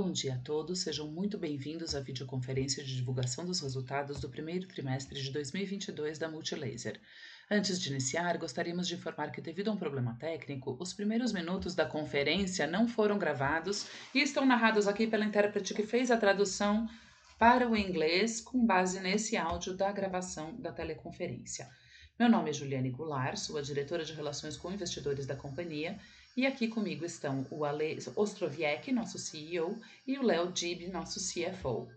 Bom 0.00 0.12
dia 0.12 0.34
a 0.34 0.38
todos, 0.38 0.78
sejam 0.82 1.08
muito 1.08 1.36
bem-vindos 1.36 1.92
à 1.96 1.98
videoconferência 1.98 2.84
de 2.84 2.94
divulgação 2.94 3.44
dos 3.44 3.60
resultados 3.60 4.20
do 4.20 4.28
primeiro 4.28 4.64
trimestre 4.68 5.20
de 5.20 5.28
2022 5.32 6.20
da 6.20 6.28
Multilaser. 6.28 7.00
Antes 7.50 7.80
de 7.80 7.90
iniciar, 7.90 8.38
gostaríamos 8.38 8.86
de 8.86 8.94
informar 8.94 9.32
que, 9.32 9.40
devido 9.40 9.70
a 9.70 9.72
um 9.72 9.76
problema 9.76 10.16
técnico, 10.20 10.76
os 10.78 10.92
primeiros 10.92 11.32
minutos 11.32 11.74
da 11.74 11.84
conferência 11.84 12.64
não 12.64 12.86
foram 12.86 13.18
gravados 13.18 13.88
e 14.14 14.20
estão 14.20 14.46
narrados 14.46 14.86
aqui 14.86 15.04
pela 15.04 15.24
intérprete 15.24 15.74
que 15.74 15.82
fez 15.82 16.12
a 16.12 16.16
tradução 16.16 16.88
para 17.36 17.68
o 17.68 17.76
inglês 17.76 18.40
com 18.40 18.64
base 18.64 19.00
nesse 19.00 19.36
áudio 19.36 19.76
da 19.76 19.90
gravação 19.90 20.54
da 20.60 20.70
teleconferência. 20.70 21.68
Meu 22.16 22.28
nome 22.28 22.50
é 22.50 22.52
Juliane 22.52 22.90
Goulart, 22.90 23.36
sou 23.36 23.58
a 23.58 23.62
diretora 23.62 24.04
de 24.04 24.12
Relações 24.12 24.56
com 24.56 24.72
Investidores 24.72 25.26
da 25.26 25.34
companhia 25.34 25.98
e 26.38 26.46
aqui 26.46 26.68
comigo 26.68 27.04
estão 27.04 27.44
o 27.50 27.64
Ale 27.64 27.98
Ostroviec, 28.14 28.92
nosso 28.92 29.18
CEO, 29.18 29.76
e 30.06 30.16
o 30.20 30.22
Léo 30.22 30.52
Dib, 30.52 30.86
nosso 30.86 31.18
CFO. 31.18 31.88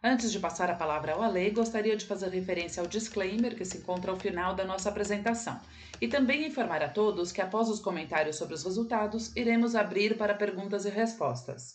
Antes 0.00 0.30
de 0.30 0.38
passar 0.38 0.70
a 0.70 0.76
palavra 0.76 1.14
ao 1.14 1.20
Ale, 1.20 1.50
gostaria 1.50 1.96
de 1.96 2.06
fazer 2.06 2.28
referência 2.28 2.80
ao 2.80 2.86
disclaimer 2.86 3.56
que 3.56 3.64
se 3.64 3.78
encontra 3.78 4.12
ao 4.12 4.20
final 4.20 4.54
da 4.54 4.64
nossa 4.64 4.88
apresentação 4.88 5.60
e 6.00 6.06
também 6.06 6.46
informar 6.46 6.80
a 6.80 6.88
todos 6.88 7.32
que 7.32 7.40
após 7.40 7.68
os 7.68 7.80
comentários 7.80 8.36
sobre 8.36 8.54
os 8.54 8.62
resultados, 8.62 9.34
iremos 9.34 9.74
abrir 9.74 10.16
para 10.16 10.32
perguntas 10.32 10.84
e 10.84 10.88
respostas. 10.88 11.74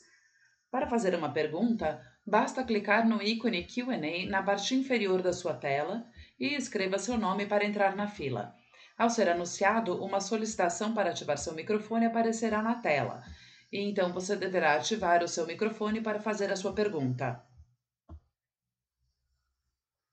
Para 0.71 0.87
fazer 0.87 1.13
uma 1.13 1.33
pergunta, 1.33 2.01
basta 2.25 2.63
clicar 2.63 3.05
no 3.05 3.21
ícone 3.21 3.65
Q&A 3.65 4.29
na 4.29 4.41
parte 4.41 4.73
inferior 4.75 5.21
da 5.21 5.33
sua 5.33 5.53
tela 5.53 6.05
e 6.39 6.55
escreva 6.55 6.97
seu 6.97 7.17
nome 7.17 7.45
para 7.45 7.65
entrar 7.65 7.97
na 7.97 8.07
fila. 8.07 8.55
Ao 8.97 9.09
ser 9.09 9.29
anunciado, 9.29 10.03
uma 10.03 10.19
solicitação 10.19 10.93
para 10.93 11.11
ativar 11.11 11.37
seu 11.37 11.53
microfone 11.53 12.07
aparecerá 12.07 12.63
na 12.63 12.75
tela, 12.75 13.23
e 13.71 13.79
então 13.79 14.11
você 14.11 14.35
deverá 14.35 14.75
ativar 14.75 15.23
o 15.23 15.27
seu 15.27 15.45
microfone 15.45 16.01
para 16.01 16.19
fazer 16.19 16.51
a 16.51 16.55
sua 16.55 16.73
pergunta. 16.73 17.43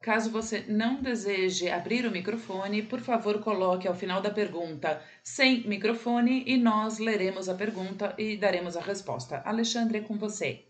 Caso 0.02 0.30
você 0.30 0.66
não 0.68 1.00
deseje 1.00 1.70
abrir 1.70 2.04
o 2.04 2.10
microfone, 2.10 2.82
por 2.82 3.00
favor 3.00 3.40
coloque 3.42 3.88
ao 3.88 3.94
final 3.94 4.20
da 4.20 4.30
pergunta 4.30 5.02
sem 5.22 5.66
microfone 5.66 6.44
e 6.46 6.58
nós 6.58 6.98
leremos 6.98 7.48
a 7.48 7.54
pergunta 7.54 8.14
e 8.18 8.36
daremos 8.36 8.76
a 8.76 8.82
resposta. 8.82 9.40
Alexandre, 9.46 9.96
é 9.96 10.02
com 10.02 10.18
você. 10.18 10.66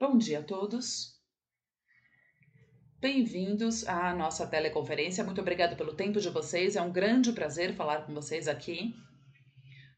Bom 0.00 0.16
dia 0.16 0.38
a 0.38 0.42
todos. 0.42 1.15
Bem-vindos 3.08 3.86
à 3.86 4.12
nossa 4.12 4.48
teleconferência. 4.48 5.22
Muito 5.22 5.40
obrigado 5.40 5.76
pelo 5.76 5.94
tempo 5.94 6.20
de 6.20 6.28
vocês. 6.28 6.74
É 6.74 6.82
um 6.82 6.90
grande 6.90 7.30
prazer 7.30 7.72
falar 7.72 8.04
com 8.04 8.12
vocês 8.12 8.48
aqui. 8.48 8.96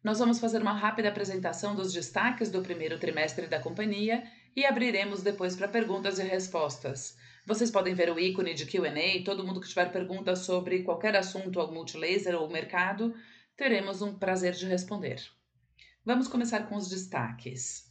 Nós 0.05 0.19
vamos 0.19 0.39
fazer 0.39 0.61
uma 0.61 0.75
rápida 0.75 1.09
apresentação 1.09 1.75
dos 1.75 1.91
destaques 1.91 2.51
do 2.51 2.61
primeiro 2.61 2.99
trimestre 2.99 3.47
da 3.47 3.59
companhia 3.59 4.23
e 4.55 4.67
abriremos 4.67 5.23
depois 5.23 5.57
para 5.57 5.69
perguntas 5.69 6.19
e 6.19 6.23
respostas. 6.23 7.17
Vocês 7.47 7.71
podem 7.71 7.95
ver 7.95 8.13
o 8.13 8.21
ícone 8.21 8.53
de 8.53 8.67
Q&A. 8.67 9.25
Todo 9.25 9.43
mundo 9.43 9.63
que 9.63 9.69
tiver 9.69 9.91
perguntas 9.91 10.41
sobre 10.41 10.83
qualquer 10.83 11.17
assunto 11.17 11.59
ao 11.61 11.73
multilaser 11.73 12.35
ou 12.35 12.47
mercado, 12.51 13.15
teremos 13.57 14.03
um 14.03 14.19
prazer 14.19 14.53
de 14.53 14.67
responder. 14.67 15.19
Vamos 16.05 16.29
começar 16.29 16.69
com 16.69 16.77
os 16.77 16.91
destaques. 16.91 17.85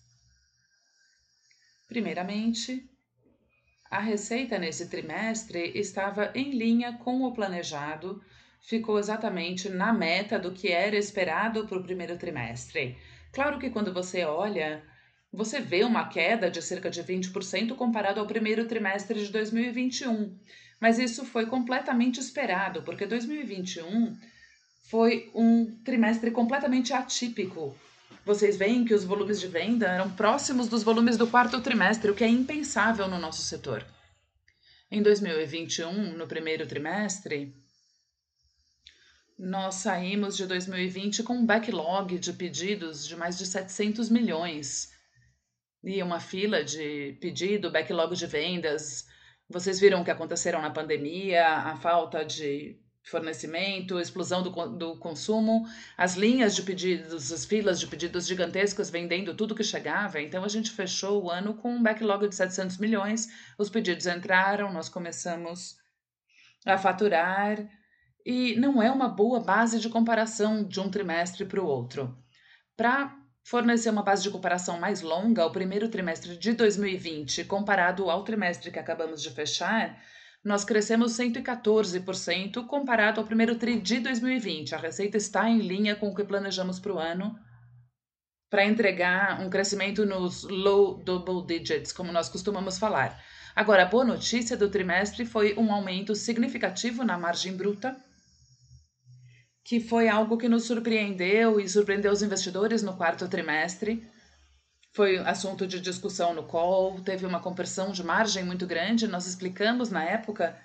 Primeiramente, 1.88 2.88
a 3.90 4.00
receita 4.00 4.60
nesse 4.60 4.90
trimestre 4.90 5.72
estava 5.76 6.32
em 6.36 6.52
linha 6.52 6.94
com 6.94 7.24
o 7.24 7.34
planejado, 7.34 8.22
ficou 8.62 9.00
exatamente 9.00 9.70
na 9.70 9.94
meta 9.94 10.38
do 10.38 10.52
que 10.52 10.70
era 10.70 10.96
esperado 10.96 11.66
para 11.68 11.78
o 11.78 11.84
primeiro 11.84 12.18
trimestre. 12.18 12.98
Claro 13.32 13.60
que 13.60 13.70
quando 13.70 13.94
você 13.94 14.24
olha, 14.26 14.84
você 15.32 15.60
vê 15.60 15.84
uma 15.84 16.08
queda 16.08 16.50
de 16.50 16.62
cerca 16.62 16.90
de 16.90 17.04
20% 17.04 17.76
comparado 17.76 18.20
ao 18.20 18.28
primeiro 18.28 18.66
trimestre 18.66 19.24
de 19.26 19.32
2021, 19.32 20.38
mas 20.80 21.00
isso 21.00 21.26
foi 21.26 21.46
completamente 21.46 22.20
esperado, 22.20 22.84
porque 22.84 23.06
2021 23.06 24.18
foi 24.90 25.30
um 25.34 25.66
trimestre 25.84 26.32
completamente 26.32 26.94
atípico 26.94 27.76
vocês 28.26 28.58
veem 28.58 28.84
que 28.84 28.94
os 28.94 29.04
volumes 29.04 29.40
de 29.40 29.48
venda 29.48 29.88
eram 29.88 30.12
próximos 30.12 30.68
dos 30.68 30.84
volumes 30.84 31.18
do 31.18 31.28
quarto 31.28 31.62
trimestre, 31.62 32.12
o 32.12 32.16
que 32.16 32.24
é 32.24 32.28
impensável 32.28 33.08
no 33.08 33.18
nosso 33.18 33.42
setor. 33.42 33.86
Em 34.92 35.02
2021, 35.02 36.18
no 36.18 36.28
primeiro 36.28 36.68
trimestre, 36.68 37.56
nós 39.38 39.76
saímos 39.76 40.36
de 40.36 40.46
2020 40.46 41.24
com 41.24 41.36
um 41.36 41.46
backlog 41.46 42.18
de 42.18 42.34
pedidos 42.34 43.08
de 43.08 43.16
mais 43.16 43.38
de 43.38 43.46
700 43.46 44.10
milhões 44.10 44.92
e 45.84 46.02
uma 46.02 46.20
fila 46.20 46.64
de 46.64 47.18
pedido, 47.22 47.72
backlog 47.72 48.16
de 48.16 48.26
vendas. 48.26 49.06
Vocês 49.48 49.80
viram 49.80 50.02
o 50.02 50.04
que 50.04 50.12
aconteceram 50.12 50.62
na 50.62 50.72
pandemia, 50.72 51.48
a 51.48 51.78
falta 51.78 52.26
de 52.26 52.80
fornecimento, 53.10 54.00
explosão 54.00 54.44
do, 54.44 54.50
do 54.70 54.98
consumo, 54.98 55.66
as 55.98 56.16
linhas 56.16 56.56
de 56.56 56.62
pedidos, 56.62 57.32
as 57.32 57.46
filas 57.46 57.80
de 57.80 57.88
pedidos 57.88 58.28
gigantescas 58.28 58.90
vendendo 58.90 59.34
tudo 59.34 59.56
que 59.56 59.64
chegava. 59.64 60.22
Então 60.22 60.44
a 60.44 60.48
gente 60.48 60.72
fechou 60.72 61.24
o 61.24 61.32
ano 61.32 61.54
com 61.54 61.72
um 61.72 61.82
backlog 61.82 62.28
de 62.28 62.36
700 62.36 62.78
milhões. 62.78 63.28
Os 63.58 63.70
pedidos 63.70 64.06
entraram, 64.06 64.74
nós 64.74 64.90
começamos 64.90 65.78
a 66.66 66.78
faturar 66.78 67.58
e 68.26 68.56
não 68.58 68.82
é 68.82 68.92
uma 68.92 69.08
boa 69.08 69.40
base 69.40 69.80
de 69.80 69.90
comparação 69.90 70.64
de 70.64 70.80
um 70.80 70.90
trimestre 70.90 71.46
para 71.46 71.62
o 71.62 71.66
outro. 71.66 72.18
Para 72.76 73.16
fornecer 73.42 73.90
uma 73.90 74.04
base 74.04 74.24
de 74.24 74.30
comparação 74.30 74.78
mais 74.78 75.02
longa, 75.02 75.46
o 75.46 75.52
primeiro 75.52 75.88
trimestre 75.88 76.36
de 76.36 76.52
2020 76.52 77.46
comparado 77.46 78.10
ao 78.10 78.26
trimestre 78.26 78.70
que 78.70 78.80
acabamos 78.80 79.22
de 79.22 79.30
fechar, 79.30 79.98
nós 80.48 80.64
crescemos 80.64 81.12
114% 81.12 82.66
comparado 82.68 83.20
ao 83.20 83.28
primeiro 83.28 83.56
TRI 83.56 83.82
de 83.82 84.00
2020. 84.00 84.76
A 84.76 84.78
receita 84.78 85.18
está 85.18 85.50
em 85.50 85.60
linha 85.60 85.94
com 85.94 86.08
o 86.08 86.16
que 86.16 86.24
planejamos 86.24 86.80
para 86.80 86.94
o 86.94 86.98
ano, 86.98 87.38
para 88.50 88.64
entregar 88.64 89.42
um 89.42 89.50
crescimento 89.50 90.06
nos 90.06 90.44
low 90.44 91.04
double 91.04 91.46
digits, 91.46 91.92
como 91.92 92.14
nós 92.14 92.30
costumamos 92.30 92.80
falar. 92.80 93.22
Agora, 93.54 93.84
a 93.84 93.88
boa 93.88 94.06
notícia 94.06 94.56
do 94.56 94.70
trimestre 94.70 95.26
foi 95.26 95.54
um 95.58 95.70
aumento 95.70 96.16
significativo 96.16 97.04
na 97.04 97.18
margem 97.18 97.52
bruta, 97.52 97.98
que 99.66 99.82
foi 99.82 100.08
algo 100.08 100.38
que 100.38 100.48
nos 100.48 100.64
surpreendeu 100.64 101.60
e 101.60 101.68
surpreendeu 101.68 102.14
os 102.14 102.22
investidores 102.22 102.82
no 102.82 102.96
quarto 102.96 103.28
trimestre 103.28 104.10
foi 104.98 105.20
assunto 105.20 105.68
de 105.68 105.80
discussão 105.80 106.34
no 106.34 106.42
call, 106.42 107.00
teve 107.02 107.24
uma 107.24 107.40
conversão 107.40 107.92
de 107.92 108.04
margem 108.04 108.44
muito 108.44 108.66
grande. 108.66 109.08
Nós 109.08 109.28
explicamos 109.28 109.92
na 109.92 110.04
época 110.04 110.58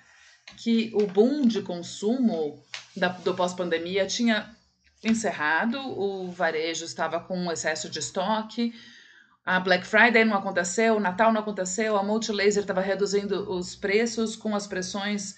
que 0.57 0.91
o 0.95 1.05
boom 1.05 1.45
de 1.45 1.61
consumo 1.61 2.59
da, 2.97 3.09
do 3.09 3.35
pós-pandemia 3.35 4.07
tinha 4.07 4.49
encerrado, 5.03 5.77
o 5.77 6.31
varejo 6.31 6.83
estava 6.83 7.19
com 7.19 7.37
um 7.37 7.51
excesso 7.51 7.87
de 7.87 7.99
estoque, 7.99 8.73
a 9.45 9.59
Black 9.59 9.85
Friday 9.85 10.25
não 10.25 10.35
aconteceu, 10.35 10.95
o 10.95 10.99
Natal 10.99 11.31
não 11.31 11.41
aconteceu, 11.41 11.95
a 11.95 12.01
Multilaser 12.01 12.63
estava 12.63 12.81
reduzindo 12.81 13.51
os 13.51 13.75
preços 13.75 14.35
com 14.35 14.55
as 14.55 14.65
pressões 14.65 15.35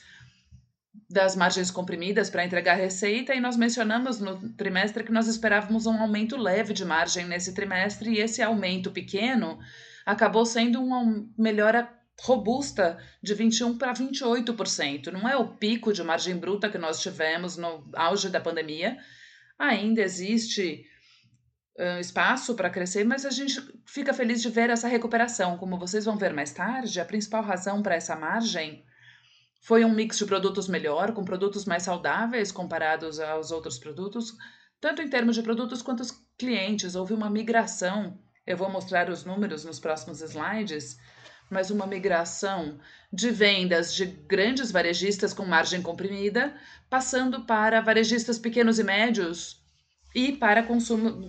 das 1.15 1.33
margens 1.33 1.71
comprimidas 1.71 2.29
para 2.29 2.43
entregar 2.43 2.75
receita 2.75 3.33
e 3.33 3.39
nós 3.39 3.55
mencionamos 3.55 4.19
no 4.19 4.49
trimestre 4.49 5.01
que 5.01 5.13
nós 5.13 5.29
esperávamos 5.29 5.85
um 5.85 5.97
aumento 5.97 6.35
leve 6.35 6.73
de 6.73 6.83
margem 6.83 7.25
nesse 7.25 7.53
trimestre 7.53 8.09
e 8.09 8.19
esse 8.19 8.41
aumento 8.41 8.91
pequeno 8.91 9.57
acabou 10.05 10.45
sendo 10.45 10.83
uma 10.83 11.25
melhora 11.37 11.89
robusta 12.19 12.97
de 13.23 13.33
21 13.33 13.77
para 13.77 13.93
28%. 13.93 15.09
Não 15.13 15.27
é 15.27 15.37
o 15.37 15.55
pico 15.55 15.93
de 15.93 16.03
margem 16.03 16.35
bruta 16.35 16.69
que 16.69 16.77
nós 16.77 17.01
tivemos 17.01 17.55
no 17.55 17.89
auge 17.93 18.27
da 18.27 18.41
pandemia. 18.41 18.97
Ainda 19.57 20.01
existe 20.01 20.85
uh, 21.79 21.97
espaço 22.01 22.55
para 22.55 22.69
crescer, 22.69 23.05
mas 23.05 23.25
a 23.25 23.29
gente 23.29 23.61
fica 23.85 24.13
feliz 24.13 24.41
de 24.41 24.49
ver 24.49 24.69
essa 24.69 24.89
recuperação. 24.89 25.57
Como 25.57 25.79
vocês 25.79 26.03
vão 26.03 26.17
ver 26.17 26.33
mais 26.33 26.51
tarde, 26.51 26.99
a 26.99 27.05
principal 27.05 27.41
razão 27.41 27.81
para 27.81 27.95
essa 27.95 28.17
margem 28.17 28.83
foi 29.65 29.83
um 29.83 29.91
mix 29.91 30.19
de 30.19 30.25
produtos 30.27 30.67
melhor, 30.67 31.11
com 31.11 31.25
produtos 31.25 31.65
mais 31.65 31.81
saudáveis 31.81 32.51
comparados 32.51 33.19
aos 33.19 33.49
outros 33.49 33.79
produtos, 33.79 34.31
tanto 34.79 35.01
em 35.01 35.09
termos 35.09 35.35
de 35.35 35.41
produtos 35.41 35.81
quanto 35.81 36.01
os 36.01 36.11
clientes. 36.37 36.93
Houve 36.93 37.15
uma 37.15 37.31
migração, 37.31 38.15
eu 38.45 38.55
vou 38.55 38.69
mostrar 38.69 39.09
os 39.09 39.25
números 39.25 39.65
nos 39.65 39.79
próximos 39.79 40.21
slides, 40.21 40.99
mas 41.49 41.71
uma 41.71 41.87
migração 41.87 42.77
de 43.11 43.31
vendas 43.31 43.91
de 43.95 44.05
grandes 44.05 44.71
varejistas 44.71 45.33
com 45.33 45.43
margem 45.43 45.81
comprimida, 45.81 46.55
passando 46.87 47.43
para 47.43 47.81
varejistas 47.81 48.37
pequenos 48.37 48.77
e 48.77 48.83
médios 48.83 49.65
e 50.13 50.33
para 50.33 50.61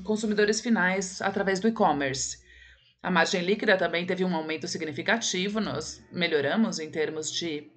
consumidores 0.04 0.60
finais 0.60 1.22
através 1.22 1.58
do 1.58 1.68
e-commerce. 1.68 2.44
A 3.02 3.10
margem 3.10 3.40
líquida 3.40 3.78
também 3.78 4.04
teve 4.04 4.26
um 4.26 4.36
aumento 4.36 4.68
significativo, 4.68 5.58
nós 5.58 6.04
melhoramos 6.12 6.78
em 6.78 6.90
termos 6.90 7.32
de 7.32 7.74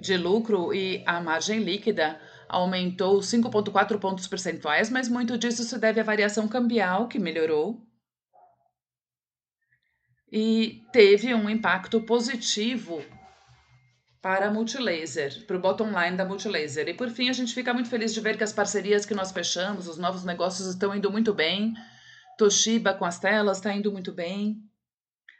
de 0.00 0.16
lucro 0.16 0.72
e 0.74 1.02
a 1.06 1.20
margem 1.20 1.60
líquida 1.60 2.20
aumentou 2.48 3.20
5,4 3.20 3.98
pontos 3.98 4.26
percentuais, 4.26 4.90
mas 4.90 5.08
muito 5.08 5.38
disso 5.38 5.62
se 5.62 5.78
deve 5.78 6.00
à 6.00 6.04
variação 6.04 6.48
cambial, 6.48 7.06
que 7.06 7.18
melhorou 7.18 7.80
e 10.32 10.84
teve 10.92 11.34
um 11.34 11.50
impacto 11.50 12.00
positivo 12.02 13.04
para 14.22 14.46
a 14.46 14.50
Multilaser, 14.50 15.44
para 15.46 15.56
o 15.56 15.60
bottom 15.60 15.88
line 15.88 16.16
da 16.16 16.24
Multilaser. 16.24 16.88
E 16.88 16.94
por 16.94 17.08
fim, 17.08 17.28
a 17.28 17.32
gente 17.32 17.54
fica 17.54 17.72
muito 17.74 17.88
feliz 17.88 18.12
de 18.14 18.20
ver 18.20 18.36
que 18.36 18.44
as 18.44 18.52
parcerias 18.52 19.06
que 19.06 19.14
nós 19.14 19.32
fechamos, 19.32 19.88
os 19.88 19.96
novos 19.96 20.24
negócios 20.24 20.68
estão 20.68 20.94
indo 20.94 21.10
muito 21.10 21.34
bem. 21.34 21.74
Toshiba 22.38 22.94
com 22.94 23.04
as 23.04 23.18
telas 23.18 23.56
está 23.56 23.74
indo 23.74 23.90
muito 23.90 24.12
bem. 24.12 24.62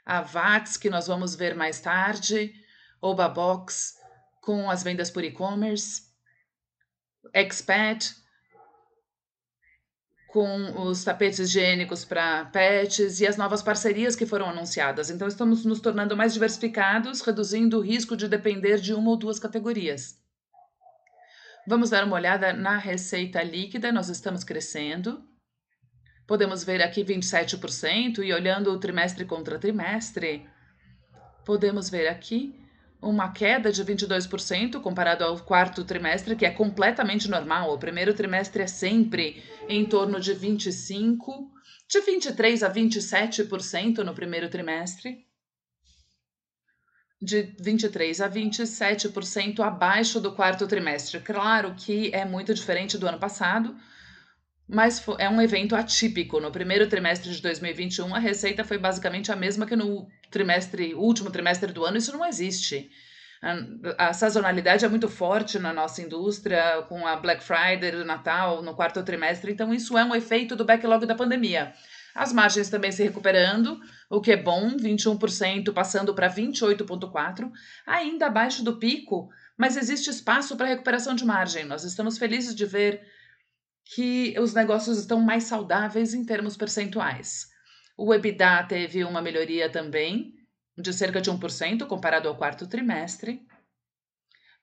A 0.05 0.23
VAX, 0.23 0.77
que 0.77 0.91
nós 0.91 1.07
vamos 1.07 1.35
ver 1.37 1.55
mais 1.55 1.81
tarde. 1.81 2.53
Obabox 3.03 4.00
com 4.41 4.71
as 4.71 4.83
vendas 4.83 5.11
por 5.11 5.25
e-commerce. 5.25 6.03
Expat 7.35 8.15
com 10.29 10.87
os 10.87 11.03
tapetes 11.03 11.41
higiênicos 11.41 12.05
para 12.05 12.45
pets 12.47 13.21
e 13.21 13.27
as 13.27 13.37
novas 13.37 13.63
parcerias 13.63 14.15
que 14.15 14.25
foram 14.25 14.49
anunciadas. 14.49 15.11
Então, 15.11 15.27
estamos 15.27 15.65
nos 15.65 15.81
tornando 15.81 16.17
mais 16.17 16.33
diversificados, 16.33 17.21
reduzindo 17.21 17.79
o 17.79 17.83
risco 17.83 18.17
de 18.17 18.29
depender 18.29 18.79
de 18.79 18.95
uma 18.95 19.11
ou 19.11 19.17
duas 19.17 19.41
categorias. 19.41 20.21
Vamos 21.67 21.91
dar 21.91 22.05
uma 22.05 22.17
olhada 22.17 22.53
na 22.53 22.79
receita 22.79 23.43
líquida, 23.43 23.93
nós 23.93 24.09
estamos 24.09 24.45
crescendo. 24.45 25.23
Podemos 26.27 26.63
ver 26.63 26.81
aqui 26.81 27.05
27% 27.05 28.25
e 28.25 28.33
olhando 28.33 28.71
o 28.71 28.79
trimestre 28.79 29.25
contra 29.25 29.59
trimestre, 29.59 30.49
podemos 31.45 31.91
ver 31.91 32.07
aqui 32.07 32.60
uma 33.03 33.33
queda 33.33 33.73
de 33.73 33.85
22% 33.85 34.81
comparado 34.81 35.25
ao 35.25 35.39
quarto 35.39 35.85
trimestre, 35.85 36.37
que 36.37 36.45
é 36.45 36.51
completamente 36.51 37.29
normal. 37.29 37.73
O 37.73 37.79
primeiro 37.79 38.13
trimestre 38.13 38.63
é 38.63 38.67
sempre 38.67 39.43
em 39.69 39.85
torno 39.87 40.21
de 40.21 40.35
25, 40.35 41.51
de 41.89 42.01
23 42.01 42.63
a 42.63 42.73
27% 42.73 43.99
no 43.99 44.15
primeiro 44.15 44.49
trimestre. 44.49 45.27
De 47.23 47.55
23 47.59 48.21
a 48.21 48.31
27% 48.31 49.61
abaixo 49.61 50.21
do 50.21 50.33
quarto 50.33 50.67
trimestre. 50.67 51.21
Claro 51.21 51.75
que 51.77 52.11
é 52.15 52.25
muito 52.25 52.55
diferente 52.55 52.97
do 52.97 53.07
ano 53.07 53.19
passado, 53.19 53.77
mas 54.73 55.05
é 55.19 55.29
um 55.29 55.43
evento 55.43 55.75
atípico. 55.75 56.41
No 56.41 56.53
primeiro 56.53 56.89
trimestre 56.89 57.31
de 57.33 57.43
2021, 57.43 58.15
a 58.15 58.19
receita 58.19 58.65
foi 58.65 58.79
basicamente 58.79 59.33
a 59.33 59.37
mesma 59.37 59.67
que 59.67 59.75
no 59.75 60.07
trimestre, 60.31 60.95
último 60.95 61.31
trimestre 61.31 61.73
do 61.73 61.85
ano, 61.85 61.97
isso 61.97 62.13
não 62.13 62.25
existe. 62.25 62.89
A, 63.99 64.13
sazonalidade 64.13 64.85
é 64.85 64.89
muito 64.89 65.09
forte 65.09 65.59
na 65.59 65.73
nossa 65.73 66.03
indústria, 66.03 66.83
com 66.89 67.07
a 67.07 67.17
Black 67.17 67.43
Friday, 67.43 67.97
o 67.97 68.05
Natal, 68.05 68.63
no 68.63 68.75
quarto 68.75 69.03
trimestre, 69.03 69.53
então 69.53 69.75
isso 69.75 69.99
é 69.99 70.05
um 70.05 70.15
efeito 70.15 70.55
do 70.55 70.65
backlog 70.65 71.05
da 71.05 71.15
pandemia. 71.15 71.73
As 72.15 72.33
margens 72.33 72.69
também 72.69 72.93
se 72.93 73.03
recuperando, 73.03 73.81
o 74.09 74.21
que 74.21 74.33
é 74.33 74.37
bom, 74.37 74.77
21% 74.77 75.73
passando 75.73 76.15
para 76.15 76.29
28,4%, 76.29 77.51
ainda 77.87 78.27
abaixo 78.27 78.63
do 78.63 78.77
pico, 78.77 79.31
mas 79.57 79.77
existe 79.77 80.11
espaço 80.11 80.57
para 80.57 80.67
recuperação 80.67 81.15
de 81.15 81.25
margem. 81.25 81.65
Nós 81.65 81.83
estamos 81.83 82.19
felizes 82.19 82.55
de 82.55 82.67
ver 82.67 83.01
que 83.95 84.39
os 84.39 84.55
negócios 84.55 84.99
estão 84.99 85.21
mais 85.21 85.45
saudáveis 85.45 86.15
em 86.15 86.25
termos 86.25 86.57
percentuais. 86.57 87.49
O 87.97 88.15
EBITDA 88.15 88.63
teve 88.69 89.05
uma 89.05 89.21
melhoria 89.21 89.71
também, 89.71 90.33
de 90.79 90.93
cerca 90.93 91.21
de 91.21 91.31
1% 91.31 91.87
comparado 91.87 92.29
ao 92.29 92.37
quarto 92.37 92.69
trimestre. 92.69 93.45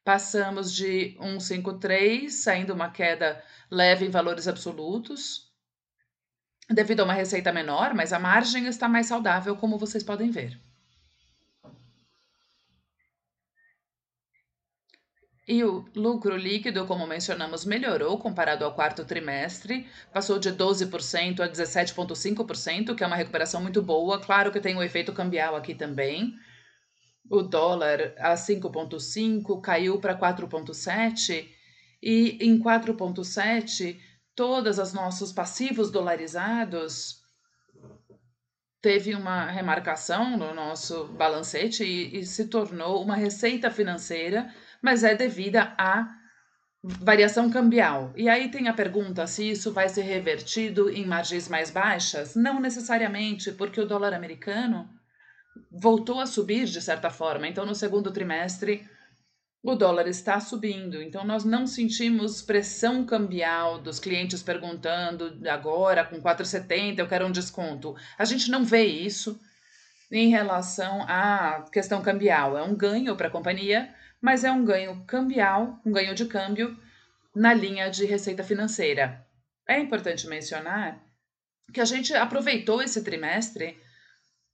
Passamos 0.03 0.73
de 0.73 1.17
1,53, 1.19 2.29
saindo 2.29 2.73
uma 2.73 2.89
queda 2.89 3.43
leve 3.69 4.05
em 4.05 4.09
valores 4.09 4.47
absolutos, 4.47 5.51
devido 6.69 7.01
a 7.01 7.03
uma 7.03 7.13
receita 7.13 7.51
menor, 7.51 7.93
mas 7.93 8.13
a 8.13 8.19
margem 8.19 8.65
está 8.67 8.87
mais 8.87 9.07
saudável, 9.07 9.57
como 9.57 9.77
vocês 9.77 10.03
podem 10.03 10.31
ver. 10.31 10.57
E 15.47 15.63
o 15.63 15.85
lucro 15.95 16.35
líquido, 16.35 16.85
como 16.85 17.07
mencionamos, 17.07 17.63
melhorou 17.63 18.17
comparado 18.17 18.65
ao 18.65 18.73
quarto 18.73 19.05
trimestre, 19.05 19.87
passou 20.11 20.37
de 20.37 20.51
12% 20.51 21.39
a 21.39 21.47
17,5%, 21.47 22.93
que 22.93 23.01
é 23.01 23.07
uma 23.07 23.15
recuperação 23.15 23.61
muito 23.61 23.81
boa. 23.81 24.19
Claro 24.19 24.51
que 24.51 24.59
tem 24.59 24.75
o 24.75 24.83
efeito 24.83 25.13
cambial 25.13 25.55
aqui 25.55 25.73
também. 25.73 26.33
O 27.29 27.41
dólar 27.41 28.13
a 28.17 28.33
5,5 28.33 29.61
caiu 29.61 29.99
para 30.01 30.17
4,7 30.17 31.47
e 32.03 32.37
em 32.41 32.59
4,7 32.59 33.97
todas 34.35 34.79
as 34.79 34.93
nossos 34.93 35.31
passivos 35.31 35.89
dolarizados 35.89 37.21
teve 38.81 39.15
uma 39.15 39.49
remarcação 39.49 40.37
no 40.37 40.53
nosso 40.53 41.05
balancete 41.07 41.83
e, 41.83 42.19
e 42.19 42.25
se 42.25 42.47
tornou 42.47 43.01
uma 43.01 43.15
receita 43.15 43.71
financeira 43.71 44.53
mas 44.81 45.03
é 45.03 45.15
devida 45.15 45.73
à 45.77 46.07
variação 46.83 47.49
cambial. 47.49 48.13
E 48.15 48.29
aí 48.29 48.49
tem 48.49 48.67
a 48.67 48.73
pergunta 48.73 49.27
se 49.27 49.49
isso 49.49 49.73
vai 49.73 49.89
ser 49.89 50.03
revertido 50.03 50.89
em 50.89 51.05
margens 51.05 51.49
mais 51.49 51.69
baixas? 51.69 52.35
Não 52.35 52.59
necessariamente, 52.59 53.51
porque 53.51 53.81
o 53.81 53.87
dólar 53.87 54.13
americano 54.13 54.89
voltou 55.71 56.19
a 56.19 56.25
subir 56.25 56.65
de 56.65 56.81
certa 56.81 57.09
forma. 57.09 57.47
Então, 57.47 57.65
no 57.65 57.75
segundo 57.75 58.11
trimestre, 58.11 58.87
o 59.63 59.75
dólar 59.75 60.07
está 60.07 60.39
subindo. 60.39 61.01
Então, 61.01 61.25
nós 61.25 61.43
não 61.43 61.65
sentimos 61.67 62.41
pressão 62.41 63.05
cambial 63.05 63.79
dos 63.79 63.99
clientes 63.99 64.41
perguntando 64.41 65.37
agora 65.49 66.05
com 66.05 66.21
4,70 66.21 66.99
eu 66.99 67.07
quero 67.07 67.25
um 67.25 67.31
desconto. 67.31 67.95
A 68.17 68.23
gente 68.23 68.49
não 68.49 68.63
vê 68.63 68.85
isso 68.85 69.39
em 70.11 70.29
relação 70.29 71.03
à 71.03 71.65
questão 71.71 72.01
cambial. 72.01 72.57
É 72.57 72.63
um 72.63 72.75
ganho 72.75 73.15
para 73.15 73.27
a 73.27 73.31
companhia 73.31 73.93
mas 74.21 74.43
é 74.43 74.51
um 74.51 74.65
ganho 74.65 75.03
cambial, 75.05 75.79
um 75.85 75.91
ganho 75.91 76.15
de 76.15 76.25
câmbio 76.25 76.77
na 77.35 77.53
linha 77.53 77.89
de 77.89 78.05
receita 78.05 78.43
financeira. 78.43 79.25
É 79.67 79.79
importante 79.79 80.27
mencionar 80.27 81.01
que 81.73 81.81
a 81.81 81.85
gente 81.85 82.13
aproveitou 82.13 82.81
esse 82.81 83.03
trimestre 83.03 83.77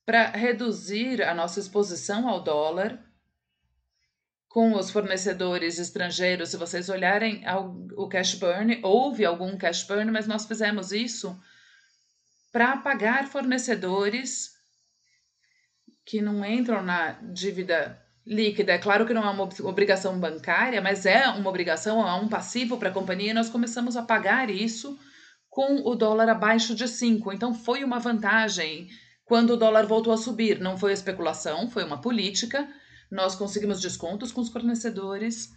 para 0.06 0.28
reduzir 0.32 1.22
a 1.22 1.34
nossa 1.34 1.60
exposição 1.60 2.28
ao 2.28 2.44
dólar 2.44 3.00
com 4.50 4.74
os 4.74 4.92
fornecedores 4.92 5.80
estrangeiros. 5.80 6.50
Se 6.50 6.58
vocês 6.58 6.90
olharem 6.90 7.44
o 7.96 8.08
cash 8.08 8.36
burn, 8.36 8.80
houve 8.84 9.24
algum 9.24 9.58
cash 9.58 9.84
burn, 9.84 10.12
mas 10.12 10.28
nós 10.28 10.46
fizemos 10.46 10.92
isso 10.92 11.40
para 12.52 12.78
pagar 12.78 13.28
fornecedores 13.28 14.54
que 16.06 16.22
não 16.22 16.46
entram 16.46 16.84
na 16.84 17.12
dívida 17.22 18.00
líquida. 18.26 18.74
É 18.74 18.78
claro 18.78 19.06
que 19.06 19.14
não 19.14 19.24
é 19.24 19.30
uma 19.30 19.50
obrigação 19.64 20.20
bancária, 20.20 20.82
mas 20.82 21.06
é 21.06 21.28
uma 21.28 21.50
obrigação, 21.50 22.08
é 22.08 22.14
um 22.16 22.28
passivo 22.28 22.78
para 22.78 22.90
a 22.90 22.94
companhia 22.94 23.32
e 23.32 23.34
nós 23.34 23.50
começamos 23.50 23.96
a 23.98 24.04
pagar 24.04 24.50
isso 24.50 24.98
com 25.50 25.88
o 25.88 25.96
dólar 25.96 26.30
abaixo 26.30 26.74
de 26.74 26.88
5. 26.88 27.32
Então 27.32 27.54
foi 27.54 27.84
uma 27.84 28.00
vantagem 28.00 28.88
quando 29.26 29.52
o 29.52 29.58
dólar 29.58 29.86
voltou 29.86 30.14
a 30.14 30.18
subir. 30.18 30.60
Não 30.60 30.78
foi 30.78 30.94
especulação, 30.94 31.70
foi 31.70 31.84
uma 31.84 32.02
política. 32.02 32.68
Nós 33.12 33.36
conseguimos 33.36 33.80
descontos 33.80 34.32
com 34.32 34.42
os 34.42 34.50
fornecedores 34.50 35.50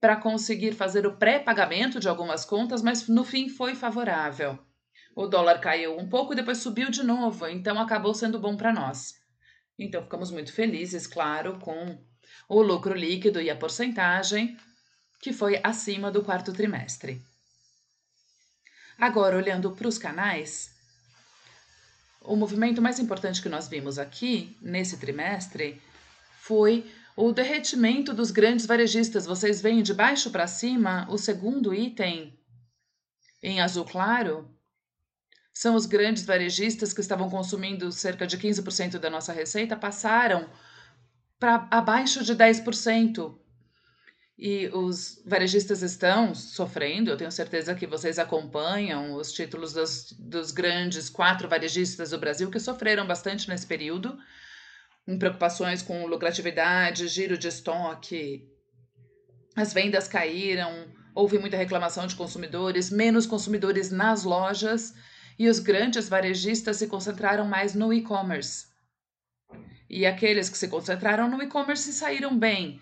para 0.00 0.16
conseguir 0.16 0.72
fazer 0.72 1.06
o 1.06 1.16
pré-pagamento 1.16 2.00
de 2.00 2.08
algumas 2.08 2.44
contas, 2.44 2.82
mas 2.82 3.08
no 3.08 3.24
fim 3.24 3.48
foi 3.48 3.74
favorável. 3.74 4.58
O 5.14 5.26
dólar 5.26 5.60
caiu 5.60 5.96
um 5.96 6.08
pouco 6.08 6.32
e 6.32 6.36
depois 6.36 6.58
subiu 6.58 6.90
de 6.90 7.02
novo, 7.02 7.46
então 7.46 7.78
acabou 7.78 8.14
sendo 8.14 8.38
bom 8.40 8.56
para 8.56 8.72
nós. 8.72 9.21
Então, 9.82 10.02
ficamos 10.02 10.30
muito 10.30 10.52
felizes, 10.52 11.06
claro, 11.06 11.58
com 11.58 11.98
o 12.48 12.62
lucro 12.62 12.94
líquido 12.94 13.40
e 13.40 13.50
a 13.50 13.56
porcentagem, 13.56 14.56
que 15.20 15.32
foi 15.32 15.60
acima 15.62 16.10
do 16.10 16.22
quarto 16.22 16.52
trimestre. 16.52 17.20
Agora, 18.98 19.36
olhando 19.36 19.72
para 19.72 19.88
os 19.88 19.98
canais, 19.98 20.70
o 22.20 22.36
movimento 22.36 22.80
mais 22.80 23.00
importante 23.00 23.42
que 23.42 23.48
nós 23.48 23.66
vimos 23.66 23.98
aqui, 23.98 24.56
nesse 24.60 24.96
trimestre, 24.98 25.82
foi 26.38 26.88
o 27.16 27.32
derretimento 27.32 28.14
dos 28.14 28.30
grandes 28.30 28.66
varejistas. 28.66 29.26
Vocês 29.26 29.60
veem 29.60 29.82
de 29.82 29.92
baixo 29.92 30.30
para 30.30 30.46
cima 30.46 31.06
o 31.10 31.18
segundo 31.18 31.74
item 31.74 32.38
em 33.42 33.60
azul 33.60 33.84
claro 33.84 34.51
são 35.52 35.74
os 35.74 35.86
grandes 35.86 36.24
varejistas 36.24 36.92
que 36.92 37.00
estavam 37.00 37.28
consumindo 37.28 37.92
cerca 37.92 38.26
de 38.26 38.38
15% 38.38 38.98
da 38.98 39.10
nossa 39.10 39.32
receita, 39.32 39.76
passaram 39.76 40.48
para 41.38 41.66
abaixo 41.70 42.24
de 42.24 42.34
10%. 42.34 43.38
E 44.38 44.68
os 44.72 45.22
varejistas 45.26 45.82
estão 45.82 46.34
sofrendo, 46.34 47.10
eu 47.10 47.16
tenho 47.16 47.30
certeza 47.30 47.74
que 47.74 47.86
vocês 47.86 48.18
acompanham 48.18 49.14
os 49.14 49.30
títulos 49.30 49.72
dos, 49.72 50.12
dos 50.18 50.50
grandes 50.50 51.10
quatro 51.10 51.48
varejistas 51.48 52.10
do 52.10 52.18
Brasil 52.18 52.50
que 52.50 52.58
sofreram 52.58 53.06
bastante 53.06 53.48
nesse 53.48 53.66
período, 53.66 54.18
em 55.06 55.18
preocupações 55.18 55.82
com 55.82 56.06
lucratividade, 56.06 57.08
giro 57.08 57.36
de 57.36 57.48
estoque. 57.48 58.48
As 59.54 59.72
vendas 59.72 60.08
caíram, 60.08 60.88
houve 61.14 61.38
muita 61.38 61.56
reclamação 61.56 62.06
de 62.06 62.16
consumidores, 62.16 62.90
menos 62.90 63.26
consumidores 63.26 63.90
nas 63.90 64.24
lojas 64.24 64.94
e 65.38 65.48
os 65.48 65.58
grandes 65.58 66.08
varejistas 66.08 66.76
se 66.76 66.86
concentraram 66.86 67.44
mais 67.44 67.74
no 67.74 67.92
e-commerce. 67.92 68.66
E 69.88 70.06
aqueles 70.06 70.48
que 70.48 70.56
se 70.56 70.68
concentraram 70.68 71.28
no 71.28 71.42
e-commerce 71.42 71.92
saíram 71.92 72.38
bem, 72.38 72.80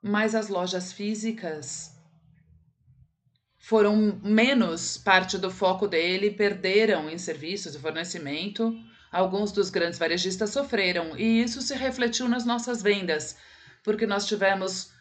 mas 0.00 0.34
as 0.34 0.48
lojas 0.48 0.92
físicas 0.92 1.94
foram 3.58 4.20
menos 4.22 4.98
parte 4.98 5.38
do 5.38 5.50
foco 5.50 5.88
dele, 5.88 6.30
perderam 6.30 7.08
em 7.08 7.18
serviços 7.18 7.74
e 7.74 7.78
fornecimento. 7.78 8.74
Alguns 9.10 9.52
dos 9.52 9.70
grandes 9.70 9.98
varejistas 9.98 10.50
sofreram 10.50 11.16
e 11.16 11.42
isso 11.42 11.62
se 11.62 11.74
refletiu 11.74 12.28
nas 12.28 12.44
nossas 12.44 12.82
vendas, 12.82 13.36
porque 13.82 14.06
nós 14.06 14.26
tivemos 14.26 14.93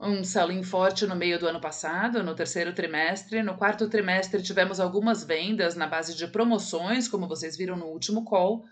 um 0.00 0.22
selling 0.22 0.62
forte 0.62 1.06
no 1.06 1.16
meio 1.16 1.38
do 1.38 1.48
ano 1.48 1.60
passado, 1.60 2.22
no 2.22 2.34
terceiro 2.34 2.72
trimestre. 2.72 3.42
No 3.42 3.56
quarto 3.56 3.88
trimestre 3.88 4.42
tivemos 4.42 4.78
algumas 4.78 5.24
vendas 5.24 5.74
na 5.74 5.86
base 5.86 6.14
de 6.14 6.26
promoções, 6.28 7.08
como 7.08 7.26
vocês 7.26 7.56
viram 7.56 7.76
no 7.76 7.86
último 7.86 8.24
call, 8.24 8.64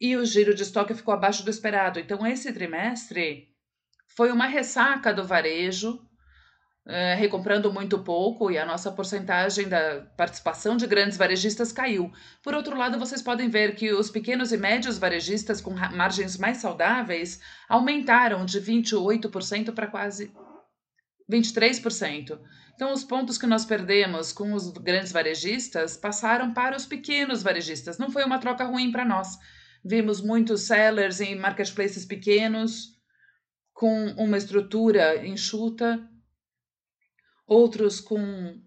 e 0.00 0.16
o 0.16 0.24
giro 0.24 0.54
de 0.54 0.62
estoque 0.62 0.94
ficou 0.94 1.14
abaixo 1.14 1.42
do 1.44 1.50
esperado. 1.50 1.98
Então 1.98 2.26
esse 2.26 2.52
trimestre 2.52 3.48
foi 4.06 4.30
uma 4.30 4.46
ressaca 4.46 5.14
do 5.14 5.24
varejo 5.24 6.00
é, 6.86 7.14
recomprando 7.14 7.72
muito 7.72 7.98
pouco 8.00 8.50
e 8.50 8.58
a 8.58 8.66
nossa 8.66 8.90
porcentagem 8.90 9.68
da 9.68 10.00
participação 10.16 10.76
de 10.76 10.86
grandes 10.86 11.16
varejistas 11.16 11.72
caiu. 11.72 12.10
Por 12.42 12.54
outro 12.54 12.76
lado, 12.76 12.98
vocês 12.98 13.22
podem 13.22 13.48
ver 13.48 13.76
que 13.76 13.92
os 13.92 14.10
pequenos 14.10 14.52
e 14.52 14.56
médios 14.56 14.98
varejistas 14.98 15.60
com 15.60 15.70
margens 15.70 16.36
mais 16.36 16.56
saudáveis 16.58 17.40
aumentaram 17.68 18.44
de 18.44 18.60
28% 18.60 19.72
para 19.72 19.86
quase 19.86 20.32
23%. 21.30 22.38
Então, 22.74 22.92
os 22.92 23.04
pontos 23.04 23.38
que 23.38 23.46
nós 23.46 23.64
perdemos 23.64 24.32
com 24.32 24.52
os 24.54 24.70
grandes 24.70 25.12
varejistas 25.12 25.96
passaram 25.96 26.52
para 26.52 26.76
os 26.76 26.86
pequenos 26.86 27.42
varejistas. 27.42 27.98
Não 27.98 28.10
foi 28.10 28.24
uma 28.24 28.38
troca 28.38 28.64
ruim 28.64 28.90
para 28.90 29.04
nós. 29.04 29.38
Vimos 29.84 30.20
muitos 30.20 30.62
sellers 30.62 31.20
em 31.20 31.36
marketplaces 31.36 32.04
pequenos, 32.04 32.98
com 33.72 34.08
uma 34.18 34.36
estrutura 34.36 35.26
enxuta 35.26 36.06
outros 37.46 37.98
com 37.98 38.60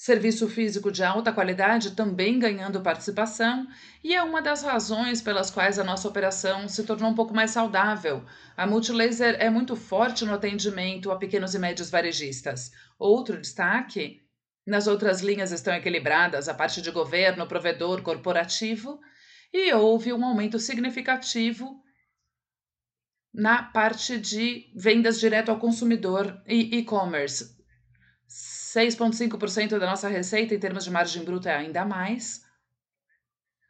serviço 0.00 0.48
físico 0.48 0.90
de 0.90 1.04
alta 1.04 1.30
qualidade 1.30 1.90
também 1.90 2.38
ganhando 2.38 2.80
participação, 2.80 3.68
e 4.02 4.14
é 4.14 4.22
uma 4.22 4.40
das 4.40 4.62
razões 4.62 5.20
pelas 5.20 5.50
quais 5.50 5.78
a 5.78 5.84
nossa 5.84 6.08
operação 6.08 6.66
se 6.66 6.84
tornou 6.84 7.10
um 7.10 7.14
pouco 7.14 7.34
mais 7.34 7.50
saudável. 7.50 8.24
A 8.56 8.66
Multilaser 8.66 9.36
é 9.38 9.50
muito 9.50 9.76
forte 9.76 10.24
no 10.24 10.32
atendimento 10.32 11.10
a 11.10 11.16
pequenos 11.16 11.54
e 11.54 11.58
médios 11.58 11.90
varejistas. 11.90 12.72
Outro 12.98 13.38
destaque: 13.38 14.22
nas 14.66 14.86
outras 14.86 15.20
linhas 15.20 15.52
estão 15.52 15.74
equilibradas 15.74 16.48
a 16.48 16.54
parte 16.54 16.80
de 16.80 16.90
governo, 16.90 17.46
provedor, 17.46 18.00
corporativo, 18.00 18.98
e 19.52 19.70
houve 19.74 20.14
um 20.14 20.24
aumento 20.24 20.58
significativo 20.58 21.78
na 23.34 23.64
parte 23.64 24.18
de 24.18 24.72
vendas 24.74 25.20
direto 25.20 25.50
ao 25.50 25.58
consumidor 25.58 26.42
e 26.46 26.78
e-commerce. 26.78 27.59
6,5% 28.74 29.78
da 29.78 29.86
nossa 29.86 30.08
receita 30.08 30.54
em 30.54 30.58
termos 30.58 30.84
de 30.84 30.90
margem 30.92 31.24
bruta 31.24 31.50
é 31.50 31.56
ainda 31.56 31.84
mais. 31.84 32.44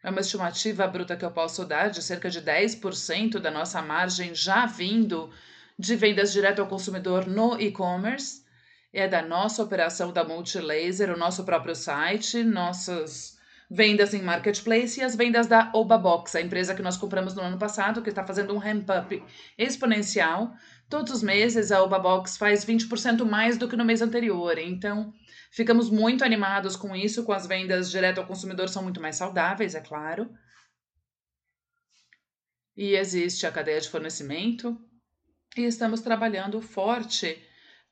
É 0.03 0.11
uma 0.11 0.21
estimativa 0.21 0.87
bruta 0.87 1.17
que 1.17 1.25
eu 1.25 1.31
posso 1.31 1.65
dar 1.65 1.89
de 1.89 2.03
cerca 2.03 2.29
de 2.29 2.43
10% 2.43 3.39
da 3.39 3.51
nossa 3.51 3.81
margem 3.81 4.35
já 4.35 4.67
vindo 4.67 5.31
de 5.79 5.97
vendas 5.97 6.33
direto 6.33 6.61
ao 6.61 6.69
consumidor 6.69 7.27
no 7.27 7.59
e-commerce. 7.59 8.45
É 8.93 9.09
da 9.09 9.23
nossa 9.23 9.63
operação 9.63 10.13
da 10.13 10.23
Multilaser, 10.23 11.11
o 11.11 11.19
nosso 11.19 11.45
próprio 11.45 11.75
site, 11.75 12.43
nossos 12.43 13.39
vendas 13.71 14.13
em 14.13 14.21
marketplace 14.21 15.01
e 15.01 15.03
as 15.03 15.15
vendas 15.15 15.47
da 15.47 15.71
Obabox, 15.73 16.35
a 16.35 16.41
empresa 16.41 16.75
que 16.75 16.83
nós 16.83 16.97
compramos 16.97 17.35
no 17.35 17.43
ano 17.43 17.57
passado, 17.57 18.03
que 18.03 18.11
está 18.11 18.25
fazendo 18.25 18.53
um 18.53 18.59
ramp-up 18.59 19.23
exponencial. 19.57 20.53
Todos 20.91 21.13
os 21.13 21.23
meses 21.23 21.71
a 21.71 21.81
Obabox 21.81 22.37
faz 22.37 22.65
20% 22.65 23.25
mais 23.25 23.57
do 23.57 23.69
que 23.69 23.77
no 23.77 23.85
mês 23.85 24.03
anterior. 24.03 24.59
Então, 24.59 25.15
ficamos 25.53 25.89
muito 25.89 26.25
animados 26.25 26.75
com 26.75 26.97
isso, 26.97 27.23
com 27.23 27.33
as 27.33 27.47
vendas 27.47 27.89
direto 27.89 28.19
ao 28.19 28.27
consumidor 28.27 28.69
são 28.69 28.83
muito 28.83 29.01
mais 29.01 29.15
saudáveis, 29.15 29.77
é 29.77 29.81
claro. 29.81 30.29
E 32.77 32.97
existe 32.97 33.47
a 33.47 33.53
cadeia 33.53 33.81
de 33.81 33.89
fornecimento. 33.89 34.77
E 35.57 35.63
estamos 35.63 36.01
trabalhando 36.01 36.61
forte 36.61 37.41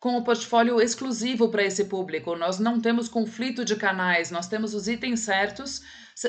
com 0.00 0.16
o 0.16 0.24
portfólio 0.24 0.80
exclusivo 0.80 1.50
para 1.50 1.62
esse 1.62 1.84
público. 1.84 2.34
Nós 2.34 2.58
não 2.58 2.80
temos 2.80 3.08
conflito 3.08 3.64
de 3.64 3.76
canais, 3.76 4.32
nós 4.32 4.48
temos 4.48 4.74
os 4.74 4.88
itens 4.88 5.20
certos, 5.20 5.82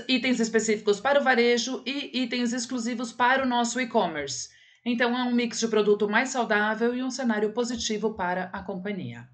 itens 0.08 0.40
específicos 0.40 1.00
para 1.00 1.20
o 1.20 1.24
varejo 1.24 1.82
e 1.84 2.22
itens 2.22 2.54
exclusivos 2.54 3.12
para 3.12 3.44
o 3.44 3.48
nosso 3.48 3.82
e-commerce. 3.82 4.59
Então 4.86 5.18
é 5.18 5.24
um 5.24 5.34
mix 5.34 5.60
de 5.60 5.68
produto 5.68 6.10
mais 6.10 6.30
saudável 6.30 6.96
e 6.96 7.04
um 7.04 7.12
cenário 7.12 7.54
positivo 7.54 8.14
para 8.14 8.46
a 8.54 8.64
companhia. 8.64 9.28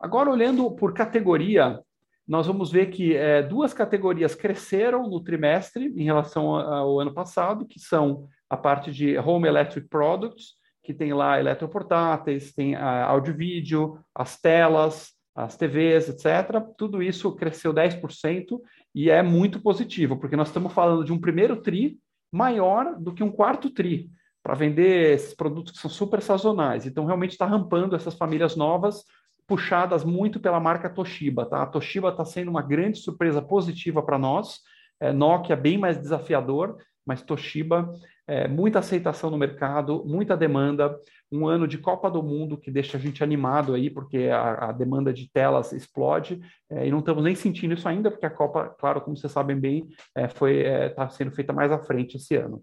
Agora, 0.00 0.30
olhando 0.30 0.70
por 0.72 0.92
categoria, 0.92 1.80
nós 2.26 2.46
vamos 2.46 2.70
ver 2.70 2.90
que 2.90 3.16
é, 3.16 3.42
duas 3.42 3.72
categorias 3.72 4.34
cresceram 4.34 5.08
no 5.08 5.22
trimestre 5.22 5.86
em 5.96 6.04
relação 6.04 6.56
ao 6.56 7.00
ano 7.00 7.14
passado, 7.14 7.66
que 7.66 7.78
são 7.78 8.28
a 8.50 8.56
parte 8.56 8.92
de 8.92 9.16
Home 9.18 9.48
Electric 9.48 9.88
Products, 9.88 10.54
que 10.82 10.92
tem 10.92 11.14
lá 11.14 11.40
eletroportáteis, 11.40 12.52
tem 12.52 12.74
a 12.74 13.04
áudio 13.06 13.34
vídeo, 13.34 13.98
as 14.14 14.38
telas, 14.38 15.14
as 15.34 15.56
TVs, 15.56 16.08
etc. 16.08 16.62
Tudo 16.76 17.02
isso 17.02 17.34
cresceu 17.34 17.72
10% 17.72 18.60
e 18.94 19.10
é 19.10 19.22
muito 19.22 19.60
positivo, 19.60 20.16
porque 20.16 20.36
nós 20.36 20.48
estamos 20.48 20.72
falando 20.72 21.04
de 21.04 21.12
um 21.12 21.20
primeiro 21.20 21.56
TRI 21.60 21.98
maior 22.32 22.96
do 22.98 23.12
que 23.12 23.22
um 23.22 23.30
quarto 23.30 23.70
TRI, 23.70 24.10
para 24.42 24.54
vender 24.54 25.14
esses 25.14 25.34
produtos 25.34 25.72
que 25.72 25.78
são 25.78 25.90
super 25.90 26.20
sazonais. 26.20 26.86
Então, 26.86 27.06
realmente 27.06 27.32
está 27.32 27.46
rampando 27.46 27.96
essas 27.96 28.14
famílias 28.14 28.54
novas, 28.54 29.04
puxadas 29.46 30.04
muito 30.04 30.38
pela 30.38 30.60
marca 30.60 30.90
Toshiba. 30.90 31.46
Tá? 31.46 31.62
A 31.62 31.66
Toshiba 31.66 32.10
está 32.10 32.24
sendo 32.24 32.50
uma 32.50 32.62
grande 32.62 32.98
surpresa 32.98 33.40
positiva 33.40 34.02
para 34.02 34.18
nós. 34.18 34.60
É, 35.00 35.12
Nokia 35.12 35.56
bem 35.56 35.78
mais 35.78 35.98
desafiador, 35.98 36.76
mas 37.06 37.22
Toshiba 37.22 37.90
é, 38.26 38.48
muita 38.48 38.78
aceitação 38.78 39.30
no 39.30 39.36
mercado, 39.36 40.04
muita 40.06 40.36
demanda, 40.36 40.98
um 41.34 41.46
ano 41.46 41.66
de 41.66 41.78
Copa 41.78 42.10
do 42.10 42.22
Mundo 42.22 42.56
que 42.56 42.70
deixa 42.70 42.96
a 42.96 43.00
gente 43.00 43.22
animado 43.22 43.74
aí, 43.74 43.90
porque 43.90 44.28
a, 44.28 44.70
a 44.70 44.72
demanda 44.72 45.12
de 45.12 45.30
telas 45.30 45.72
explode, 45.72 46.40
é, 46.70 46.86
e 46.86 46.90
não 46.90 47.00
estamos 47.00 47.24
nem 47.24 47.34
sentindo 47.34 47.74
isso 47.74 47.88
ainda, 47.88 48.10
porque 48.10 48.26
a 48.26 48.30
Copa, 48.30 48.74
claro, 48.78 49.00
como 49.00 49.16
vocês 49.16 49.32
sabem 49.32 49.58
bem, 49.58 49.88
é, 50.14 50.28
foi 50.28 50.60
está 50.60 51.04
é, 51.04 51.08
sendo 51.08 51.32
feita 51.32 51.52
mais 51.52 51.72
à 51.72 51.78
frente 51.78 52.16
esse 52.16 52.36
ano. 52.36 52.62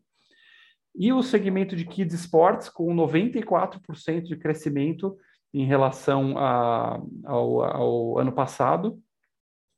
E 0.95 1.11
o 1.13 1.23
segmento 1.23 1.75
de 1.75 1.85
Kids 1.85 2.13
Sports, 2.13 2.69
com 2.69 2.93
94% 2.93 4.23
de 4.23 4.35
crescimento 4.35 5.17
em 5.53 5.65
relação 5.65 6.37
a, 6.37 7.01
ao, 7.25 7.63
ao 7.63 8.19
ano 8.19 8.31
passado, 8.31 8.99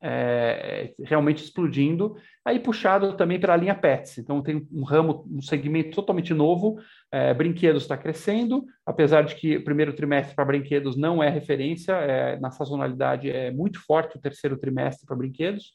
é, 0.06 0.94
realmente 1.02 1.42
explodindo, 1.42 2.18
aí 2.44 2.60
puxado 2.60 3.16
também 3.16 3.40
pela 3.40 3.56
linha 3.56 3.74
Pets. 3.74 4.18
Então 4.18 4.42
tem 4.44 4.68
um 4.70 4.84
ramo, 4.84 5.26
um 5.32 5.42
segmento 5.42 5.96
totalmente 5.96 6.34
novo. 6.34 6.78
É, 7.10 7.34
brinquedos 7.34 7.84
está 7.84 7.96
crescendo, 7.96 8.66
apesar 8.86 9.24
de 9.24 9.34
que 9.36 9.56
o 9.56 9.64
primeiro 9.64 9.94
trimestre 9.94 10.36
para 10.36 10.44
brinquedos 10.44 10.98
não 10.98 11.24
é 11.24 11.30
referência, 11.30 11.94
é, 11.94 12.38
na 12.38 12.52
sazonalidade 12.52 13.32
é 13.32 13.50
muito 13.50 13.80
forte 13.80 14.18
o 14.18 14.22
terceiro 14.22 14.58
trimestre 14.58 15.06
para 15.08 15.16
brinquedos. 15.16 15.72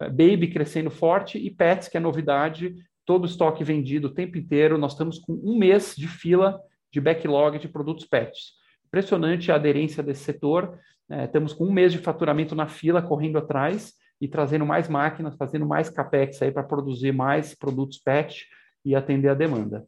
É, 0.00 0.08
baby 0.08 0.46
crescendo 0.46 0.90
forte 0.90 1.36
e 1.36 1.50
Pets, 1.50 1.88
que 1.88 1.96
é 1.96 2.00
novidade, 2.00 2.76
todo 3.04 3.26
estoque 3.26 3.64
vendido 3.64 4.06
o 4.06 4.14
tempo 4.14 4.38
inteiro. 4.38 4.78
Nós 4.78 4.92
estamos 4.92 5.18
com 5.18 5.32
um 5.42 5.58
mês 5.58 5.96
de 5.96 6.06
fila 6.06 6.60
de 6.92 7.00
backlog 7.00 7.58
de 7.58 7.66
produtos 7.66 8.06
Pets. 8.06 8.52
Impressionante 8.86 9.50
a 9.50 9.56
aderência 9.56 10.02
desse 10.02 10.22
setor. 10.22 10.78
É, 11.10 11.24
estamos 11.24 11.52
com 11.52 11.64
um 11.64 11.72
mês 11.72 11.92
de 11.92 11.98
faturamento 11.98 12.54
na 12.54 12.68
fila, 12.68 13.02
correndo 13.02 13.38
atrás 13.38 13.94
e 14.20 14.28
trazendo 14.28 14.64
mais 14.64 14.88
máquinas, 14.88 15.36
fazendo 15.36 15.66
mais 15.66 15.90
capex 15.90 16.40
aí 16.42 16.52
para 16.52 16.62
produzir 16.62 17.12
mais 17.12 17.54
produtos 17.54 17.98
PET 17.98 18.46
e 18.84 18.94
atender 18.94 19.28
a 19.28 19.34
demanda. 19.34 19.84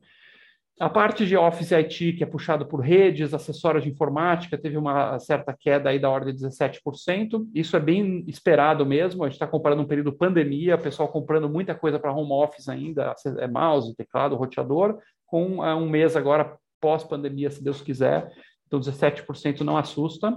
A 0.80 0.90
parte 0.90 1.24
de 1.24 1.36
Office 1.36 1.70
IT, 1.70 2.14
que 2.14 2.24
é 2.24 2.26
puxada 2.26 2.64
por 2.64 2.80
redes, 2.80 3.32
acessórios 3.32 3.84
de 3.84 3.90
informática, 3.90 4.58
teve 4.58 4.76
uma 4.76 5.20
certa 5.20 5.54
queda 5.56 5.88
aí 5.90 6.00
da 6.00 6.10
ordem 6.10 6.34
de 6.34 6.44
17%. 6.44 7.48
Isso 7.54 7.76
é 7.76 7.80
bem 7.80 8.24
esperado 8.26 8.84
mesmo. 8.84 9.22
A 9.22 9.28
gente 9.28 9.34
está 9.34 9.46
comparando 9.46 9.82
um 9.82 9.86
período 9.86 10.12
pandemia, 10.12 10.74
o 10.74 10.82
pessoal 10.82 11.08
comprando 11.08 11.48
muita 11.48 11.76
coisa 11.76 11.96
para 11.96 12.12
home 12.12 12.32
office 12.32 12.68
ainda, 12.68 13.14
é 13.38 13.46
mouse, 13.46 13.94
teclado, 13.94 14.34
roteador, 14.34 14.98
com 15.24 15.64
é, 15.64 15.72
um 15.76 15.88
mês 15.88 16.16
agora 16.16 16.56
pós-pandemia, 16.80 17.50
se 17.50 17.62
Deus 17.62 17.80
quiser. 17.80 18.32
Então, 18.66 18.80
17% 18.80 19.60
não 19.60 19.76
assusta. 19.76 20.36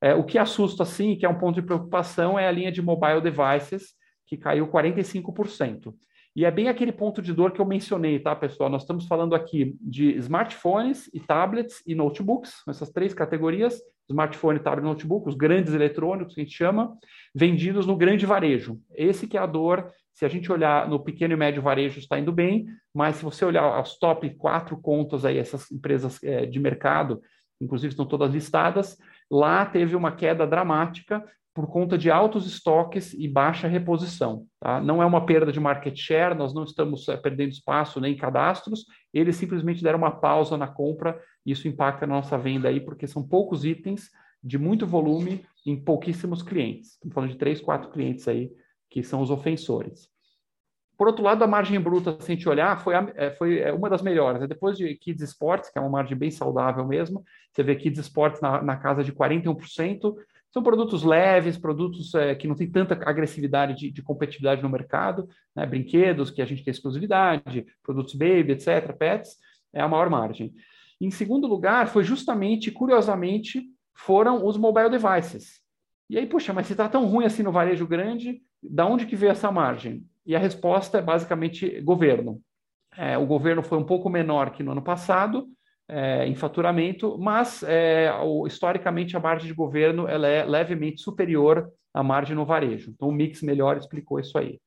É, 0.00 0.14
o 0.14 0.24
que 0.24 0.38
assusta, 0.38 0.84
sim, 0.84 1.16
que 1.16 1.26
é 1.26 1.28
um 1.28 1.38
ponto 1.38 1.56
de 1.56 1.66
preocupação, 1.66 2.38
é 2.38 2.46
a 2.46 2.52
linha 2.52 2.70
de 2.70 2.80
mobile 2.80 3.20
devices, 3.20 3.94
que 4.26 4.36
caiu 4.36 4.68
45%. 4.68 5.94
E 6.36 6.44
é 6.44 6.50
bem 6.50 6.68
aquele 6.68 6.92
ponto 6.92 7.20
de 7.20 7.32
dor 7.32 7.50
que 7.50 7.60
eu 7.60 7.66
mencionei, 7.66 8.18
tá, 8.20 8.36
pessoal? 8.36 8.70
Nós 8.70 8.82
estamos 8.82 9.06
falando 9.06 9.34
aqui 9.34 9.76
de 9.80 10.16
smartphones 10.18 11.10
e 11.12 11.18
tablets 11.18 11.82
e 11.84 11.96
notebooks, 11.96 12.62
essas 12.68 12.90
três 12.90 13.12
categorias, 13.12 13.80
smartphone, 14.08 14.60
tablet, 14.60 14.84
notebook, 14.84 15.28
os 15.28 15.34
grandes 15.34 15.74
eletrônicos 15.74 16.34
que 16.34 16.40
a 16.40 16.44
gente 16.44 16.56
chama, 16.56 16.96
vendidos 17.34 17.86
no 17.86 17.96
grande 17.96 18.24
varejo. 18.24 18.78
Esse 18.94 19.26
que 19.26 19.36
é 19.36 19.40
a 19.40 19.46
dor. 19.46 19.90
Se 20.14 20.24
a 20.24 20.28
gente 20.28 20.50
olhar 20.50 20.88
no 20.88 20.98
pequeno 20.98 21.34
e 21.34 21.36
médio 21.36 21.62
varejo, 21.62 21.98
está 21.98 22.18
indo 22.18 22.32
bem, 22.32 22.66
mas 22.94 23.16
se 23.16 23.24
você 23.24 23.44
olhar 23.44 23.78
as 23.78 23.98
top 23.98 24.28
quatro 24.36 24.76
contas 24.80 25.24
aí, 25.24 25.38
essas 25.38 25.70
empresas 25.70 26.22
é, 26.24 26.44
de 26.44 26.58
mercado, 26.58 27.20
inclusive 27.60 27.92
estão 27.92 28.06
todas 28.06 28.32
listadas, 28.32 28.96
lá 29.30 29.64
teve 29.66 29.94
uma 29.94 30.12
queda 30.12 30.46
dramática 30.46 31.24
por 31.54 31.66
conta 31.66 31.98
de 31.98 32.08
altos 32.08 32.46
estoques 32.46 33.12
e 33.14 33.26
baixa 33.26 33.66
reposição. 33.66 34.46
Tá? 34.60 34.80
Não 34.80 35.02
é 35.02 35.06
uma 35.06 35.26
perda 35.26 35.50
de 35.50 35.58
market 35.58 35.96
share, 35.96 36.36
nós 36.36 36.54
não 36.54 36.62
estamos 36.62 37.08
é, 37.08 37.16
perdendo 37.16 37.50
espaço 37.50 38.00
nem 38.00 38.16
cadastros, 38.16 38.84
eles 39.12 39.34
simplesmente 39.34 39.82
deram 39.82 39.98
uma 39.98 40.12
pausa 40.12 40.56
na 40.56 40.68
compra, 40.68 41.20
isso 41.44 41.66
impacta 41.66 42.06
na 42.06 42.14
nossa 42.14 42.38
venda 42.38 42.68
aí, 42.68 42.80
porque 42.80 43.08
são 43.08 43.26
poucos 43.26 43.64
itens 43.64 44.08
de 44.40 44.56
muito 44.56 44.86
volume 44.86 45.44
em 45.66 45.76
pouquíssimos 45.76 46.42
clientes. 46.42 46.92
Estamos 46.92 47.14
falando 47.14 47.30
de 47.30 47.38
três, 47.38 47.60
quatro 47.60 47.90
clientes 47.90 48.28
aí 48.28 48.52
que 48.88 49.02
são 49.02 49.20
os 49.20 49.30
ofensores. 49.30 50.08
Por 50.98 51.06
outro 51.06 51.22
lado, 51.22 51.44
a 51.44 51.46
margem 51.46 51.80
bruta, 51.80 52.20
se 52.20 52.32
a 52.32 52.34
gente 52.34 52.48
olhar, 52.48 52.76
foi, 52.80 52.96
a, 52.96 53.06
é, 53.14 53.30
foi 53.30 53.60
é, 53.60 53.72
uma 53.72 53.88
das 53.88 54.02
melhores. 54.02 54.46
Depois 54.48 54.76
de 54.76 54.96
Kids 54.96 55.22
Sports, 55.22 55.70
que 55.70 55.78
é 55.78 55.80
uma 55.80 55.88
margem 55.88 56.18
bem 56.18 56.28
saudável 56.28 56.84
mesmo, 56.84 57.22
você 57.52 57.62
vê 57.62 57.76
Kids 57.76 58.00
Sports 58.00 58.40
na, 58.40 58.60
na 58.60 58.76
casa 58.76 59.04
de 59.04 59.12
41%, 59.12 60.14
são 60.50 60.60
produtos 60.60 61.04
leves, 61.04 61.56
produtos 61.56 62.12
é, 62.16 62.34
que 62.34 62.48
não 62.48 62.56
têm 62.56 62.68
tanta 62.68 62.94
agressividade 63.08 63.74
de, 63.76 63.92
de 63.92 64.02
competitividade 64.02 64.60
no 64.60 64.68
mercado, 64.68 65.28
né? 65.54 65.64
brinquedos 65.64 66.32
que 66.32 66.42
a 66.42 66.44
gente 66.44 66.64
tem 66.64 66.72
exclusividade, 66.72 67.64
produtos 67.80 68.14
baby, 68.14 68.52
etc., 68.52 68.92
pets, 68.98 69.36
é 69.72 69.80
a 69.80 69.86
maior 69.86 70.10
margem. 70.10 70.52
Em 71.00 71.12
segundo 71.12 71.46
lugar, 71.46 71.86
foi 71.86 72.02
justamente, 72.02 72.72
curiosamente, 72.72 73.62
foram 73.94 74.44
os 74.44 74.56
mobile 74.56 74.90
devices. 74.90 75.60
E 76.10 76.18
aí, 76.18 76.26
puxa, 76.26 76.52
mas 76.52 76.66
se 76.66 76.72
está 76.72 76.88
tão 76.88 77.06
ruim 77.06 77.24
assim 77.24 77.44
no 77.44 77.52
varejo 77.52 77.86
grande, 77.86 78.42
da 78.60 78.84
onde 78.84 79.06
que 79.06 79.14
veio 79.14 79.30
essa 79.30 79.52
margem? 79.52 80.04
E 80.28 80.36
a 80.36 80.38
resposta 80.38 80.98
é 80.98 81.02
basicamente 81.02 81.80
governo. 81.80 82.38
É, 82.94 83.16
o 83.16 83.24
governo 83.24 83.62
foi 83.62 83.78
um 83.78 83.84
pouco 83.84 84.10
menor 84.10 84.50
que 84.50 84.62
no 84.62 84.72
ano 84.72 84.82
passado, 84.82 85.48
é, 85.88 86.26
em 86.26 86.34
faturamento, 86.34 87.16
mas 87.18 87.62
é, 87.62 88.12
o, 88.22 88.46
historicamente 88.46 89.16
a 89.16 89.20
margem 89.20 89.48
de 89.48 89.54
governo 89.54 90.06
ela 90.06 90.28
é 90.28 90.44
levemente 90.44 91.00
superior 91.00 91.72
à 91.94 92.02
margem 92.02 92.36
no 92.36 92.44
varejo. 92.44 92.90
Então 92.90 93.08
o 93.08 93.12
mix 93.12 93.40
melhor 93.40 93.78
explicou 93.78 94.20
isso 94.20 94.36
aí. 94.36 94.60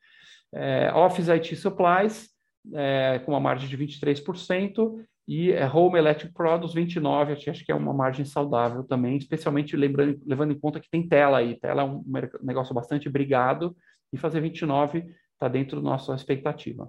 É, 0.51 0.91
Office 0.95 1.29
IT 1.29 1.55
Supplies 1.55 2.31
é, 2.73 3.21
com 3.23 3.33
uma 3.33 3.39
margem 3.39 3.69
de 3.69 3.77
23% 3.77 4.95
e 5.27 5.51
é, 5.51 5.69
Home 5.69 5.99
Electric 5.99 6.33
Products 6.33 6.73
29%, 6.73 7.49
acho 7.49 7.63
que 7.63 7.71
é 7.71 7.75
uma 7.75 7.93
margem 7.93 8.25
saudável 8.25 8.83
também, 8.83 9.15
especialmente 9.15 9.77
lembrando, 9.77 10.19
levando 10.25 10.53
em 10.53 10.59
conta 10.59 10.79
que 10.79 10.89
tem 10.89 11.07
tela 11.07 11.37
aí. 11.37 11.59
Tela 11.59 11.83
é 11.83 11.85
um 11.85 12.03
negócio 12.41 12.73
bastante 12.73 13.07
brigado 13.07 13.77
e 14.11 14.17
fazer 14.17 14.41
29% 14.41 15.05
está 15.41 15.47
dentro 15.47 15.81
da 15.81 15.89
nossa 15.89 16.13
expectativa. 16.13 16.87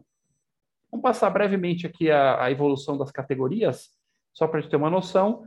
Vamos 0.90 1.02
passar 1.02 1.30
brevemente 1.30 1.86
aqui 1.86 2.10
a, 2.10 2.44
a 2.44 2.50
evolução 2.50 2.98
das 2.98 3.10
categorias. 3.10 3.88
Só 4.34 4.46
para 4.46 4.58
a 4.58 4.60
gente 4.60 4.70
ter 4.70 4.76
uma 4.76 4.90
noção, 4.90 5.46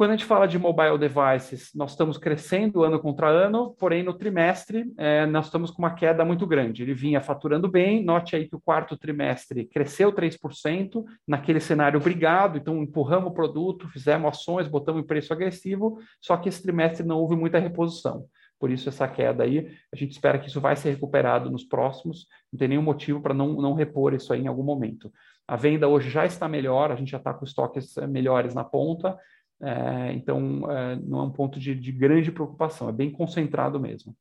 quando 0.00 0.12
a 0.12 0.16
gente 0.16 0.24
fala 0.24 0.46
de 0.46 0.58
mobile 0.58 0.96
devices, 0.96 1.72
nós 1.74 1.90
estamos 1.90 2.16
crescendo 2.16 2.84
ano 2.84 3.00
contra 3.00 3.28
ano, 3.28 3.74
porém 3.78 4.02
no 4.02 4.14
trimestre 4.14 4.90
é, 4.96 5.26
nós 5.26 5.46
estamos 5.46 5.70
com 5.70 5.82
uma 5.82 5.94
queda 5.94 6.24
muito 6.24 6.46
grande. 6.46 6.82
Ele 6.82 6.94
vinha 6.94 7.20
faturando 7.20 7.68
bem, 7.68 8.02
note 8.02 8.34
aí 8.34 8.48
que 8.48 8.56
o 8.56 8.60
quarto 8.60 8.96
trimestre 8.96 9.66
cresceu 9.66 10.12
3%, 10.12 11.04
naquele 11.26 11.60
cenário 11.60 12.00
obrigado, 12.00 12.56
então 12.56 12.82
empurramos 12.82 13.30
o 13.30 13.34
produto, 13.34 13.88
fizemos 13.88 14.28
ações, 14.38 14.68
botamos 14.68 15.02
em 15.02 15.06
preço 15.06 15.32
agressivo, 15.32 15.98
só 16.20 16.36
que 16.36 16.48
esse 16.48 16.62
trimestre 16.62 17.04
não 17.04 17.18
houve 17.18 17.36
muita 17.36 17.58
reposição. 17.58 18.24
Por 18.60 18.70
isso 18.70 18.90
essa 18.90 19.08
queda 19.08 19.42
aí, 19.42 19.74
a 19.90 19.96
gente 19.96 20.12
espera 20.12 20.38
que 20.38 20.48
isso 20.48 20.60
vai 20.60 20.76
ser 20.76 20.90
recuperado 20.90 21.50
nos 21.50 21.64
próximos, 21.64 22.26
não 22.52 22.58
tem 22.58 22.68
nenhum 22.68 22.82
motivo 22.82 23.18
para 23.18 23.32
não, 23.32 23.54
não 23.54 23.72
repor 23.72 24.12
isso 24.12 24.34
aí 24.34 24.42
em 24.42 24.46
algum 24.46 24.62
momento. 24.62 25.10
A 25.48 25.56
venda 25.56 25.88
hoje 25.88 26.10
já 26.10 26.26
está 26.26 26.46
melhor, 26.46 26.92
a 26.92 26.94
gente 26.94 27.10
já 27.10 27.16
está 27.16 27.32
com 27.32 27.44
estoques 27.44 27.96
eh, 27.96 28.06
melhores 28.06 28.54
na 28.54 28.62
ponta, 28.62 29.18
é, 29.62 30.12
então 30.12 30.70
é, 30.70 30.96
não 30.96 31.20
é 31.20 31.22
um 31.22 31.30
ponto 31.30 31.58
de, 31.58 31.74
de, 31.74 31.90
grande 31.90 32.30
preocupação, 32.30 32.88
é 32.88 32.92
bem 32.92 33.10
concentrado 33.10 33.80
mesmo. 33.80 34.14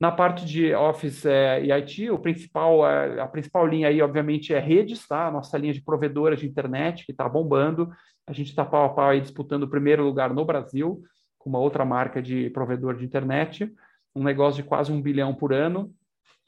Na 0.00 0.10
parte 0.10 0.44
de 0.44 0.74
Office 0.74 1.26
é, 1.26 1.64
e 1.64 1.72
IT, 1.72 2.10
o 2.10 2.18
principal, 2.18 2.84
a 2.84 3.28
principal 3.28 3.66
linha 3.66 3.88
aí, 3.88 4.00
obviamente, 4.00 4.52
é 4.52 4.58
redes, 4.58 5.06
tá? 5.06 5.28
A 5.28 5.30
nossa 5.30 5.56
linha 5.58 5.72
de 5.72 5.80
provedora 5.80 6.36
de 6.36 6.46
internet, 6.46 7.04
que 7.06 7.12
está 7.12 7.28
bombando. 7.28 7.88
A 8.26 8.32
gente 8.32 8.48
está 8.48 8.64
pau 8.64 8.84
a 8.84 8.88
pau 8.88 9.10
aí 9.10 9.20
disputando 9.20 9.62
o 9.64 9.70
primeiro 9.70 10.04
lugar 10.04 10.34
no 10.34 10.44
Brasil, 10.44 11.02
com 11.42 11.50
uma 11.50 11.58
outra 11.58 11.84
marca 11.84 12.22
de 12.22 12.48
provedor 12.50 12.96
de 12.96 13.04
internet, 13.04 13.70
um 14.14 14.22
negócio 14.22 14.62
de 14.62 14.68
quase 14.68 14.92
um 14.92 15.02
bilhão 15.02 15.34
por 15.34 15.52
ano, 15.52 15.92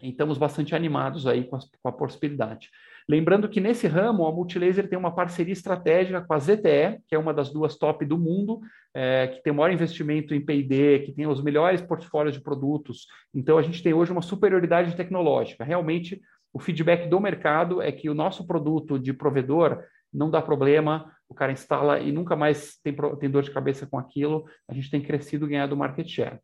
e 0.01 0.11
estamos 0.11 0.39
bastante 0.39 0.75
animados 0.75 1.27
aí 1.27 1.45
com 1.45 1.57
a, 1.57 1.59
com 1.83 1.89
a 1.89 1.93
possibilidade. 1.93 2.71
Lembrando 3.09 3.49
que 3.49 3.61
nesse 3.61 3.87
ramo, 3.87 4.27
a 4.27 4.33
Multilaser 4.33 4.89
tem 4.89 4.99
uma 4.99 5.15
parceria 5.15 5.53
estratégica 5.53 6.23
com 6.23 6.33
a 6.33 6.39
ZTE, 6.39 7.01
que 7.07 7.15
é 7.15 7.19
uma 7.19 7.35
das 7.35 7.51
duas 7.51 7.77
top 7.77 8.05
do 8.05 8.17
mundo, 8.17 8.61
é, 8.95 9.27
que 9.29 9.43
tem 9.43 9.53
o 9.53 9.57
maior 9.57 9.73
investimento 9.73 10.35
em 10.35 10.41
P&D, 10.41 11.01
que 11.01 11.13
tem 11.13 11.27
os 11.27 11.43
melhores 11.43 11.83
portfólios 11.83 12.35
de 12.35 12.43
produtos. 12.43 13.07
Então, 13.35 13.59
a 13.59 13.63
gente 13.63 13.83
tem 13.83 13.93
hoje 13.93 14.13
uma 14.13 14.23
superioridade 14.23 14.97
tecnológica. 14.97 15.65
Realmente, 15.65 16.21
o 16.53 16.59
feedback 16.59 17.09
do 17.09 17.21
mercado 17.21 17.83
é 17.83 17.93
que 17.93 18.09
o 18.09 18.15
nosso 18.15 18.47
produto 18.47 18.99
de 18.99 19.13
provedor 19.13 19.83
não 20.13 20.31
dá 20.31 20.41
problema, 20.41 21.13
o 21.29 21.35
cara 21.35 21.53
instala 21.53 22.01
e 22.01 22.13
nunca 22.13 22.37
mais 22.37 22.77
tem, 22.83 22.95
tem 23.19 23.31
dor 23.31 23.43
de 23.43 23.51
cabeça 23.51 23.87
com 23.87 23.99
aquilo. 23.99 24.45
A 24.69 24.75
gente 24.75 24.91
tem 24.91 25.01
crescido 25.01 25.47
e 25.47 25.51
ganhado 25.51 25.77
market 25.77 26.09
share. 26.09 26.39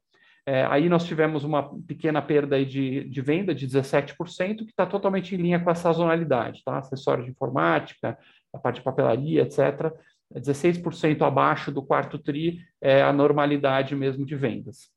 É, 0.47 0.65
aí 0.65 0.89
nós 0.89 1.05
tivemos 1.05 1.45
uma 1.45 1.79
pequena 1.83 2.21
perda 2.23 2.65
de, 2.65 3.05
de 3.05 3.21
venda 3.21 3.55
de 3.55 3.67
17%, 3.67 4.17
que 4.59 4.65
está 4.65 4.87
totalmente 4.87 5.35
em 5.35 5.39
linha 5.39 5.61
com 5.61 5.71
a 5.71 5.75
sazonalidade, 5.75 6.63
tá? 6.65 6.79
Acessórios 6.79 7.27
de 7.27 7.33
informática, 7.33 8.19
a 8.53 8.59
parte 8.59 8.77
de 8.77 8.83
papelaria, 8.83 9.43
etc. 9.43 9.93
16% 10.35 11.23
abaixo 11.23 11.71
do 11.71 11.83
quarto 11.83 12.19
TRI 12.19 12.61
é 12.81 13.03
a 13.03 13.13
normalidade 13.13 13.95
mesmo 13.95 14.25
de 14.25 14.35
vendas. 14.35 14.91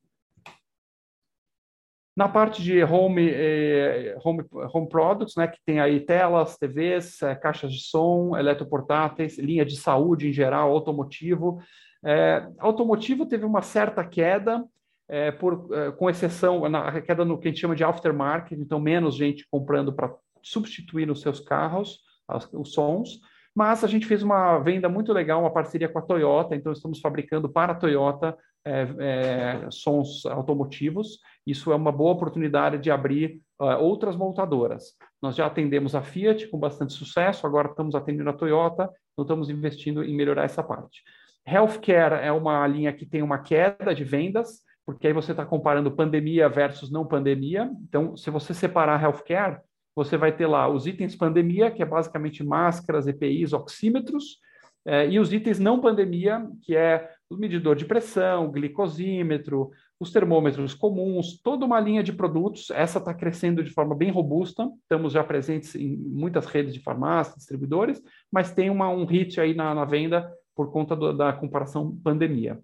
Na 2.15 2.29
parte 2.29 2.61
de 2.61 2.83
home, 2.83 3.27
eh, 3.27 4.15
home, 4.23 4.43
home 4.51 4.87
products, 4.87 5.35
né, 5.35 5.47
que 5.47 5.57
tem 5.65 5.79
aí 5.79 5.99
telas, 5.99 6.57
TVs, 6.57 7.21
eh, 7.23 7.33
caixas 7.33 7.73
de 7.73 7.81
som, 7.81 8.37
eletroportáteis, 8.37 9.39
linha 9.39 9.65
de 9.65 9.75
saúde 9.75 10.29
em 10.29 10.33
geral, 10.33 10.71
automotivo. 10.71 11.59
Eh, 12.05 12.47
automotivo 12.59 13.25
teve 13.25 13.45
uma 13.45 13.63
certa 13.63 14.05
queda, 14.05 14.63
é, 15.07 15.31
por, 15.31 15.67
é, 15.73 15.91
com 15.91 16.09
exceção 16.09 16.67
na 16.69 17.01
queda 17.01 17.25
no 17.25 17.37
que 17.37 17.47
a 17.47 17.51
gente 17.51 17.59
chama 17.59 17.75
de 17.75 17.83
aftermarket, 17.83 18.57
então 18.57 18.79
menos 18.79 19.15
gente 19.15 19.45
comprando 19.51 19.93
para 19.93 20.13
substituir 20.41 21.09
os 21.09 21.21
seus 21.21 21.39
carros, 21.39 21.99
as, 22.27 22.51
os 22.53 22.73
sons, 22.73 23.19
mas 23.55 23.83
a 23.83 23.87
gente 23.87 24.05
fez 24.05 24.23
uma 24.23 24.57
venda 24.59 24.89
muito 24.89 25.13
legal, 25.13 25.41
uma 25.41 25.53
parceria 25.53 25.87
com 25.87 25.99
a 25.99 26.01
Toyota, 26.01 26.55
então 26.55 26.71
estamos 26.71 26.99
fabricando 26.99 27.47
para 27.47 27.73
a 27.73 27.75
Toyota 27.75 28.35
é, 28.65 28.87
é, 28.99 29.71
sons 29.71 30.25
automotivos. 30.25 31.19
Isso 31.45 31.71
é 31.71 31.75
uma 31.75 31.91
boa 31.91 32.13
oportunidade 32.13 32.77
de 32.77 32.89
abrir 32.89 33.41
uh, 33.59 33.77
outras 33.79 34.15
montadoras. 34.15 34.95
Nós 35.21 35.35
já 35.35 35.45
atendemos 35.45 35.93
a 35.93 36.01
Fiat 36.01 36.47
com 36.47 36.57
bastante 36.57 36.93
sucesso, 36.93 37.45
agora 37.45 37.69
estamos 37.69 37.93
atendendo 37.93 38.29
a 38.29 38.33
Toyota, 38.33 38.89
então 39.11 39.23
estamos 39.23 39.49
investindo 39.49 40.03
em 40.03 40.15
melhorar 40.15 40.45
essa 40.45 40.63
parte. 40.63 41.03
Healthcare 41.45 42.25
é 42.25 42.31
uma 42.31 42.65
linha 42.65 42.93
que 42.93 43.05
tem 43.05 43.21
uma 43.21 43.37
queda 43.37 43.93
de 43.93 44.03
vendas, 44.03 44.61
porque 44.85 45.07
aí 45.07 45.13
você 45.13 45.31
está 45.31 45.45
comparando 45.45 45.91
pandemia 45.91 46.49
versus 46.49 46.89
não 46.89 47.05
pandemia. 47.05 47.69
Então, 47.87 48.15
se 48.17 48.29
você 48.29 48.53
separar 48.53 49.01
healthcare, 49.01 49.59
você 49.95 50.17
vai 50.17 50.35
ter 50.35 50.47
lá 50.47 50.67
os 50.67 50.87
itens 50.87 51.15
pandemia, 51.15 51.71
que 51.71 51.81
é 51.81 51.85
basicamente 51.85 52.43
máscaras, 52.43 53.07
EPIs, 53.07 53.53
oxímetros, 53.53 54.39
eh, 54.85 55.09
e 55.09 55.19
os 55.19 55.31
itens 55.31 55.59
não 55.59 55.79
pandemia, 55.79 56.45
que 56.61 56.75
é 56.75 57.09
o 57.29 57.35
medidor 57.35 57.75
de 57.75 57.85
pressão, 57.85 58.51
glicosímetro, 58.51 59.71
os 59.99 60.11
termômetros 60.11 60.73
comuns, 60.73 61.39
toda 61.41 61.65
uma 61.65 61.79
linha 61.79 62.03
de 62.03 62.11
produtos. 62.11 62.69
Essa 62.71 62.99
está 62.99 63.13
crescendo 63.13 63.63
de 63.63 63.71
forma 63.71 63.95
bem 63.95 64.11
robusta. 64.11 64.69
Estamos 64.81 65.13
já 65.13 65.23
presentes 65.23 65.75
em 65.75 65.95
muitas 65.95 66.45
redes 66.45 66.73
de 66.73 66.81
farmácias, 66.81 67.37
distribuidores, 67.37 68.01
mas 68.31 68.51
tem 68.53 68.69
uma, 68.69 68.89
um 68.89 69.05
hit 69.05 69.39
aí 69.39 69.53
na, 69.53 69.73
na 69.73 69.85
venda 69.85 70.29
por 70.55 70.71
conta 70.71 70.95
do, 70.95 71.13
da 71.13 71.31
comparação 71.33 71.95
pandemia 72.03 72.59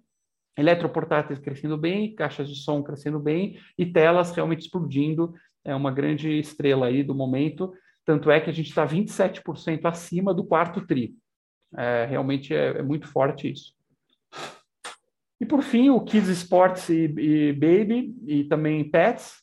eletroportáteis 0.60 1.38
crescendo 1.38 1.76
bem, 1.76 2.14
caixas 2.14 2.48
de 2.48 2.56
som 2.56 2.82
crescendo 2.82 3.18
bem 3.18 3.58
e 3.78 3.86
telas 3.86 4.30
realmente 4.32 4.60
explodindo. 4.60 5.32
É 5.64 5.74
uma 5.74 5.90
grande 5.90 6.38
estrela 6.38 6.86
aí 6.86 7.02
do 7.02 7.14
momento. 7.14 7.72
Tanto 8.04 8.30
é 8.30 8.40
que 8.40 8.50
a 8.50 8.52
gente 8.52 8.68
está 8.68 8.86
27% 8.86 9.84
acima 9.84 10.34
do 10.34 10.44
quarto 10.44 10.86
TRI. 10.86 11.14
É, 11.76 12.06
realmente 12.06 12.54
é, 12.54 12.78
é, 12.78 12.82
muito 12.82 13.06
forte 13.06 13.50
isso. 13.50 13.72
E 15.40 15.46
por 15.46 15.62
fim, 15.62 15.90
o 15.90 16.00
Kids 16.00 16.28
Sports 16.28 16.88
e, 16.88 17.04
e 17.04 17.52
Baby, 17.52 18.14
e 18.26 18.44
também 18.44 18.88
Pets, 18.90 19.40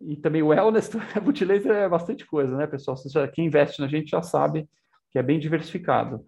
e 0.00 0.16
também 0.16 0.42
o 0.42 0.48
Wellness, 0.48 0.90
Multilaser 1.22 1.72
é 1.72 1.88
bastante 1.88 2.26
coisa, 2.26 2.56
né, 2.56 2.66
pessoal? 2.66 2.96
Quem 3.32 3.46
investe 3.46 3.80
na 3.80 3.88
gente 3.88 4.10
já 4.10 4.22
sabe 4.22 4.68
que 5.10 5.18
é 5.18 5.22
bem 5.22 5.38
diversificado. 5.38 6.24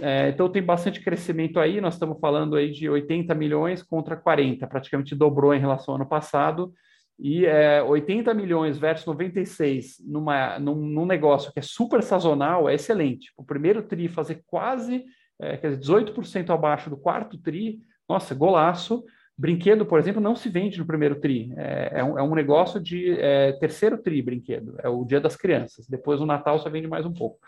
É, 0.00 0.28
então 0.28 0.48
tem 0.48 0.62
bastante 0.62 1.02
crescimento 1.02 1.58
aí, 1.58 1.80
nós 1.80 1.94
estamos 1.94 2.18
falando 2.20 2.56
aí 2.56 2.70
de 2.70 2.88
80 2.88 3.34
milhões 3.34 3.82
contra 3.82 4.16
40, 4.16 4.66
praticamente 4.66 5.14
dobrou 5.14 5.54
em 5.54 5.60
relação 5.60 5.94
ao 5.94 6.00
ano 6.00 6.08
passado, 6.08 6.72
e 7.18 7.46
é, 7.46 7.82
80 7.82 8.34
milhões 8.34 8.76
versus 8.76 9.06
96 9.06 10.02
numa, 10.04 10.58
num, 10.58 10.74
num, 10.74 11.06
negócio 11.06 11.52
que 11.52 11.58
é 11.58 11.62
super 11.62 12.02
sazonal 12.02 12.68
é 12.68 12.74
excelente. 12.74 13.32
O 13.36 13.44
primeiro 13.44 13.82
TRI 13.82 14.06
fazer 14.06 14.42
quase, 14.46 15.04
é, 15.40 15.56
quer 15.56 15.76
dizer, 15.76 15.80
18% 15.80 16.50
abaixo 16.50 16.90
do 16.90 16.96
quarto 16.96 17.38
TRI, 17.38 17.80
nossa, 18.08 18.34
golaço. 18.34 19.04
Brinquedo, 19.38 19.84
por 19.84 19.98
exemplo, 19.98 20.20
não 20.20 20.36
se 20.36 20.48
vende 20.48 20.78
no 20.78 20.86
primeiro 20.86 21.18
TRI. 21.18 21.52
É, 21.56 22.00
é, 22.00 22.04
um, 22.04 22.18
é 22.18 22.22
um, 22.22 22.34
negócio 22.34 22.80
de 22.80 23.18
é, 23.18 23.52
terceiro 23.52 23.98
TRI 23.98 24.20
brinquedo. 24.22 24.76
É 24.82 24.88
o 24.88 25.04
dia 25.04 25.20
das 25.20 25.36
crianças. 25.36 25.86
Depois, 25.86 26.20
no 26.20 26.26
Natal, 26.26 26.58
só 26.58 26.68
vende 26.68 26.86
mais 26.86 27.06
um 27.06 27.12
pouco. 27.12 27.38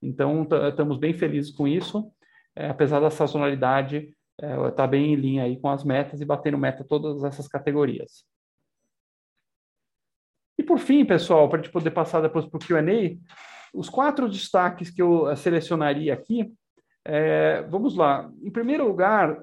Então, 0.00 0.46
estamos 0.68 0.98
bem 0.98 1.12
felizes 1.12 1.52
com 1.52 1.66
isso. 1.66 2.10
É, 2.56 2.68
apesar 2.68 2.98
da 3.00 3.10
sazonalidade, 3.10 4.12
está 4.68 4.86
bem 4.86 5.12
em 5.12 5.16
linha 5.16 5.44
aí 5.44 5.56
com 5.56 5.68
as 5.68 5.84
metas 5.84 6.20
e 6.20 6.24
batendo 6.24 6.58
meta 6.58 6.84
todas 6.84 7.22
essas 7.22 7.46
categorias. 7.46 8.24
Por 10.72 10.78
fim, 10.78 11.04
pessoal, 11.04 11.50
para 11.50 11.60
a 11.60 11.62
gente 11.62 11.70
poder 11.70 11.90
passar 11.90 12.22
depois 12.22 12.46
para 12.46 12.56
o 12.56 12.58
QA, 12.58 13.18
os 13.74 13.90
quatro 13.90 14.26
destaques 14.26 14.88
que 14.88 15.02
eu 15.02 15.36
selecionaria 15.36 16.14
aqui, 16.14 16.50
é, 17.04 17.60
vamos 17.68 17.94
lá. 17.94 18.30
Em 18.42 18.50
primeiro 18.50 18.88
lugar, 18.88 19.36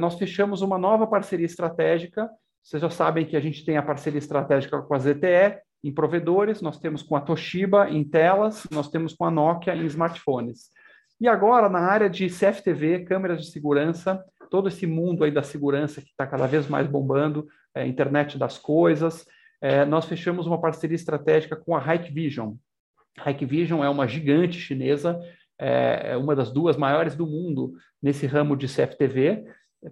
nós 0.00 0.18
fechamos 0.18 0.62
uma 0.62 0.76
nova 0.76 1.06
parceria 1.06 1.46
estratégica. 1.46 2.28
Vocês 2.64 2.82
já 2.82 2.90
sabem 2.90 3.24
que 3.24 3.36
a 3.36 3.40
gente 3.40 3.64
tem 3.64 3.76
a 3.76 3.82
parceria 3.82 4.18
estratégica 4.18 4.82
com 4.82 4.92
a 4.92 4.98
ZTE 4.98 5.56
em 5.84 5.94
provedores, 5.94 6.60
nós 6.60 6.80
temos 6.80 7.00
com 7.00 7.14
a 7.14 7.20
Toshiba 7.20 7.88
em 7.88 8.02
telas, 8.02 8.66
nós 8.72 8.88
temos 8.88 9.14
com 9.14 9.24
a 9.24 9.30
Nokia 9.30 9.76
em 9.76 9.86
smartphones. 9.86 10.70
E 11.20 11.28
agora, 11.28 11.68
na 11.68 11.78
área 11.78 12.10
de 12.10 12.26
CFTV, 12.26 13.04
câmeras 13.04 13.40
de 13.40 13.52
segurança, 13.52 14.20
todo 14.50 14.66
esse 14.66 14.84
mundo 14.84 15.22
aí 15.22 15.30
da 15.30 15.44
segurança 15.44 16.00
que 16.00 16.08
está 16.08 16.26
cada 16.26 16.48
vez 16.48 16.66
mais 16.66 16.88
bombando, 16.88 17.46
é, 17.72 17.86
internet 17.86 18.36
das 18.36 18.58
coisas, 18.58 19.24
é, 19.60 19.84
nós 19.84 20.04
fechamos 20.04 20.46
uma 20.46 20.60
parceria 20.60 20.94
estratégica 20.94 21.56
com 21.56 21.76
a 21.76 21.94
Hikvision. 21.94 22.54
Hikvision 23.26 23.82
é 23.82 23.88
uma 23.88 24.06
gigante 24.06 24.58
chinesa, 24.58 25.18
é, 25.58 26.12
é 26.12 26.16
uma 26.16 26.36
das 26.36 26.52
duas 26.52 26.76
maiores 26.76 27.14
do 27.14 27.26
mundo 27.26 27.72
nesse 28.02 28.26
ramo 28.26 28.56
de 28.56 28.66
CFTV, 28.66 29.46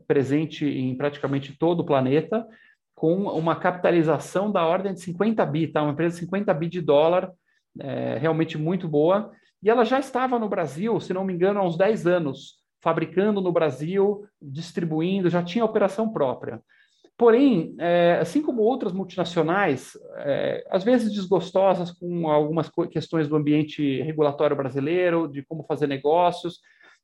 presente 0.07 0.67
em 0.67 0.97
praticamente 0.97 1.57
todo 1.57 1.81
o 1.81 1.87
planeta, 1.87 2.47
com 2.95 3.25
uma 3.25 3.57
capitalização 3.57 4.51
da 4.51 4.65
ordem 4.65 4.95
de 4.95 5.01
50 5.01 5.45
bi, 5.47 5.69
tá? 5.69 5.83
uma 5.83 5.93
empresa 5.93 6.15
de 6.15 6.21
50 6.21 6.55
bi 6.55 6.69
de 6.69 6.81
dólar, 6.81 7.31
é, 7.79 8.19
realmente 8.19 8.57
muito 8.57 8.89
boa. 8.89 9.33
E 9.63 9.71
ela 9.71 9.85
já 9.85 9.99
estava 9.99 10.39
no 10.39 10.49
Brasil, 10.49 11.01
se 11.01 11.13
não 11.13 11.25
me 11.25 11.33
engano, 11.33 11.61
há 11.61 11.65
uns 11.65 11.77
10 11.77 12.07
anos, 12.07 12.63
fabricando 12.83 13.41
no 13.41 13.51
Brasil, 13.51 14.27
distribuindo, 14.41 15.31
já 15.31 15.43
tinha 15.43 15.65
operação 15.65 16.13
própria. 16.13 16.61
Porém, 17.17 17.77
é, 17.79 18.19
assim 18.21 18.43
como 18.43 18.63
outras 18.63 18.93
multinacionais, 18.93 19.93
é, 20.19 20.65
às 20.69 20.83
vezes 20.83 21.13
desgostosas 21.13 21.93
com 21.93 22.29
algumas 22.29 22.69
questões 22.91 23.29
do 23.29 23.37
ambiente 23.37 24.03
regulatório 24.03 24.57
brasileiro, 24.57 25.29
de 25.29 25.43
como 25.45 25.63
fazer 25.65 25.87
negócios, 25.87 26.59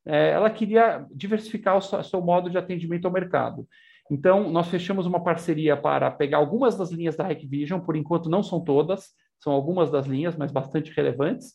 é, 0.05 0.31
ela 0.31 0.51
queria 0.51 1.07
diversificar 1.15 1.77
o 1.77 2.03
seu 2.03 2.21
modo 2.21 2.51
de 2.51 2.59
atendimento 2.59 3.05
ao 3.05 3.13
mercado. 3.13 3.69
Então, 4.11 4.51
nós 4.51 4.67
fechamos 4.67 5.07
uma 5.07 5.23
parceria 5.23 5.77
para 5.77 6.11
pegar 6.11 6.39
algumas 6.39 6.77
das 6.77 6.91
linhas 6.91 7.17
da 7.17 7.31
Hikvision, 7.31 7.79
por 7.79 7.95
enquanto 7.95 8.29
não 8.29 8.43
são 8.43 8.61
todas, 8.61 9.11
são 9.39 9.53
algumas 9.53 9.91
das 9.91 10.07
linhas, 10.07 10.37
mas 10.37 10.51
bastante 10.51 10.93
relevantes, 10.93 11.55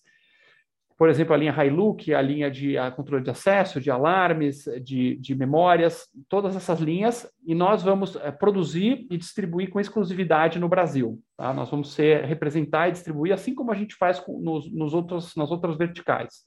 por 0.98 1.10
exemplo, 1.10 1.34
a 1.34 1.38
linha 1.38 1.66
Hilux, 1.66 2.10
a 2.10 2.22
linha 2.22 2.50
de 2.50 2.78
a 2.78 2.90
controle 2.90 3.24
de 3.24 3.30
acesso, 3.30 3.82
de 3.82 3.92
alarmes, 3.92 4.64
de, 4.82 5.18
de 5.18 5.36
memórias, 5.36 6.08
todas 6.30 6.56
essas 6.56 6.80
linhas, 6.80 7.30
e 7.46 7.54
nós 7.54 7.84
vamos 7.84 8.16
é, 8.16 8.32
produzir 8.32 9.06
e 9.12 9.18
distribuir 9.18 9.70
com 9.70 9.80
exclusividade 9.80 10.58
no 10.58 10.70
Brasil. 10.70 11.20
Tá? 11.36 11.54
Nós 11.54 11.70
vamos 11.70 11.94
ser, 11.94 12.24
representar 12.24 12.88
e 12.88 12.94
distribuir, 12.94 13.34
assim 13.34 13.54
como 13.54 13.72
a 13.72 13.76
gente 13.76 13.94
faz 13.96 14.20
com, 14.20 14.40
nos, 14.40 14.72
nos 14.72 14.94
outros, 14.94 15.36
nas 15.36 15.52
outras 15.52 15.78
verticais. 15.78 16.46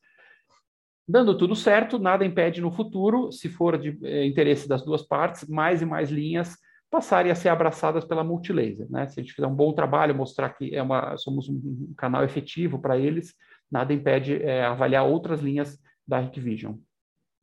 Dando 1.06 1.36
tudo 1.36 1.54
certo, 1.54 1.98
nada 1.98 2.24
impede 2.24 2.60
no 2.60 2.70
futuro, 2.70 3.30
se 3.30 3.50
for 3.50 3.76
de 3.76 3.98
é, 4.02 4.26
interesse 4.26 4.66
das 4.66 4.82
duas 4.82 5.02
partes, 5.02 5.46
mais 5.46 5.82
e 5.82 5.86
mais 5.86 6.10
linhas 6.10 6.56
passarem 6.90 7.30
a 7.30 7.34
ser 7.34 7.50
abraçadas 7.50 8.04
pela 8.06 8.24
Multilaser. 8.24 8.86
Né? 8.90 9.06
Se 9.08 9.20
a 9.20 9.22
gente 9.22 9.34
fizer 9.34 9.46
um 9.46 9.54
bom 9.54 9.74
trabalho, 9.74 10.14
mostrar 10.14 10.48
que 10.50 10.74
é 10.74 10.82
uma, 10.82 11.18
somos 11.18 11.48
um 11.48 11.92
canal 11.96 12.24
efetivo 12.24 12.78
para 12.78 12.96
eles, 12.96 13.34
nada 13.70 13.92
impede 13.92 14.42
é, 14.42 14.64
avaliar 14.64 15.06
outras 15.06 15.40
linhas 15.40 15.78
da 16.06 16.22
Hikvision. 16.22 16.74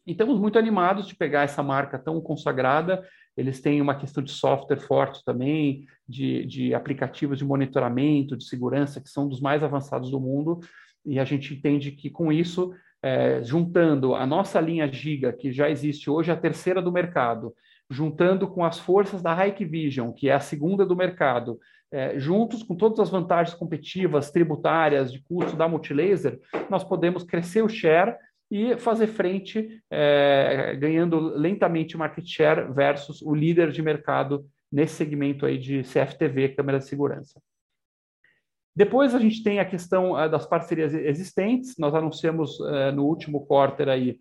E 0.06 0.12
estamos 0.12 0.40
muito 0.40 0.60
animados 0.60 1.08
de 1.08 1.16
pegar 1.16 1.44
essa 1.44 1.64
marca 1.64 1.98
tão 1.98 2.22
consagrada. 2.22 3.04
Eles 3.36 3.60
têm 3.60 3.82
uma 3.82 3.96
questão 3.96 4.24
de 4.24 4.32
software 4.32 4.80
forte 4.80 5.24
também, 5.26 5.86
de, 6.08 6.46
de 6.46 6.74
aplicativos 6.74 7.40
de 7.40 7.46
monitoramento, 7.46 8.38
de 8.38 8.46
segurança, 8.46 9.02
que 9.02 9.10
são 9.10 9.28
dos 9.28 9.42
mais 9.42 9.64
avançados 9.64 10.12
do 10.12 10.20
mundo. 10.20 10.60
E 11.04 11.20
a 11.20 11.26
gente 11.26 11.54
entende 11.54 11.92
que 11.92 12.10
com 12.10 12.32
isso, 12.32 12.74
é, 13.02 13.44
juntando 13.44 14.16
a 14.16 14.26
nossa 14.26 14.60
linha 14.62 14.92
Giga, 14.92 15.34
que 15.34 15.52
já 15.52 15.70
existe 15.70 16.10
hoje, 16.10 16.32
a 16.32 16.38
terceira 16.38 16.82
do 16.82 16.92
mercado, 16.92 17.54
juntando 17.90 18.48
com 18.48 18.64
as 18.64 18.80
forças 18.80 19.22
da 19.22 19.46
Hikvision, 19.46 20.12
que 20.12 20.30
é 20.30 20.34
a 20.34 20.40
segunda 20.40 20.86
do 20.86 20.96
mercado, 20.96 21.60
é, 21.92 22.20
juntos 22.20 22.64
com 22.64 22.76
todas 22.76 23.00
as 23.00 23.10
vantagens 23.10 23.56
competitivas, 23.56 24.32
tributárias, 24.32 25.12
de 25.12 25.22
custo 25.24 25.56
da 25.56 25.68
Multilaser, 25.68 26.40
nós 26.70 26.84
podemos 26.84 27.24
crescer 27.24 27.62
o 27.62 27.70
share 27.70 28.16
e 28.52 28.78
fazer 28.78 29.08
frente, 29.08 29.82
é, 29.90 30.76
ganhando 30.76 31.20
lentamente 31.20 31.98
market 31.98 32.26
share 32.26 32.72
versus 32.72 33.22
o 33.22 33.34
líder 33.34 33.72
de 33.72 33.82
mercado 33.82 34.46
nesse 34.72 34.96
segmento 34.96 35.46
aí 35.46 35.58
de 35.58 35.82
CFTV, 35.84 36.50
câmera 36.50 36.80
de 36.80 36.86
segurança. 36.86 37.42
Depois 38.76 39.16
a 39.16 39.20
gente 39.20 39.42
tem 39.42 39.60
a 39.60 39.66
questão 39.66 40.12
uh, 40.12 40.30
das 40.30 40.46
parcerias 40.46 40.94
existentes. 40.94 41.76
Nós 41.80 41.96
anunciamos 41.96 42.60
uh, 42.60 42.92
no 42.94 43.06
último 43.06 43.46
quarter 43.46 43.88
aí 43.88 44.20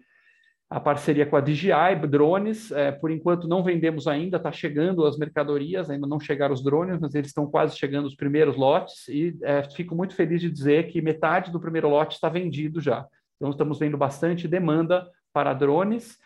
a 0.74 0.80
parceria 0.80 1.24
com 1.24 1.36
a 1.36 1.40
DJI, 1.40 1.94
drones, 2.08 2.72
é, 2.72 2.90
por 2.90 3.08
enquanto 3.08 3.46
não 3.46 3.62
vendemos 3.62 4.08
ainda, 4.08 4.38
está 4.38 4.50
chegando 4.50 5.06
as 5.06 5.16
mercadorias, 5.16 5.88
ainda 5.88 6.04
não 6.04 6.18
chegaram 6.18 6.52
os 6.52 6.64
drones, 6.64 6.98
mas 6.98 7.14
eles 7.14 7.28
estão 7.28 7.46
quase 7.46 7.78
chegando 7.78 8.06
os 8.06 8.16
primeiros 8.16 8.56
lotes, 8.56 9.06
e 9.06 9.38
é, 9.44 9.62
fico 9.70 9.94
muito 9.94 10.16
feliz 10.16 10.40
de 10.40 10.50
dizer 10.50 10.88
que 10.88 11.00
metade 11.00 11.52
do 11.52 11.60
primeiro 11.60 11.88
lote 11.88 12.16
está 12.16 12.28
vendido 12.28 12.80
já. 12.80 13.06
Então, 13.36 13.50
estamos 13.50 13.78
vendo 13.78 13.96
bastante 13.96 14.48
demanda 14.48 15.08
para 15.32 15.54
drones, 15.54 16.18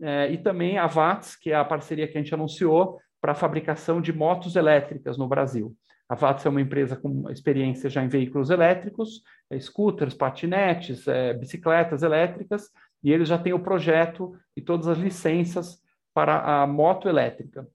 é, 0.00 0.30
e 0.30 0.38
também 0.38 0.78
a 0.78 0.86
VATS, 0.86 1.34
que 1.34 1.50
é 1.50 1.56
a 1.56 1.64
parceria 1.64 2.06
que 2.06 2.16
a 2.16 2.20
gente 2.20 2.32
anunciou 2.32 3.00
para 3.20 3.32
a 3.32 3.34
fabricação 3.34 4.00
de 4.00 4.12
motos 4.12 4.54
elétricas 4.54 5.18
no 5.18 5.26
Brasil. 5.26 5.74
A 6.08 6.14
VATS 6.14 6.46
é 6.46 6.48
uma 6.48 6.60
empresa 6.60 6.94
com 6.94 7.28
experiência 7.28 7.90
já 7.90 8.04
em 8.04 8.08
veículos 8.08 8.50
elétricos, 8.50 9.22
é, 9.50 9.58
scooters, 9.58 10.14
patinetes, 10.14 11.08
é, 11.08 11.34
bicicletas 11.34 12.04
elétricas, 12.04 12.70
e 13.02 13.12
eles 13.12 13.28
já 13.28 13.38
têm 13.38 13.52
o 13.52 13.60
projeto 13.60 14.34
e 14.56 14.60
todas 14.60 14.88
as 14.88 14.98
licenças 14.98 15.80
para 16.14 16.62
a 16.62 16.66
moto 16.66 17.08
elétrica. 17.08 17.66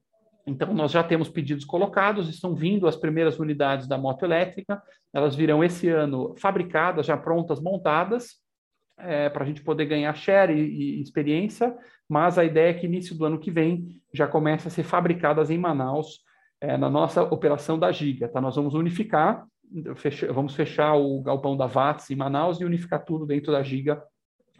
Então, 0.46 0.74
nós 0.74 0.90
já 0.90 1.02
temos 1.02 1.28
pedidos 1.28 1.64
colocados, 1.64 2.28
estão 2.28 2.54
vindo 2.54 2.88
as 2.88 2.96
primeiras 2.96 3.38
unidades 3.38 3.86
da 3.86 3.96
moto 3.96 4.24
elétrica, 4.24 4.82
elas 5.14 5.36
virão 5.36 5.62
esse 5.62 5.88
ano 5.88 6.34
fabricadas, 6.36 7.06
já 7.06 7.16
prontas, 7.16 7.60
montadas, 7.60 8.42
é, 8.98 9.28
para 9.28 9.44
a 9.44 9.46
gente 9.46 9.62
poder 9.62 9.86
ganhar 9.86 10.14
share 10.14 10.52
e, 10.52 10.98
e, 10.98 11.02
experiência, 11.02 11.76
mas 12.08 12.38
a 12.38 12.44
ideia 12.44 12.70
é 12.70 12.74
que 12.74 12.86
início 12.86 13.16
do 13.16 13.24
ano 13.24 13.38
que 13.38 13.50
vem 13.50 14.00
já 14.12 14.26
comece 14.26 14.68
a 14.68 14.70
ser 14.70 14.82
fabricadas 14.82 15.50
em 15.50 15.58
Manaus, 15.58 16.20
é, 16.60 16.76
na 16.76 16.90
nossa 16.90 17.22
operação 17.22 17.78
da 17.78 17.90
Giga. 17.90 18.28
Tá? 18.28 18.40
Nós 18.40 18.56
vamos 18.56 18.74
unificar, 18.74 19.46
vamos 20.32 20.54
fechar 20.54 20.94
o 20.94 21.22
galpão 21.22 21.56
da 21.56 21.66
VATS 21.66 22.10
em 22.10 22.16
Manaus 22.16 22.60
e 22.60 22.64
unificar 22.64 23.04
tudo 23.04 23.26
dentro 23.26 23.52
da 23.52 23.62
Giga 23.62 24.02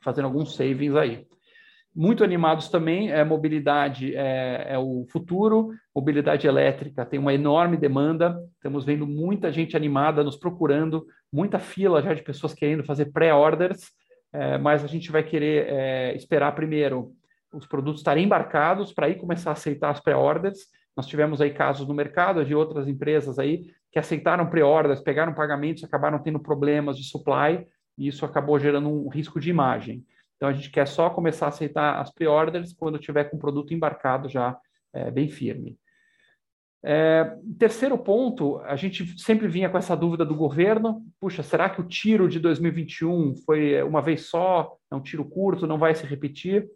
fazendo 0.03 0.27
alguns 0.27 0.55
savings 0.55 0.97
aí. 0.97 1.27
Muito 1.95 2.25
animados 2.25 2.71
também, 2.71 3.12
é, 3.12 3.23
mobilidade 3.23 4.17
é, 4.17 4.69
é, 4.71 4.79
o 4.79 5.07
futuro, 5.11 5.73
mobilidade 5.95 6.47
elétrica 6.47 7.05
tem 7.05 7.21
uma 7.21 7.35
enorme 7.35 7.77
demanda, 7.77 8.38
estamos 8.55 8.85
vendo 8.85 9.07
muita 9.07 9.53
gente 9.53 9.77
animada 9.77 10.25
nos 10.25 10.37
procurando, 10.37 11.05
muita 11.31 11.59
fila 11.59 12.01
já 12.01 12.15
de 12.15 12.23
pessoas 12.23 12.55
querendo 12.55 12.83
fazer 12.83 13.12
pré-orders, 13.12 13.91
é, 14.33 14.57
mas 14.57 14.83
a 14.83 14.87
gente 14.87 15.12
vai 15.12 15.23
querer 15.23 15.67
é, 15.69 16.17
esperar 16.17 16.55
primeiro 16.55 17.12
os 17.53 17.67
produtos 17.67 18.01
estarem 18.01 18.25
embarcados 18.25 18.93
para 18.95 19.07
aí 19.07 19.15
começar 19.15 19.51
a 19.51 19.53
aceitar 19.53 19.91
as 19.91 20.01
pré-orders. 20.01 20.61
Nós 20.97 21.07
tivemos 21.07 21.43
aí 21.43 21.51
casos 21.51 21.87
no 21.87 21.93
mercado 21.93 22.43
de 22.43 22.55
outras 22.55 22.88
empresas 22.88 23.38
aí 23.38 23.67
que 23.91 23.99
aceitaram 23.99 24.49
pré-orders, 24.49 25.01
pegaram 25.01 25.35
pagamentos, 25.35 25.85
acabaram 25.85 26.19
tendo 26.19 26.41
problemas 26.41 26.97
de 26.97 27.05
supply, 27.05 27.67
e 27.97 28.09
isso 28.09 28.25
acabou 28.25 28.59
gerando 28.59 28.89
um 28.89 29.09
risco 29.09 29.39
de 29.41 29.51
imagem. 29.51 30.05
Então 30.37 30.49
a 30.49 30.53
gente 30.53 30.71
quer 30.71 30.87
só 30.87 31.09
começar 31.09 31.47
a 31.47 31.49
aceitar 31.51 32.01
as 32.01 32.13
pre-orders 32.13 32.73
quando 32.73 32.99
tiver 32.99 33.25
com 33.25 33.37
o 33.37 33.41
produto 33.41 33.73
embarcado 33.73 34.29
já 34.29 34.59
é, 34.93 35.11
bem 35.11 35.29
firme. 35.29 35.79
É, 36.85 37.37
terceiro 37.61 37.97
ponto, 37.97 38.59
a 38.59 38.75
gente 38.75 39.17
sempre 39.21 39.47
vinha 39.47 39.71
com 39.71 39.79
essa 39.79 39.97
dúvida 39.97 40.25
do 40.25 40.35
governo: 40.35 41.05
puxa, 41.21 41.43
será 41.43 41.71
que 41.71 41.81
o 41.81 41.87
tiro 41.87 42.29
de 42.29 42.41
2021 42.41 43.37
foi 43.47 43.81
uma 43.85 44.03
vez 44.03 44.27
só? 44.27 44.77
É 44.91 44.95
um 44.97 45.01
tiro 45.01 45.25
curto, 45.25 45.67
não 45.67 45.79
vai 45.79 45.95
se 45.95 46.05
repetir? 46.05 46.69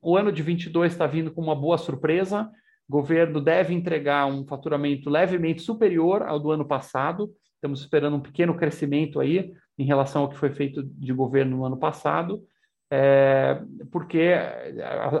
O 0.00 0.16
ano 0.16 0.32
de 0.32 0.42
22 0.42 0.92
está 0.92 1.06
vindo 1.06 1.30
com 1.30 1.42
uma 1.42 1.54
boa 1.54 1.76
surpresa. 1.76 2.50
O 2.88 2.92
governo 2.92 3.40
deve 3.40 3.74
entregar 3.74 4.26
um 4.26 4.46
faturamento 4.46 5.10
levemente 5.10 5.60
superior 5.60 6.22
ao 6.22 6.40
do 6.40 6.50
ano 6.50 6.66
passado. 6.66 7.30
Estamos 7.56 7.80
esperando 7.80 8.16
um 8.16 8.20
pequeno 8.20 8.56
crescimento 8.56 9.20
aí 9.20 9.52
em 9.78 9.84
relação 9.84 10.22
ao 10.22 10.28
que 10.28 10.36
foi 10.36 10.50
feito 10.50 10.82
de 10.82 11.12
governo 11.12 11.56
no 11.56 11.64
ano 11.64 11.76
passado, 11.76 12.42
é, 12.90 13.58
porque 13.90 14.34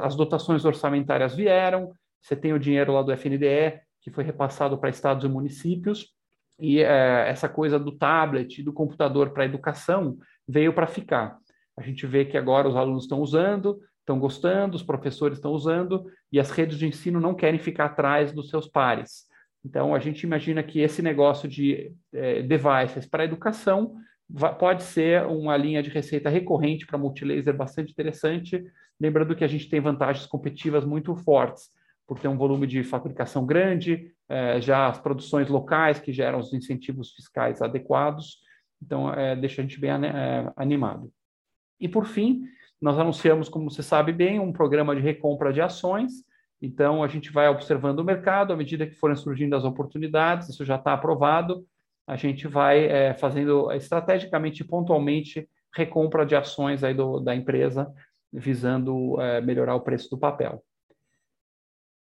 as 0.02 0.14
dotações 0.14 0.64
orçamentárias 0.64 1.34
vieram, 1.34 1.92
você 2.20 2.36
tem 2.36 2.52
o 2.52 2.58
dinheiro 2.58 2.92
lá 2.92 3.02
do 3.02 3.12
FNDE, 3.12 3.80
que 4.00 4.10
foi 4.10 4.24
repassado 4.24 4.76
para 4.76 4.90
estados 4.90 5.24
e 5.24 5.28
municípios, 5.28 6.12
e 6.60 6.80
é, 6.80 7.28
essa 7.28 7.48
coisa 7.48 7.78
do 7.78 7.92
tablet 7.92 8.58
e 8.58 8.62
do 8.62 8.72
computador 8.72 9.30
para 9.30 9.44
a 9.44 9.46
educação 9.46 10.18
veio 10.46 10.72
para 10.72 10.86
ficar. 10.86 11.38
A 11.76 11.82
gente 11.82 12.06
vê 12.06 12.24
que 12.24 12.36
agora 12.36 12.68
os 12.68 12.76
alunos 12.76 13.04
estão 13.04 13.20
usando, 13.20 13.80
estão 14.00 14.18
gostando, 14.18 14.76
os 14.76 14.82
professores 14.82 15.38
estão 15.38 15.52
usando, 15.52 16.04
e 16.30 16.38
as 16.38 16.50
redes 16.50 16.78
de 16.78 16.86
ensino 16.86 17.20
não 17.20 17.34
querem 17.34 17.58
ficar 17.58 17.86
atrás 17.86 18.32
dos 18.32 18.50
seus 18.50 18.68
pares. 18.68 19.26
Então, 19.64 19.94
a 19.94 19.98
gente 19.98 20.24
imagina 20.24 20.62
que 20.62 20.80
esse 20.80 21.00
negócio 21.00 21.48
de 21.48 21.94
é, 22.12 22.42
devices 22.42 23.06
para 23.06 23.24
educação 23.24 23.94
pode 24.58 24.82
ser 24.82 25.26
uma 25.26 25.56
linha 25.56 25.82
de 25.82 25.90
receita 25.90 26.30
recorrente 26.30 26.86
para 26.86 26.98
multilaser 26.98 27.56
bastante 27.56 27.90
interessante, 27.90 28.64
lembrando 29.00 29.34
que 29.36 29.44
a 29.44 29.48
gente 29.48 29.68
tem 29.68 29.80
vantagens 29.80 30.26
competitivas 30.26 30.84
muito 30.84 31.14
fortes 31.16 31.70
por 32.06 32.18
ter 32.18 32.28
um 32.28 32.36
volume 32.36 32.66
de 32.66 32.82
fabricação 32.82 33.46
grande, 33.46 34.12
é, 34.28 34.60
já 34.60 34.88
as 34.88 34.98
produções 34.98 35.48
locais 35.48 35.98
que 35.98 36.12
geram 36.12 36.38
os 36.38 36.52
incentivos 36.52 37.12
fiscais 37.12 37.62
adequados, 37.62 38.38
então 38.82 39.12
é, 39.12 39.36
deixa 39.36 39.60
a 39.60 39.64
gente 39.64 39.80
bem 39.80 39.90
é, 39.90 40.52
animado. 40.56 41.12
E 41.80 41.88
por 41.88 42.06
fim, 42.06 42.44
nós 42.80 42.98
anunciamos, 42.98 43.48
como 43.48 43.70
você 43.70 43.82
sabe 43.82 44.12
bem, 44.12 44.40
um 44.40 44.52
programa 44.52 44.94
de 44.94 45.00
recompra 45.00 45.52
de 45.52 45.60
ações. 45.60 46.12
Então 46.60 47.02
a 47.02 47.08
gente 47.08 47.32
vai 47.32 47.48
observando 47.48 48.00
o 48.00 48.04
mercado 48.04 48.52
à 48.52 48.56
medida 48.56 48.86
que 48.86 48.94
forem 48.94 49.16
surgindo 49.16 49.54
as 49.54 49.64
oportunidades. 49.64 50.48
Isso 50.48 50.64
já 50.64 50.76
está 50.76 50.92
aprovado. 50.92 51.64
A 52.06 52.16
gente 52.16 52.48
vai 52.48 52.84
é, 52.86 53.14
fazendo 53.14 53.70
estrategicamente 53.72 54.62
e 54.62 54.66
pontualmente 54.66 55.48
recompra 55.74 56.26
de 56.26 56.36
ações 56.36 56.84
aí 56.84 56.94
do, 56.94 57.20
da 57.20 57.34
empresa, 57.34 57.92
visando 58.32 59.20
é, 59.20 59.40
melhorar 59.40 59.74
o 59.74 59.80
preço 59.80 60.10
do 60.10 60.18
papel. 60.18 60.62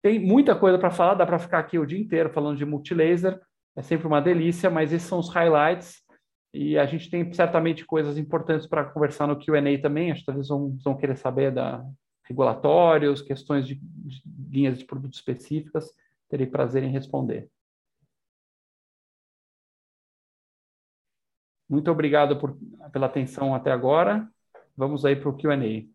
Tem 0.02 0.18
muita 0.18 0.57
coisa 0.57 0.78
para 0.78 0.90
falar, 0.90 1.14
dá 1.14 1.24
para 1.24 1.38
ficar 1.38 1.59
aqui 1.59 1.78
o 1.78 1.87
dia 1.87 2.00
inteiro 2.00 2.31
falando 2.31 2.57
de 2.57 2.64
multilaser, 2.64 3.40
é 3.76 3.83
sempre 3.83 4.07
uma 4.07 4.20
delícia, 4.20 4.68
mas 4.68 4.92
esses 4.92 5.09
são 5.09 5.20
os 5.20 5.28
highlights 5.28 6.02
e 6.52 6.76
a 6.76 6.85
gente 6.85 7.09
tem 7.09 7.33
certamente 7.33 7.87
coisas 7.87 8.18
importantes 8.18 8.66
para 8.66 8.85
conversar 8.85 9.26
no 9.26 9.38
Q&A 9.38 9.81
também, 9.81 10.11
acho 10.11 10.20
que 10.20 10.26
talvez 10.26 10.48
vão, 10.48 10.76
vão 10.85 10.96
querer 10.96 11.16
saber 11.16 11.52
da 11.52 11.83
regulatórios, 12.24 13.22
questões 13.22 13.66
de, 13.66 13.74
de 13.76 14.22
linhas 14.50 14.78
de 14.78 14.85
produtos 14.85 15.18
específicas, 15.18 15.90
terei 16.28 16.46
prazer 16.46 16.83
em 16.83 16.90
responder. 16.90 17.48
Muito 21.72 21.90
obrigado 21.90 22.38
por, 22.38 22.54
pela 22.92 23.06
atenção 23.06 23.54
até 23.54 23.72
agora. 23.72 24.28
Vamos 24.76 25.06
aí 25.06 25.16
para 25.16 25.30
o 25.30 25.35
Q&A. 25.35 25.88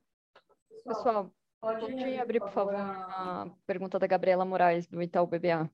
Pessoal, 0.83 1.31
Pode 1.61 2.19
abrir, 2.19 2.39
por 2.39 2.49
favor, 2.49 2.73
a 2.75 3.47
pergunta 3.67 3.99
da 3.99 4.07
Gabriela 4.07 4.43
Moraes, 4.43 4.87
do 4.87 5.03
Itaú 5.03 5.27
BBA. 5.27 5.69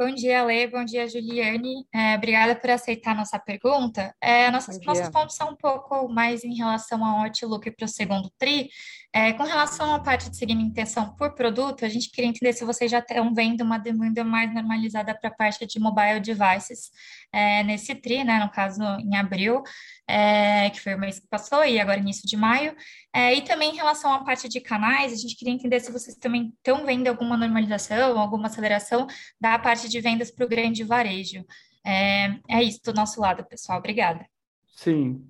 Bom 0.00 0.14
dia, 0.14 0.44
Lê. 0.44 0.68
Bom 0.68 0.84
dia, 0.84 1.08
Juliane. 1.08 1.84
É, 1.92 2.14
obrigada 2.14 2.54
por 2.54 2.70
aceitar 2.70 3.10
a 3.10 3.14
nossa 3.16 3.36
pergunta. 3.36 4.14
É, 4.22 4.48
nossas, 4.48 4.78
nossos 4.82 5.08
pontos 5.08 5.34
são 5.34 5.50
um 5.50 5.56
pouco 5.56 6.08
mais 6.08 6.44
em 6.44 6.54
relação 6.54 7.04
ao 7.04 7.24
outlook 7.24 7.68
para 7.72 7.84
o 7.84 7.88
segundo 7.88 8.30
TRI. 8.38 8.70
É, 9.12 9.32
com 9.32 9.42
relação 9.42 9.92
à 9.92 9.98
parte 9.98 10.30
de 10.30 10.36
segmentação 10.36 11.16
por 11.16 11.34
produto, 11.34 11.84
a 11.84 11.88
gente 11.88 12.12
queria 12.12 12.30
entender 12.30 12.52
se 12.52 12.64
vocês 12.64 12.88
já 12.88 13.00
estão 13.00 13.34
vendo 13.34 13.62
uma 13.62 13.76
demanda 13.76 14.22
mais 14.22 14.54
normalizada 14.54 15.18
para 15.18 15.30
a 15.30 15.34
parte 15.34 15.66
de 15.66 15.80
mobile 15.80 16.20
devices 16.20 16.92
é, 17.32 17.64
nesse 17.64 17.92
TRI, 17.96 18.22
né, 18.22 18.38
no 18.38 18.50
caso 18.52 18.80
em 19.00 19.16
abril, 19.16 19.64
é, 20.08 20.70
que 20.70 20.80
foi 20.80 20.94
o 20.94 20.98
mês 20.98 21.20
que 21.20 21.28
passou, 21.28 21.64
e 21.64 21.78
agora 21.78 22.00
início 22.00 22.26
de 22.26 22.36
maio. 22.36 22.74
É, 23.14 23.34
e 23.34 23.42
também 23.42 23.72
em 23.72 23.76
relação 23.76 24.10
à 24.12 24.24
parte 24.24 24.48
de 24.48 24.58
canais, 24.58 25.12
a 25.12 25.16
gente 25.16 25.36
queria 25.36 25.52
entender 25.52 25.80
se 25.80 25.92
vocês 25.92 26.16
também 26.16 26.52
estão 26.56 26.86
vendo 26.86 27.08
alguma 27.08 27.36
normalização, 27.36 28.18
alguma 28.18 28.46
aceleração 28.46 29.06
da 29.38 29.58
parte 29.58 29.88
de 29.88 30.00
vendas 30.00 30.30
para 30.30 30.46
o 30.46 30.48
grande 30.48 30.82
varejo. 30.82 31.44
É, 31.86 32.38
é 32.48 32.62
isso 32.62 32.80
do 32.82 32.94
nosso 32.94 33.20
lado, 33.20 33.44
pessoal. 33.44 33.78
Obrigada. 33.78 34.24
Sim. 34.66 35.28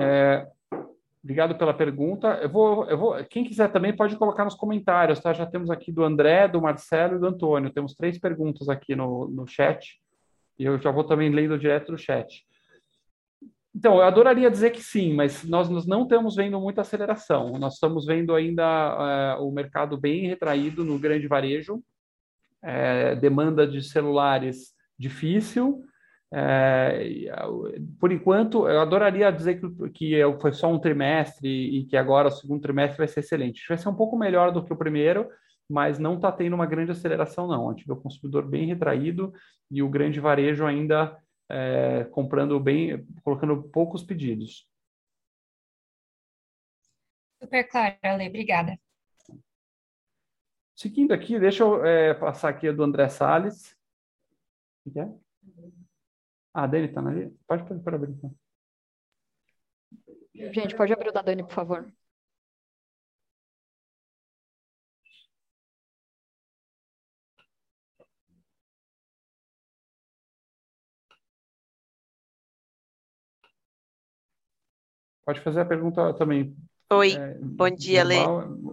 É, 0.00 0.44
obrigado 1.22 1.56
pela 1.56 1.72
pergunta. 1.72 2.40
Eu 2.42 2.50
vou, 2.50 2.88
eu 2.90 2.98
vou, 2.98 3.24
quem 3.26 3.44
quiser 3.44 3.70
também 3.70 3.94
pode 3.94 4.16
colocar 4.16 4.44
nos 4.44 4.56
comentários, 4.56 5.20
tá? 5.20 5.32
Já 5.32 5.46
temos 5.46 5.70
aqui 5.70 5.92
do 5.92 6.02
André, 6.02 6.48
do 6.48 6.60
Marcelo 6.60 7.16
e 7.16 7.20
do 7.20 7.26
Antônio. 7.26 7.72
Temos 7.72 7.94
três 7.94 8.18
perguntas 8.18 8.68
aqui 8.68 8.96
no, 8.96 9.28
no 9.28 9.46
chat. 9.46 10.00
E 10.58 10.64
eu 10.64 10.80
já 10.80 10.90
vou 10.90 11.04
também 11.04 11.30
lendo 11.30 11.58
direto 11.58 11.92
do 11.92 11.98
chat. 11.98 12.44
Então, 13.74 13.96
eu 13.96 14.02
adoraria 14.02 14.50
dizer 14.50 14.70
que 14.70 14.82
sim, 14.82 15.14
mas 15.14 15.44
nós, 15.44 15.68
nós 15.68 15.86
não 15.86 16.02
estamos 16.02 16.36
vendo 16.36 16.60
muita 16.60 16.82
aceleração. 16.82 17.58
Nós 17.58 17.74
estamos 17.74 18.04
vendo 18.04 18.34
ainda 18.34 19.38
uh, 19.38 19.46
o 19.46 19.50
mercado 19.50 19.98
bem 19.98 20.26
retraído 20.26 20.84
no 20.84 20.98
grande 20.98 21.26
varejo, 21.26 21.82
é, 22.62 23.16
demanda 23.16 23.66
de 23.66 23.82
celulares 23.82 24.72
difícil. 24.98 25.82
É, 26.34 27.28
por 27.98 28.12
enquanto, 28.12 28.68
eu 28.68 28.80
adoraria 28.80 29.30
dizer 29.30 29.60
que, 29.60 29.90
que 29.90 30.20
foi 30.40 30.52
só 30.52 30.70
um 30.70 30.78
trimestre 30.78 31.48
e 31.48 31.84
que 31.84 31.96
agora 31.96 32.28
o 32.28 32.30
segundo 32.30 32.60
trimestre 32.60 32.98
vai 32.98 33.08
ser 33.08 33.20
excelente. 33.20 33.64
Vai 33.68 33.78
ser 33.78 33.88
um 33.88 33.94
pouco 33.94 34.16
melhor 34.16 34.52
do 34.52 34.64
que 34.64 34.72
o 34.72 34.76
primeiro, 34.76 35.28
mas 35.68 35.98
não 35.98 36.14
está 36.16 36.30
tendo 36.30 36.54
uma 36.54 36.66
grande 36.66 36.92
aceleração, 36.92 37.46
não. 37.46 37.68
A 37.68 37.72
gente 37.72 37.86
vê 37.86 37.92
o 37.92 38.00
consumidor 38.00 38.46
bem 38.46 38.66
retraído 38.66 39.32
e 39.70 39.82
o 39.82 39.88
grande 39.88 40.20
varejo 40.20 40.64
ainda 40.66 41.16
é, 41.52 42.04
comprando 42.04 42.58
bem, 42.58 43.06
colocando 43.22 43.62
poucos 43.68 44.02
pedidos. 44.02 44.66
Super 47.40 47.68
claro, 47.68 47.98
Ale, 48.02 48.28
obrigada. 48.28 48.80
Seguindo 50.74 51.12
aqui, 51.12 51.38
deixa 51.38 51.62
eu 51.62 51.84
é, 51.84 52.14
passar 52.14 52.48
aqui 52.48 52.68
a 52.68 52.72
do 52.72 52.82
André 52.82 53.08
Salles. 53.08 53.76
O 54.86 54.90
que 54.90 54.98
é? 54.98 55.04
Ah, 56.54 56.64
a 56.64 56.66
Dani 56.66 56.86
está 56.86 57.00
ali? 57.06 57.30
Pode, 57.46 57.64
pode, 57.64 57.82
pode 57.82 57.96
abrir. 57.96 58.12
Então. 58.12 58.34
Gente, 60.34 60.74
pode 60.74 60.92
abrir 60.92 61.10
o 61.10 61.12
da 61.12 61.22
Dani, 61.22 61.42
por 61.42 61.52
favor. 61.52 61.92
Pode 75.32 75.40
fazer 75.40 75.60
a 75.60 75.64
pergunta 75.64 76.12
também. 76.12 76.54
Oi, 76.92 77.14
é, 77.14 77.38
bom 77.40 77.70
dia, 77.70 78.04
Lê. 78.04 78.16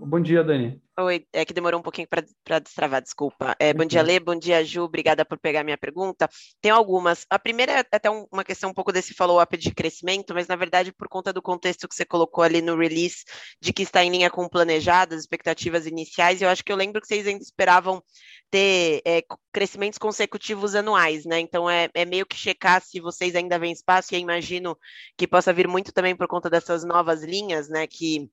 Bom 0.05 0.19
dia, 0.19 0.43
Dani. 0.43 0.81
Oi, 1.01 1.25
é 1.31 1.45
que 1.45 1.53
demorou 1.53 1.79
um 1.79 1.83
pouquinho 1.83 2.09
para 2.09 2.59
destravar, 2.59 3.01
desculpa. 3.01 3.55
É, 3.57 3.73
bom 3.73 3.85
dia, 3.85 4.01
Lê, 4.01 4.19
bom 4.19 4.35
dia, 4.35 4.65
Ju, 4.65 4.83
obrigada 4.83 5.23
por 5.23 5.39
pegar 5.39 5.63
minha 5.63 5.77
pergunta. 5.77 6.29
Tem 6.59 6.71
algumas. 6.71 7.25
A 7.29 7.39
primeira 7.39 7.71
é 7.71 7.85
até 7.89 8.09
uma 8.09 8.43
questão 8.43 8.71
um 8.71 8.73
pouco 8.73 8.91
desse 8.91 9.13
follow-up 9.13 9.55
de 9.55 9.73
crescimento, 9.73 10.33
mas 10.33 10.47
na 10.47 10.57
verdade 10.57 10.91
por 10.91 11.07
conta 11.07 11.31
do 11.31 11.41
contexto 11.41 11.87
que 11.87 11.95
você 11.95 12.03
colocou 12.03 12.43
ali 12.43 12.61
no 12.61 12.75
release, 12.77 13.23
de 13.61 13.71
que 13.71 13.83
está 13.83 14.03
em 14.03 14.11
linha 14.11 14.29
com 14.29 14.49
planejadas, 14.49 15.21
expectativas 15.21 15.87
iniciais, 15.87 16.41
eu 16.41 16.49
acho 16.49 16.65
que 16.65 16.71
eu 16.71 16.75
lembro 16.75 16.99
que 16.99 17.07
vocês 17.07 17.25
ainda 17.25 17.43
esperavam 17.43 18.03
ter 18.51 19.01
é, 19.05 19.23
crescimentos 19.53 19.97
consecutivos 19.97 20.75
anuais, 20.75 21.23
né? 21.23 21.39
Então 21.39 21.69
é, 21.69 21.89
é 21.93 22.03
meio 22.03 22.25
que 22.25 22.35
checar 22.35 22.81
se 22.81 22.99
vocês 22.99 23.35
ainda 23.35 23.57
vêm 23.57 23.71
espaço, 23.71 24.13
e 24.13 24.17
eu 24.17 24.19
imagino 24.19 24.77
que 25.17 25.25
possa 25.25 25.53
vir 25.53 25.67
muito 25.67 25.93
também 25.93 26.13
por 26.13 26.27
conta 26.27 26.49
dessas 26.49 26.83
novas 26.83 27.23
linhas, 27.23 27.69
né? 27.69 27.87
Que 27.87 28.29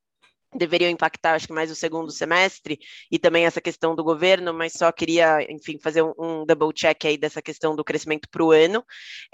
deveriam 0.55 0.91
impactar, 0.91 1.35
acho 1.35 1.47
que 1.47 1.53
mais 1.53 1.71
o 1.71 1.75
segundo 1.75 2.11
semestre, 2.11 2.79
e 3.11 3.19
também 3.19 3.45
essa 3.45 3.61
questão 3.61 3.95
do 3.95 4.05
governo, 4.05 4.53
mas 4.55 4.73
só 4.73 4.91
queria, 4.93 5.41
enfim, 5.51 5.79
fazer 5.79 6.03
um, 6.03 6.13
um 6.19 6.47
double 6.47 6.73
check 6.73 7.05
aí 7.05 7.17
dessa 7.17 7.43
questão 7.43 7.75
do 7.75 7.85
crescimento 7.85 8.29
para 8.31 8.43
o 8.43 8.53
ano. 8.53 8.85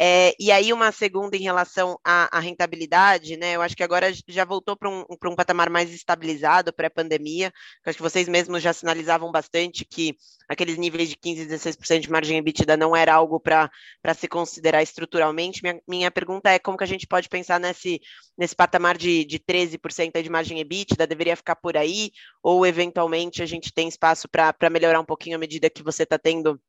É, 0.01 0.35
e 0.39 0.51
aí, 0.51 0.73
uma 0.73 0.91
segunda 0.93 1.37
em 1.37 1.43
relação 1.43 1.99
à, 2.05 2.37
à, 2.37 2.41
rentabilidade, 2.41 3.37
né? 3.37 3.57
Eu 3.57 3.63
acho 3.63 3.77
que 3.77 3.83
agora 3.83 4.13
já 4.29 4.45
voltou 4.45 4.77
para 4.77 4.89
um, 4.89 5.05
um 5.09 5.37
patamar 5.37 5.71
mais 5.71 5.93
estabilizado 5.93 6.73
pré-pandemia. 6.73 7.53
Acho 7.87 7.97
que 7.97 8.03
vocês 8.03 8.29
mesmos 8.29 8.63
já 8.63 8.73
sinalizavam 8.73 9.31
bastante 9.31 9.85
que 9.85 10.17
aqueles 10.49 10.77
níveis 10.77 11.09
de 11.09 11.17
15%, 11.17 11.47
16% 11.47 12.01
de 12.01 12.11
margem 12.11 12.39
EBITDA 12.39 12.77
não 12.77 12.95
era 12.95 13.15
algo 13.15 13.41
para 13.41 13.71
se 14.15 14.29
considerar 14.29 14.83
estruturalmente. 14.83 15.63
Minha, 15.63 15.81
minha 15.89 16.11
pergunta 16.11 16.51
é 16.51 16.59
como 16.59 16.77
que 16.77 16.85
a 16.85 16.87
gente 16.87 17.07
pode 17.07 17.29
pensar 17.29 17.61
nesse, 17.61 18.01
nesse 18.37 18.55
patamar 18.55 18.97
de, 18.97 19.25
de 19.25 19.39
13% 19.39 20.23
de 20.23 20.31
margem 20.31 20.61
EBITDA 20.61 21.02
Deveria 21.07 21.37
ficar 21.37 21.57
por 21.57 21.77
aí, 21.77 22.11
ou 22.43 22.67
eventualmente 22.67 23.43
a 23.43 23.47
gente 23.47 23.73
tem 23.73 23.89
espaço 23.89 24.29
para 24.29 24.71
melhorar 24.71 25.01
um 25.01 25.05
pouquinho 25.05 25.37
à 25.37 25.39
medida 25.39 25.71
que 25.71 25.83
você 25.83 26.03
está 26.05 26.19
tendo 26.19 26.61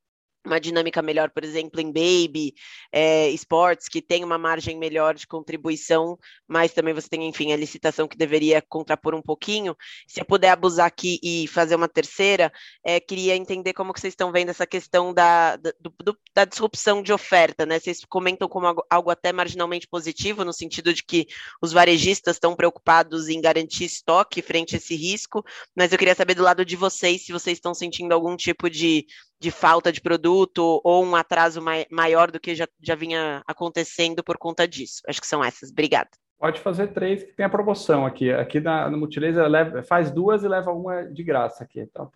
uma 0.46 0.60
dinâmica 0.60 1.02
melhor, 1.02 1.30
por 1.30 1.44
exemplo, 1.44 1.80
em 1.80 1.88
baby, 1.88 2.54
é, 2.92 3.30
esportes, 3.30 3.88
que 3.88 4.02
tem 4.02 4.24
uma 4.24 4.38
margem 4.38 4.78
melhor 4.78 5.16
de 5.16 5.26
contribuição, 5.26 6.18
mas 6.48 6.74
também 6.74 6.94
você 6.94 7.08
tem, 7.08 7.28
enfim, 7.28 7.54
a 7.54 7.58
licitação 7.58 8.08
que 8.08 8.18
deveria 8.18 8.62
contrapor 8.62 9.16
um 9.16 9.22
pouquinho. 9.22 9.76
Se 10.08 10.20
eu 10.20 10.26
puder 10.26 10.50
abusar 10.50 10.86
aqui 10.86 11.20
e 11.24 11.48
fazer 11.48 11.76
uma 11.76 11.88
terceira, 11.88 12.52
é, 12.84 13.00
queria 13.00 13.36
entender 13.36 13.74
como 13.74 13.94
que 13.94 14.00
vocês 14.00 14.12
estão 14.12 14.32
vendo 14.32 14.50
essa 14.50 14.68
questão 14.68 15.14
da, 15.14 15.56
da, 15.56 15.74
do, 15.80 16.18
da 16.36 16.46
disrupção 16.46 17.02
de 17.02 17.14
oferta, 17.14 17.66
né? 17.66 17.80
Vocês 17.80 18.04
comentam 18.06 18.50
como 18.50 18.68
algo, 18.68 18.84
algo 18.90 19.10
até 19.10 19.32
marginalmente 19.32 19.88
positivo, 19.88 20.44
no 20.44 20.54
sentido 20.54 20.94
de 20.94 21.04
que 21.04 21.28
os 21.62 21.72
varejistas 21.72 22.36
estão 22.36 22.56
preocupados 22.56 23.30
em 23.30 23.40
garantir 23.40 23.86
estoque 23.86 24.42
frente 24.42 24.76
a 24.76 24.78
esse 24.78 24.96
risco, 24.96 25.44
mas 25.76 25.92
eu 25.92 25.98
queria 25.98 26.16
saber 26.16 26.36
do 26.36 26.44
lado 26.44 26.66
de 26.66 26.76
vocês 26.76 27.26
se 27.26 27.32
vocês 27.32 27.58
estão 27.58 27.74
sentindo 27.74 28.14
algum 28.14 28.36
tipo 28.36 28.70
de 28.70 29.06
de 29.44 29.52
falta 29.52 29.92
de 29.92 30.00
produto 30.00 30.80
ou 30.86 31.04
um 31.04 31.18
atraso 31.18 31.62
mai, 31.62 31.86
maior 31.92 32.32
do 32.32 32.40
que 32.40 32.56
já, 32.56 32.66
já 32.82 32.96
vinha 32.96 33.44
acontecendo 33.46 34.24
por 34.24 34.38
conta 34.38 34.66
disso. 34.66 35.02
Acho 35.06 35.20
que 35.20 35.28
são 35.28 35.44
essas. 35.44 35.70
Obrigada. 35.70 36.10
Pode 36.40 36.62
fazer 36.62 36.94
três, 36.94 37.24
que 37.24 37.34
tem 37.34 37.46
a 37.46 37.50
promoção 37.50 38.06
aqui. 38.06 38.32
Aqui 38.32 38.62
na, 38.62 38.90
no 38.90 38.98
Multilaser 38.98 39.46
leva, 39.48 39.84
faz 39.84 40.10
duas 40.10 40.44
e 40.44 40.48
leva 40.48 40.72
uma 40.72 41.04
de 41.04 41.24
graça 41.24 41.66
aqui. 41.66 41.82
Então, 41.82 42.10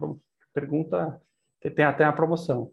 pergunta 0.53 1.21
tem 1.75 1.83
até 1.83 2.05
a 2.05 2.13
promoção. 2.13 2.71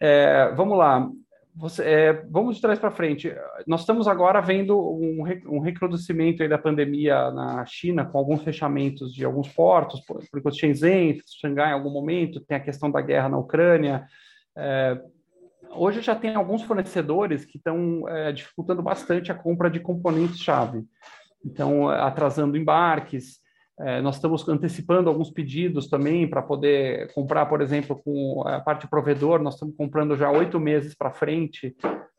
É, 0.00 0.52
vamos 0.56 0.76
lá. 0.76 1.08
Você, 1.56 1.82
é, 1.82 2.12
vamos 2.30 2.56
de 2.56 2.62
trás 2.62 2.78
para 2.78 2.90
frente. 2.90 3.34
Nós 3.66 3.80
estamos 3.80 4.06
agora 4.06 4.40
vendo 4.40 4.78
um, 4.78 5.24
um 5.46 5.60
recrudescimento 5.60 6.46
da 6.48 6.58
pandemia 6.58 7.30
na 7.32 7.66
China, 7.66 8.04
com 8.04 8.18
alguns 8.18 8.42
fechamentos 8.42 9.12
de 9.12 9.24
alguns 9.24 9.48
portos, 9.48 10.00
por, 10.00 10.22
exemplo, 10.22 10.52
Shenzhen, 10.52 11.20
Xangai 11.40 11.70
em 11.70 11.74
algum 11.74 11.90
momento, 11.90 12.40
tem 12.40 12.56
a 12.56 12.60
questão 12.60 12.90
da 12.90 13.00
guerra 13.00 13.28
na 13.28 13.38
Ucrânia. 13.38 14.06
É, 14.56 15.00
hoje 15.72 16.00
já 16.00 16.14
tem 16.14 16.34
alguns 16.34 16.62
fornecedores 16.62 17.44
que 17.44 17.56
estão 17.56 18.08
é, 18.08 18.32
dificultando 18.32 18.82
bastante 18.82 19.32
a 19.32 19.34
compra 19.34 19.68
de 19.68 19.80
componentes-chave. 19.80 20.84
Então, 21.44 21.88
atrasando 21.88 22.56
embarques, 22.56 23.40
é, 23.82 24.00
nós 24.00 24.16
estamos 24.16 24.46
antecipando 24.48 25.08
alguns 25.08 25.30
pedidos 25.30 25.88
também 25.88 26.28
para 26.28 26.42
poder 26.42 27.12
comprar, 27.14 27.46
por 27.46 27.60
exemplo, 27.60 28.00
com 28.04 28.42
a 28.46 28.60
parte 28.60 28.86
provedor, 28.86 29.40
nós 29.42 29.54
estamos 29.54 29.74
comprando 29.76 30.16
já 30.16 30.30
oito 30.30 30.60
meses 30.60 30.94
para 30.94 31.10
frente 31.10 31.74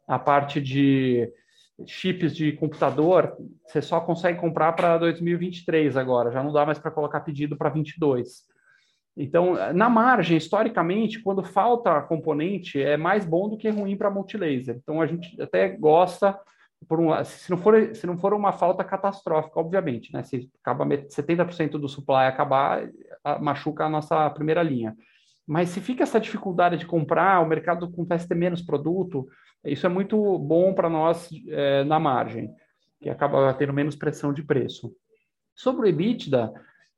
a 0.08 0.18
parte 0.18 0.60
de 0.60 1.32
chips 1.86 2.36
de 2.36 2.52
computador, 2.54 3.36
você 3.66 3.82
só 3.82 4.00
consegue 4.00 4.40
comprar 4.40 4.74
para 4.74 4.98
2023 4.98 5.98
agora, 5.98 6.32
já 6.32 6.44
não 6.44 6.52
dá 6.52 6.66
mais 6.66 6.80
para 6.80 6.92
colocar 6.92 7.22
pedido 7.22 7.56
para 7.56 7.70
22. 7.70 8.50
Então, 9.16 9.56
na 9.74 9.90
margem, 9.90 10.38
historicamente, 10.38 11.22
quando 11.22 11.44
falta 11.44 12.02
componente, 12.02 12.82
é 12.82 12.96
mais 12.98 13.26
bom 13.26 13.50
do 13.50 13.58
que 13.58 13.70
ruim 13.70 13.98
para 13.98 14.10
multilaser. 14.10 14.78
Então, 14.82 15.02
a 15.02 15.06
gente 15.06 15.40
até 15.42 15.68
gosta 15.70 16.38
por 16.88 17.00
um, 17.00 17.24
se 17.24 17.50
não 17.50 17.58
for 17.58 17.96
se 17.96 18.08
não 18.08 18.18
for 18.18 18.34
uma 18.34 18.52
falta 18.52 18.84
catastrófica, 18.84 19.60
obviamente, 19.60 20.12
né? 20.14 20.24
Se 20.24 20.50
acaba 20.62 20.86
70% 20.86 21.72
do 21.72 21.88
supply 21.88 22.26
acabar, 22.26 22.90
machuca 23.40 23.86
a 23.86 23.90
nossa 23.90 24.30
primeira 24.30 24.64
linha. 24.64 24.96
Mas 25.48 25.70
se 25.70 25.82
fica 25.82 26.04
essa 26.04 26.20
dificuldade 26.20 26.78
de 26.78 26.86
comprar, 26.86 27.42
o 27.42 27.48
mercado 27.48 27.92
começa 27.92 28.26
a 28.26 28.28
ter 28.28 28.36
menos 28.36 28.62
produto, 28.62 29.28
isso 29.66 29.86
é 29.86 29.90
muito 29.90 30.40
bom 30.40 30.74
para 30.74 30.90
nós 30.90 31.30
é, 31.50 31.84
na 31.84 32.00
margem, 32.00 32.50
que 33.02 33.10
acaba 33.10 33.54
tendo 33.54 33.74
menos 33.74 33.96
pressão 33.96 34.34
de 34.34 34.44
preço. 34.44 34.92
Sobre 35.56 35.88
o 35.88 35.90
EBITDA, 35.90 36.52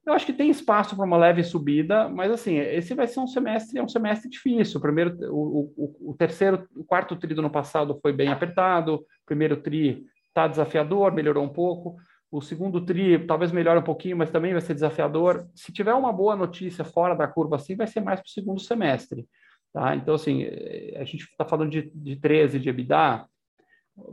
eu 0.05 0.13
acho 0.13 0.25
que 0.25 0.33
tem 0.33 0.49
espaço 0.49 0.95
para 0.95 1.05
uma 1.05 1.17
leve 1.17 1.43
subida, 1.43 2.09
mas 2.09 2.31
assim, 2.31 2.57
esse 2.57 2.93
vai 2.93 3.07
ser 3.07 3.21
um 3.21 3.27
semestre, 3.27 3.79
é 3.79 3.83
um 3.83 3.87
semestre 3.87 4.29
difícil. 4.29 4.77
O 4.77 4.81
primeiro, 4.81 5.17
o, 5.31 5.71
o, 5.75 6.11
o 6.11 6.15
terceiro, 6.15 6.67
o 6.75 6.83
quarto 6.83 7.15
tri 7.15 7.33
do 7.33 7.39
ano 7.39 7.49
passado 7.49 7.97
foi 8.01 8.11
bem 8.11 8.29
apertado, 8.29 9.05
primeiro 9.25 9.57
tri 9.57 10.05
está 10.27 10.47
desafiador, 10.47 11.13
melhorou 11.13 11.43
um 11.43 11.49
pouco. 11.49 11.95
O 12.31 12.41
segundo 12.41 12.83
tri 12.83 13.23
talvez 13.25 13.51
melhore 13.51 13.79
um 13.79 13.83
pouquinho, 13.83 14.17
mas 14.17 14.31
também 14.31 14.51
vai 14.51 14.61
ser 14.61 14.73
desafiador. 14.73 15.47
Se 15.53 15.71
tiver 15.71 15.93
uma 15.93 16.11
boa 16.11 16.35
notícia 16.35 16.83
fora 16.83 17.15
da 17.15 17.27
curva 17.27 17.57
assim, 17.57 17.75
vai 17.75 17.85
ser 17.85 18.01
mais 18.01 18.19
para 18.19 18.27
o 18.27 18.31
segundo 18.31 18.59
semestre. 18.59 19.27
Tá? 19.71 19.95
Então, 19.95 20.15
assim, 20.15 20.43
a 20.95 21.03
gente 21.03 21.23
está 21.23 21.45
falando 21.45 21.69
de, 21.69 21.91
de 21.93 22.15
13 22.15 22.59
de 22.59 22.69
EBITDA, 22.69 23.25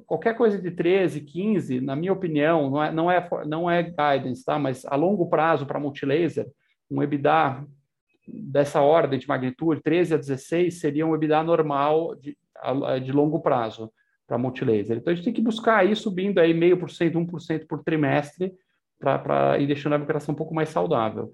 qualquer 0.06 0.36
coisa 0.36 0.60
de 0.60 0.70
13, 0.70 1.22
15, 1.22 1.80
na 1.80 1.96
minha 1.96 2.12
opinião, 2.12 2.70
não 2.70 2.82
é, 2.82 2.92
não 2.92 3.10
é, 3.10 3.28
não 3.46 3.70
é 3.70 3.82
guidance, 3.82 4.44
tá? 4.44 4.58
mas 4.58 4.84
a 4.84 4.96
longo 4.96 5.28
prazo 5.28 5.66
para 5.66 5.80
multilaser, 5.80 6.46
um 6.90 7.02
EBITDA 7.02 7.64
dessa 8.26 8.80
ordem 8.80 9.18
de 9.18 9.28
magnitude, 9.28 9.82
13 9.82 10.14
a 10.14 10.16
16, 10.18 10.78
seria 10.78 11.06
um 11.06 11.14
EBITDA 11.14 11.42
normal 11.42 12.14
de, 12.16 12.36
de 13.02 13.12
longo 13.12 13.40
prazo 13.40 13.90
para 14.30 14.38
multilaser. 14.38 14.98
Então 14.98 15.12
a 15.12 15.14
gente 15.16 15.24
tem 15.24 15.34
que 15.34 15.42
buscar 15.42 15.78
aí 15.78 15.96
subindo 15.96 16.38
aí 16.38 16.54
meio 16.54 16.78
por 16.78 16.88
cento, 16.88 17.18
1% 17.18 17.66
por 17.66 17.82
trimestre, 17.82 18.52
para 19.00 19.58
ir 19.58 19.66
deixando 19.66 19.94
a 19.94 19.98
operação 19.98 20.32
um 20.32 20.36
pouco 20.36 20.54
mais 20.54 20.68
saudável. 20.68 21.32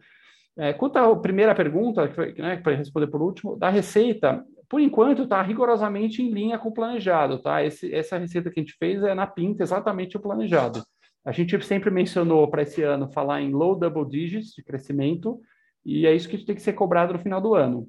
É, 0.57 0.73
quanto 0.73 0.97
à 0.97 1.15
primeira 1.15 1.55
pergunta, 1.55 2.11
né, 2.39 2.57
para 2.57 2.75
responder 2.75 3.09
por 3.09 3.21
último, 3.21 3.55
da 3.55 3.69
receita, 3.69 4.43
por 4.67 4.81
enquanto 4.81 5.25
está 5.25 5.43
rigorosamente 5.43 6.23
em 6.23 6.31
linha 6.31 6.59
com 6.59 6.71
o 6.71 6.73
planejado, 6.73 7.39
tá? 7.39 7.63
Esse, 7.63 7.95
essa 7.95 8.17
receita 8.17 8.51
que 8.51 8.59
a 8.59 8.63
gente 8.63 8.75
fez 8.79 9.03
é 9.03 9.15
na 9.15 9.27
pinta 9.27 9.63
exatamente 9.63 10.17
o 10.17 10.21
planejado. 10.21 10.83
A 11.23 11.33
gente 11.33 11.63
sempre 11.67 11.91
mencionou 11.91 12.49
para 12.49 12.63
esse 12.63 12.83
ano 12.83 13.13
falar 13.13 13.43
em 13.43 13.51
low 13.51 13.79
double 13.79 14.09
digits 14.09 14.55
de 14.55 14.65
crescimento, 14.65 15.39
e 15.85 16.07
é 16.07 16.15
isso 16.15 16.31
que 16.31 16.39
tem 16.39 16.55
que 16.55 16.63
ser 16.63 16.73
cobrado 16.73 17.13
no 17.13 17.19
final 17.19 17.43
do 17.43 17.55
ano. 17.55 17.87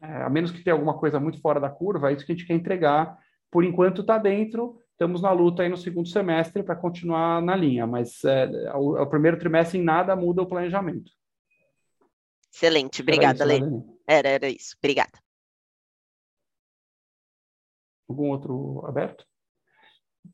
É, 0.00 0.22
a 0.22 0.30
menos 0.30 0.52
que 0.52 0.62
tenha 0.62 0.74
alguma 0.74 0.94
coisa 0.94 1.18
muito 1.18 1.40
fora 1.40 1.58
da 1.58 1.68
curva, 1.68 2.10
é 2.10 2.14
isso 2.14 2.24
que 2.24 2.30
a 2.30 2.34
gente 2.36 2.46
quer 2.46 2.54
entregar. 2.54 3.18
Por 3.50 3.64
enquanto 3.64 4.02
está 4.02 4.18
dentro, 4.18 4.82
estamos 4.92 5.22
na 5.22 5.32
luta 5.32 5.62
aí 5.62 5.68
no 5.68 5.76
segundo 5.76 6.08
semestre 6.08 6.62
para 6.62 6.76
continuar 6.76 7.40
na 7.40 7.56
linha, 7.56 7.86
mas 7.86 8.24
é, 8.24 8.72
o, 8.74 9.00
o, 9.00 9.06
primeiro 9.06 9.38
trimestre 9.38 9.78
em 9.78 9.82
nada 9.82 10.14
muda 10.14 10.42
o 10.42 10.46
planejamento. 10.46 11.10
Excelente, 12.52 13.02
obrigada, 13.02 13.44
Lê. 13.44 13.60
Era, 14.06 14.28
era 14.28 14.48
isso, 14.48 14.74
obrigada. 14.78 15.18
Algum 18.08 18.30
outro 18.30 18.84
aberto? 18.86 19.24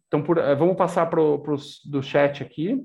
Então, 0.06 0.22
por, 0.22 0.38
eh, 0.38 0.54
vamos 0.54 0.76
passar 0.76 1.06
para 1.06 1.20
do 1.20 2.02
chat 2.02 2.42
aqui. 2.42 2.80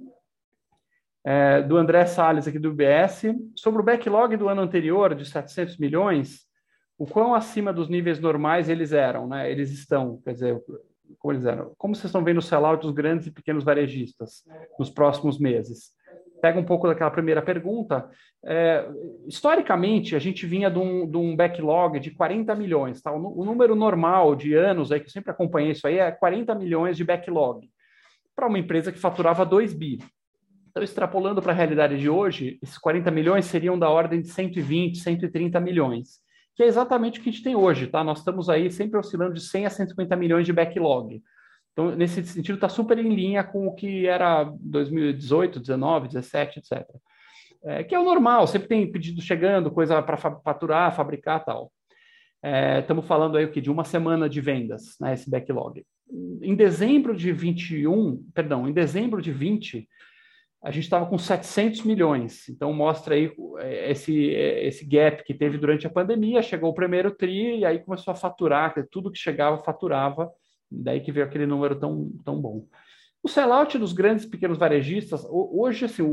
É, 1.23 1.61
do 1.61 1.77
André 1.77 2.05
Salles, 2.07 2.47
aqui 2.47 2.57
do 2.57 2.71
UBS. 2.71 3.23
Sobre 3.55 3.81
o 3.81 3.85
backlog 3.85 4.35
do 4.35 4.49
ano 4.49 4.61
anterior, 4.61 5.13
de 5.13 5.25
700 5.25 5.77
milhões, 5.77 6.48
o 6.99 7.07
quão 7.07 7.33
acima 7.33 7.73
dos 7.73 7.89
níveis 7.89 8.19
normais 8.19 8.69
eles 8.69 8.91
eram, 8.91 9.27
né? 9.27 9.49
Eles 9.49 9.71
estão, 9.71 10.21
quer 10.23 10.33
dizer, 10.33 10.61
como 11.17 11.33
eles 11.33 11.45
eram. 11.45 11.73
Como 11.77 11.95
vocês 11.95 12.05
estão 12.05 12.23
vendo 12.23 12.37
o 12.37 12.41
sellout 12.41 12.83
dos 12.83 12.91
grandes 12.91 13.25
e 13.25 13.31
pequenos 13.31 13.63
varejistas 13.63 14.43
nos 14.77 14.89
próximos 14.89 15.39
meses? 15.39 15.97
pega 16.39 16.59
um 16.59 16.63
pouco 16.63 16.87
daquela 16.87 17.11
primeira 17.11 17.41
pergunta. 17.41 18.09
É, 18.43 18.87
historicamente, 19.27 20.15
a 20.15 20.19
gente 20.19 20.45
vinha 20.45 20.69
de 20.69 20.79
um, 20.79 21.09
de 21.09 21.17
um, 21.17 21.35
backlog 21.35 21.99
de 21.99 22.11
40 22.11 22.55
milhões. 22.55 23.01
Tá? 23.01 23.11
O, 23.11 23.41
o, 23.41 23.45
número 23.45 23.75
normal 23.75 24.35
de 24.35 24.53
anos, 24.53 24.91
aí, 24.91 24.99
que 24.99 25.07
eu 25.07 25.11
sempre 25.11 25.31
acompanhei 25.31 25.71
isso 25.71 25.85
aí, 25.85 25.99
é 25.99 26.11
40 26.11 26.55
milhões 26.55 26.97
de 26.97 27.03
backlog 27.03 27.69
para 28.35 28.47
uma 28.47 28.57
empresa 28.57 28.91
que 28.91 28.99
faturava 28.99 29.45
2 29.45 29.73
bi. 29.73 29.99
Então, 30.69 30.83
extrapolando 30.83 31.41
para 31.41 31.51
a 31.51 31.55
realidade 31.55 31.97
de 31.97 32.09
hoje, 32.09 32.57
esses 32.61 32.77
40 32.77 33.11
milhões 33.11 33.45
seriam 33.45 33.77
da 33.77 33.89
ordem 33.89 34.21
de 34.21 34.29
120, 34.29 34.99
130 34.99 35.59
milhões, 35.59 36.19
que 36.59 36.63
é 36.63 36.67
exatamente 36.67 37.21
o 37.21 37.23
que 37.23 37.29
a 37.29 37.31
gente 37.31 37.41
tem 37.41 37.55
hoje. 37.55 37.87
Tá? 37.87 38.03
Nós 38.03 38.19
estamos 38.19 38.49
aí 38.49 38.69
sempre 38.69 38.99
oscilando 38.99 39.33
de 39.33 39.39
100 39.39 39.65
a 39.65 39.69
150 39.69 40.13
milhões 40.17 40.45
de 40.45 40.51
backlog. 40.51 41.23
Então, 41.71 41.95
nesse 41.95 42.21
sentido, 42.25 42.55
está 42.55 42.67
super 42.67 42.97
em 42.99 43.15
linha 43.15 43.45
com 43.45 43.65
o 43.65 43.73
que 43.73 44.05
era 44.05 44.43
2018, 44.59 45.57
19, 45.57 46.09
17, 46.09 46.59
etc. 46.59 46.85
É, 47.63 47.81
que 47.85 47.95
é 47.95 47.99
o 47.99 48.03
normal, 48.03 48.45
sempre 48.45 48.67
tem 48.67 48.91
pedido 48.91 49.21
chegando, 49.21 49.71
coisa 49.71 50.01
para 50.01 50.17
faturar, 50.17 50.93
fabricar 50.93 51.45
tal. 51.45 51.71
Estamos 52.81 53.05
é, 53.05 53.07
falando 53.07 53.37
aí 53.37 53.45
o 53.45 53.51
que 53.51 53.61
de 53.61 53.71
uma 53.71 53.85
semana 53.85 54.27
de 54.27 54.41
vendas, 54.41 54.97
né, 54.99 55.13
esse 55.13 55.29
backlog. 55.29 55.85
Em 56.41 56.55
dezembro 56.55 57.15
de 57.15 57.31
21, 57.31 58.21
perdão, 58.33 58.67
em 58.67 58.73
dezembro 58.73 59.21
de 59.21 59.31
20, 59.31 59.87
a 60.61 60.71
gente 60.71 60.83
estava 60.83 61.05
com 61.05 61.17
700 61.17 61.83
milhões. 61.83 62.49
Então 62.49 62.73
mostra 62.73 63.15
aí 63.15 63.31
é, 63.59 63.91
esse 63.91 64.27
esse 64.27 64.85
gap 64.85 65.23
que 65.23 65.33
teve 65.33 65.57
durante 65.57 65.87
a 65.87 65.89
pandemia. 65.89 66.41
Chegou 66.41 66.69
o 66.69 66.75
primeiro 66.75 67.11
tri 67.11 67.59
e 67.59 67.65
aí 67.65 67.79
começou 67.79 68.11
a 68.11 68.15
faturar, 68.15 68.73
tudo 68.91 69.11
que 69.11 69.17
chegava 69.17 69.57
faturava 69.63 70.29
Daí 70.71 70.99
que 70.99 71.11
veio 71.11 71.25
aquele 71.25 71.45
número 71.45 71.75
tão, 71.75 72.11
tão 72.23 72.39
bom. 72.39 72.65
O 73.21 73.27
sellout 73.27 73.77
dos 73.77 73.91
grandes 73.91 74.25
pequenos 74.25 74.57
varejistas, 74.57 75.25
hoje, 75.29 75.85
assim, 75.85 76.03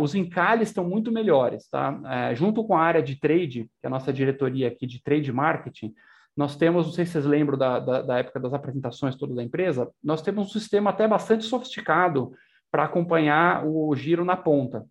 os 0.00 0.14
encalhes 0.14 0.68
estão 0.68 0.88
muito 0.88 1.12
melhores, 1.12 1.68
tá? 1.68 2.00
É, 2.06 2.34
junto 2.34 2.64
com 2.64 2.74
a 2.74 2.82
área 2.82 3.02
de 3.02 3.20
trade, 3.20 3.64
que 3.64 3.84
é 3.84 3.86
a 3.86 3.90
nossa 3.90 4.12
diretoria 4.12 4.66
aqui 4.66 4.84
de 4.84 5.00
trade 5.00 5.32
marketing, 5.32 5.94
nós 6.36 6.56
temos, 6.56 6.86
não 6.86 6.92
sei 6.92 7.04
se 7.04 7.12
vocês 7.12 7.26
lembram 7.26 7.56
da, 7.56 7.78
da, 7.78 8.02
da 8.02 8.18
época 8.18 8.40
das 8.40 8.52
apresentações 8.52 9.14
toda 9.14 9.34
da 9.34 9.44
empresa, 9.44 9.88
nós 10.02 10.22
temos 10.22 10.46
um 10.46 10.50
sistema 10.50 10.90
até 10.90 11.06
bastante 11.06 11.44
sofisticado 11.44 12.32
para 12.70 12.84
acompanhar 12.84 13.66
o 13.66 13.94
giro 13.94 14.24
na 14.24 14.36
ponta. 14.36 14.86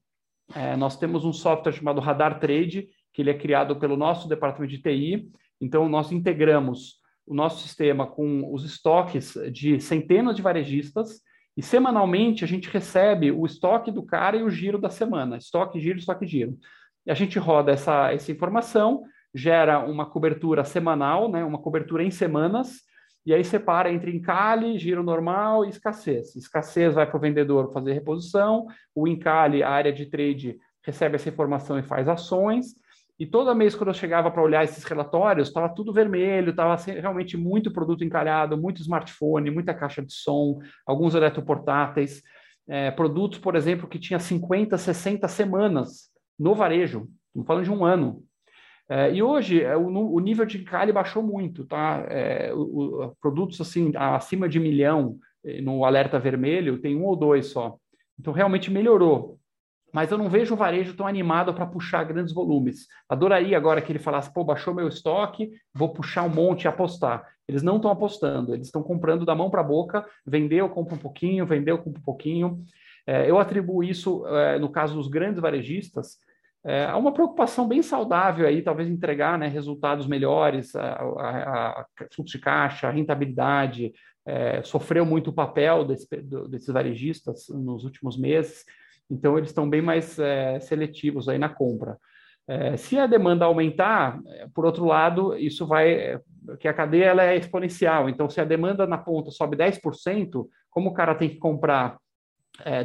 É, 0.55 0.75
nós 0.75 0.97
temos 0.97 1.25
um 1.25 1.33
software 1.33 1.73
chamado 1.73 2.01
Radar 2.01 2.39
Trade, 2.39 2.87
que 3.13 3.21
ele 3.21 3.29
é 3.29 3.37
criado 3.37 3.75
pelo 3.75 3.95
nosso 3.95 4.27
departamento 4.27 4.75
de 4.75 4.81
TI. 4.81 5.31
Então, 5.61 5.87
nós 5.87 6.11
integramos 6.11 6.99
o 7.25 7.33
nosso 7.33 7.61
sistema 7.61 8.07
com 8.07 8.51
os 8.51 8.65
estoques 8.65 9.37
de 9.51 9.79
centenas 9.79 10.35
de 10.35 10.41
varejistas 10.41 11.21
e 11.59 11.61
semanalmente 11.61 12.45
a 12.45 12.47
gente 12.47 12.69
recebe 12.69 13.31
o 13.31 13.45
estoque 13.45 13.91
do 13.91 14.01
cara 14.01 14.37
e 14.37 14.43
o 14.43 14.49
giro 14.49 14.79
da 14.79 14.89
semana, 14.89 15.35
estoque, 15.35 15.79
giro, 15.79 15.99
estoque, 15.99 16.25
giro. 16.25 16.57
E 17.05 17.11
a 17.11 17.13
gente 17.13 17.37
roda 17.37 17.71
essa, 17.71 18.13
essa 18.13 18.31
informação, 18.31 19.03
gera 19.35 19.79
uma 19.79 20.05
cobertura 20.05 20.63
semanal, 20.63 21.29
né, 21.29 21.43
uma 21.43 21.59
cobertura 21.59 22.01
em 22.01 22.11
semanas, 22.11 22.77
e 23.25 23.33
aí 23.33 23.43
separa 23.43 23.91
entre 23.91 24.15
encalhe, 24.15 24.77
giro 24.77 25.03
normal 25.03 25.65
e 25.65 25.69
escassez. 25.69 26.35
Escassez 26.35 26.93
vai 26.93 27.05
para 27.05 27.17
o 27.17 27.19
vendedor 27.19 27.71
fazer 27.71 27.93
reposição, 27.93 28.65
o 28.95 29.07
encalhe, 29.07 29.61
a 29.61 29.69
área 29.69 29.93
de 29.93 30.05
trade, 30.05 30.57
recebe 30.83 31.15
essa 31.15 31.29
informação 31.29 31.77
e 31.77 31.83
faz 31.83 32.07
ações, 32.07 32.75
e 33.19 33.25
toda 33.25 33.53
mês, 33.53 33.75
quando 33.75 33.89
eu 33.89 33.93
chegava 33.93 34.31
para 34.31 34.41
olhar 34.41 34.63
esses 34.63 34.85
relatórios, 34.85 35.49
estava 35.49 35.67
tudo 35.67 35.91
vermelho, 35.91 36.51
estava 36.51 36.75
realmente 36.75 37.35
muito 37.35 37.69
produto 37.69 38.01
encalhado, 38.01 38.57
muito 38.57 38.81
smartphone, 38.81 39.51
muita 39.51 39.73
caixa 39.73 40.01
de 40.01 40.13
som, 40.13 40.59
alguns 40.87 41.13
eletroportáteis, 41.15 42.23
é, 42.65 42.89
produtos, 42.91 43.37
por 43.37 43.57
exemplo, 43.57 43.89
que 43.89 43.99
tinha 43.99 44.19
50, 44.19 44.77
60 44.77 45.27
semanas 45.27 46.09
no 46.39 46.55
varejo, 46.55 47.09
estamos 47.27 47.45
falando 47.45 47.63
de 47.65 47.71
um 47.71 47.83
ano. 47.83 48.23
É, 48.89 49.13
e 49.13 49.21
hoje 49.21 49.61
é, 49.61 49.77
o, 49.77 49.87
o, 49.87 50.19
nível 50.19 50.45
de 50.45 50.57
encalhe 50.57 50.91
baixou 50.91 51.21
muito, 51.21 51.65
tá? 51.65 52.05
É, 52.09 52.51
o, 52.53 53.03
o, 53.03 53.15
produtos 53.21 53.61
assim 53.61 53.91
acima 53.95 54.49
de 54.49 54.59
milhão 54.59 55.17
é, 55.45 55.61
no 55.61 55.85
alerta 55.85 56.19
vermelho 56.19 56.81
tem 56.81 56.95
um 56.95 57.05
ou 57.05 57.15
dois 57.15 57.47
só. 57.47 57.77
Então 58.19 58.33
realmente 58.33 58.71
melhorou 58.71 59.39
mas 59.93 60.11
eu 60.11 60.17
não 60.17 60.29
vejo 60.29 60.53
o 60.53 60.57
varejo 60.57 60.95
tão 60.95 61.07
animado 61.07 61.53
para 61.53 61.65
puxar 61.65 62.03
grandes 62.03 62.33
volumes. 62.33 62.87
Adoraria 63.07 63.57
agora 63.57 63.81
que 63.81 63.91
ele 63.91 63.99
falasse, 63.99 64.31
pô, 64.31 64.43
baixou 64.43 64.73
meu 64.73 64.87
estoque, 64.87 65.51
vou 65.73 65.89
puxar 65.89 66.23
um 66.23 66.29
monte 66.29 66.63
e 66.63 66.67
apostar. 66.67 67.25
Eles 67.47 67.63
não 67.63 67.77
estão 67.77 67.89
apostando, 67.89 68.53
eles 68.53 68.67
estão 68.67 68.83
comprando 68.83 69.25
da 69.25 69.33
mão 69.33 69.49
para 69.49 69.61
a 69.61 69.63
boca, 69.63 70.05
vendeu, 70.25 70.69
compra 70.69 70.95
um 70.95 70.99
pouquinho, 70.99 71.45
vendeu, 71.45 71.77
compra 71.79 71.99
um 71.99 72.03
pouquinho. 72.03 72.63
É, 73.07 73.29
eu 73.29 73.39
atribuo 73.39 73.83
isso, 73.83 74.25
é, 74.27 74.59
no 74.59 74.69
caso 74.69 74.93
dos 74.93 75.07
grandes 75.07 75.41
varejistas, 75.41 76.17
é, 76.65 76.85
a 76.85 76.97
uma 76.97 77.13
preocupação 77.13 77.67
bem 77.67 77.81
saudável 77.81 78.47
aí, 78.47 78.61
talvez 78.61 78.89
entregar 78.89 79.37
né, 79.37 79.47
resultados 79.47 80.07
melhores, 80.07 80.75
a, 80.75 80.93
a, 80.93 81.69
a 81.81 81.85
fluxo 82.13 82.37
de 82.37 82.43
caixa, 82.43 82.87
a 82.87 82.91
rentabilidade, 82.91 83.93
é, 84.25 84.61
sofreu 84.63 85.05
muito 85.05 85.29
o 85.29 85.33
papel 85.33 85.85
desse, 85.85 86.07
desses 86.49 86.67
varejistas 86.67 87.47
nos 87.49 87.83
últimos 87.83 88.17
meses, 88.17 88.65
então, 89.09 89.37
eles 89.37 89.49
estão 89.49 89.67
bem 89.69 89.81
mais 89.81 90.19
é, 90.19 90.59
seletivos 90.59 91.27
aí 91.27 91.39
na 91.39 91.49
compra. 91.49 91.97
É, 92.47 92.77
se 92.77 92.97
a 92.97 93.07
demanda 93.07 93.45
aumentar, 93.45 94.19
é, 94.27 94.47
por 94.53 94.65
outro 94.65 94.85
lado, 94.85 95.35
isso 95.35 95.65
vai. 95.65 96.19
Que 96.59 96.67
a 96.67 96.73
cadeia 96.73 97.05
ela 97.05 97.23
é 97.23 97.35
exponencial. 97.35 98.09
Então, 98.09 98.29
se 98.29 98.39
a 98.39 98.45
demanda 98.45 98.85
na 98.87 98.97
ponta 98.97 99.31
sobe 99.31 99.57
10%, 99.57 100.47
como 100.69 100.89
o 100.89 100.93
cara 100.93 101.15
tem 101.15 101.29
que 101.29 101.37
comprar 101.37 101.97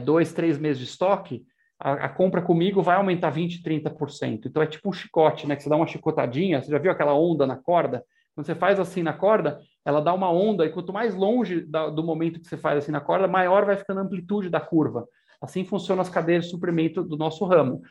dois, 0.05 0.33
três 0.33 0.57
meses 0.57 0.79
de 0.79 0.85
estoque, 0.85 1.45
a, 1.79 1.93
a, 1.93 2.09
compra 2.09 2.41
comigo 2.41 2.83
vai 2.83 2.97
aumentar 2.97 3.33
20%, 3.33 3.62
30%. 3.62 4.47
Então, 4.47 4.62
é 4.62 4.66
tipo 4.66 4.89
um 4.89 4.93
chicote, 4.93 5.47
né? 5.47 5.57
Que 5.57 5.62
você 5.62 5.68
dá 5.68 5.77
uma 5.77 5.87
chicotadinha, 5.87 6.62
você 6.62 6.70
já 6.70 6.79
viu 6.79 6.91
aquela 6.91 7.14
onda 7.14 7.47
na 7.47 7.57
corda? 7.57 8.05
Quando 8.35 8.47
você 8.47 8.55
faz 8.55 8.81
assim 8.81 9.03
na 9.03 9.12
corda, 9.12 9.61
ela 9.85 10.01
dá 10.01 10.12
uma 10.12 10.31
onda, 10.31 10.64
e 10.64 10.70
quanto 10.70 10.93
mais 10.93 11.14
longe 11.14 11.61
da, 11.61 11.89
do 11.89 12.03
momento 12.03 12.41
que 12.41 12.49
você 12.49 12.57
faz 12.57 12.79
assim 12.79 12.93
na 12.93 13.01
corda, 13.01 13.29
maior 13.29 13.64
vai 13.64 13.77
ficando 13.77 14.01
a 14.01 14.03
amplitude 14.03 14.49
da 14.49 14.61
curva. 14.61 15.07
Assim 15.41 15.64
funcionam 15.64 16.03
as 16.03 16.09
cadeias 16.09 16.45
de 16.45 16.51
suprimento 16.51 17.03
do 17.03 17.16
nosso 17.16 17.45
ramo. 17.45 17.83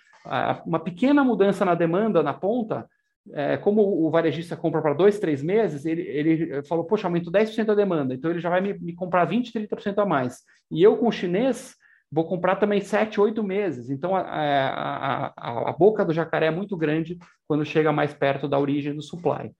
Uma 0.66 0.80
pequena 0.80 1.24
mudança 1.24 1.64
na 1.64 1.76
demanda 1.76 2.24
na 2.24 2.34
ponta, 2.34 2.88
é, 3.32 3.56
como 3.58 3.82
o 3.82 4.10
varejista 4.10 4.58
compra 4.58 4.82
para 4.82 4.94
dois, 4.94 5.20
três 5.20 5.42
meses, 5.42 5.86
ele, 5.86 6.02
ele 6.02 6.64
falou, 6.64 6.84
poxa, 6.84 7.08
aumento 7.08 7.32
10% 7.32 7.70
a 7.70 7.76
demanda, 7.76 8.14
então 8.14 8.30
ele 8.30 8.42
já 8.42 8.50
vai 8.50 8.60
me, 8.60 8.74
me 8.74 8.94
comprar 8.94 9.30
20%, 9.30 9.52
30% 9.54 9.98
a 10.00 10.06
mais. 10.06 10.42
E 10.70 10.84
eu, 10.84 10.98
com 10.98 11.08
o 11.08 11.12
chinês, 11.12 11.76
vou 12.14 12.26
comprar 12.26 12.57
também 12.57 12.80
7, 12.80 13.20
8 13.20 13.43
meses. 13.43 13.89
Então, 13.89 14.16
a, 14.16 14.22
a, 14.22 15.34
a, 15.36 15.70
a, 15.70 15.74
boca 15.74 16.05
do 16.05 16.14
jacaré 16.14 16.45
é 16.45 16.51
muito 16.51 16.78
grande 16.78 17.18
quando 17.47 17.66
chega 17.66 17.91
mais 17.91 18.14
perto 18.14 18.47
da 18.47 18.59
origem 18.59 18.93
do 18.95 19.01
supply. 19.01 19.51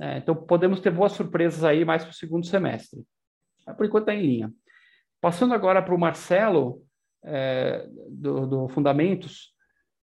É, 0.00 0.18
então, 0.18 0.34
podemos 0.34 0.78
ter 0.78 0.90
boas 0.90 1.12
surpresas 1.12 1.64
aí 1.64 1.84
mais 1.84 2.04
para 2.04 2.12
o 2.12 2.14
segundo 2.14 2.46
semestre. 2.46 3.04
Por 3.76 3.84
enquanto, 3.84 4.04
está 4.08 4.14
em 4.14 4.22
linha. 4.22 4.52
Passando 5.20 5.54
agora 5.54 5.82
para 5.82 5.94
o 5.94 5.98
Marcelo, 5.98 6.82
é, 7.24 7.84
do, 8.08 8.46
do, 8.46 8.68
Fundamentos. 8.68 9.52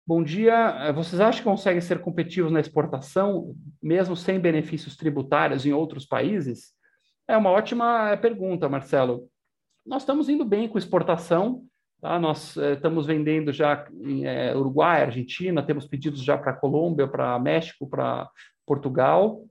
Bom 0.06 0.24
dia. 0.24 0.78
É, 0.80 0.94
vocês 0.94 1.20
acham 1.20 1.40
que 1.40 1.50
conseguem 1.50 1.82
ser 1.82 2.02
competitivos 2.02 2.52
na 2.52 2.60
exportação, 2.60 3.56
mesmo 3.82 4.16
sem 4.16 4.40
benefícios 4.40 4.96
tributários 4.96 5.66
em 5.66 5.74
outros 5.74 6.06
países? 6.06 6.72
É 7.28 7.36
uma 7.36 7.50
ótima 7.50 8.16
pergunta, 8.18 8.70
Marcelo. 8.70 9.28
Nós 9.86 10.02
estamos 10.02 10.30
indo 10.30 10.46
bem 10.46 10.68
com 10.68 10.78
exportação. 10.78 11.64
Tá? 12.02 12.20
Nós 12.20 12.58
é, 12.58 12.74
estamos 12.74 13.06
vendendo 13.06 13.52
já 13.52 13.88
em 13.92 14.26
é, 14.26 14.56
Uruguai, 14.56 15.04
Argentina, 15.04 15.64
temos 15.64 15.88
pedidos 15.88 16.24
já 16.24 16.38
para 16.38 16.54
Colômbia, 16.54 17.08
para 17.08 17.40
México, 17.40 17.88
para 17.88 18.30
Portugal. 18.66 19.42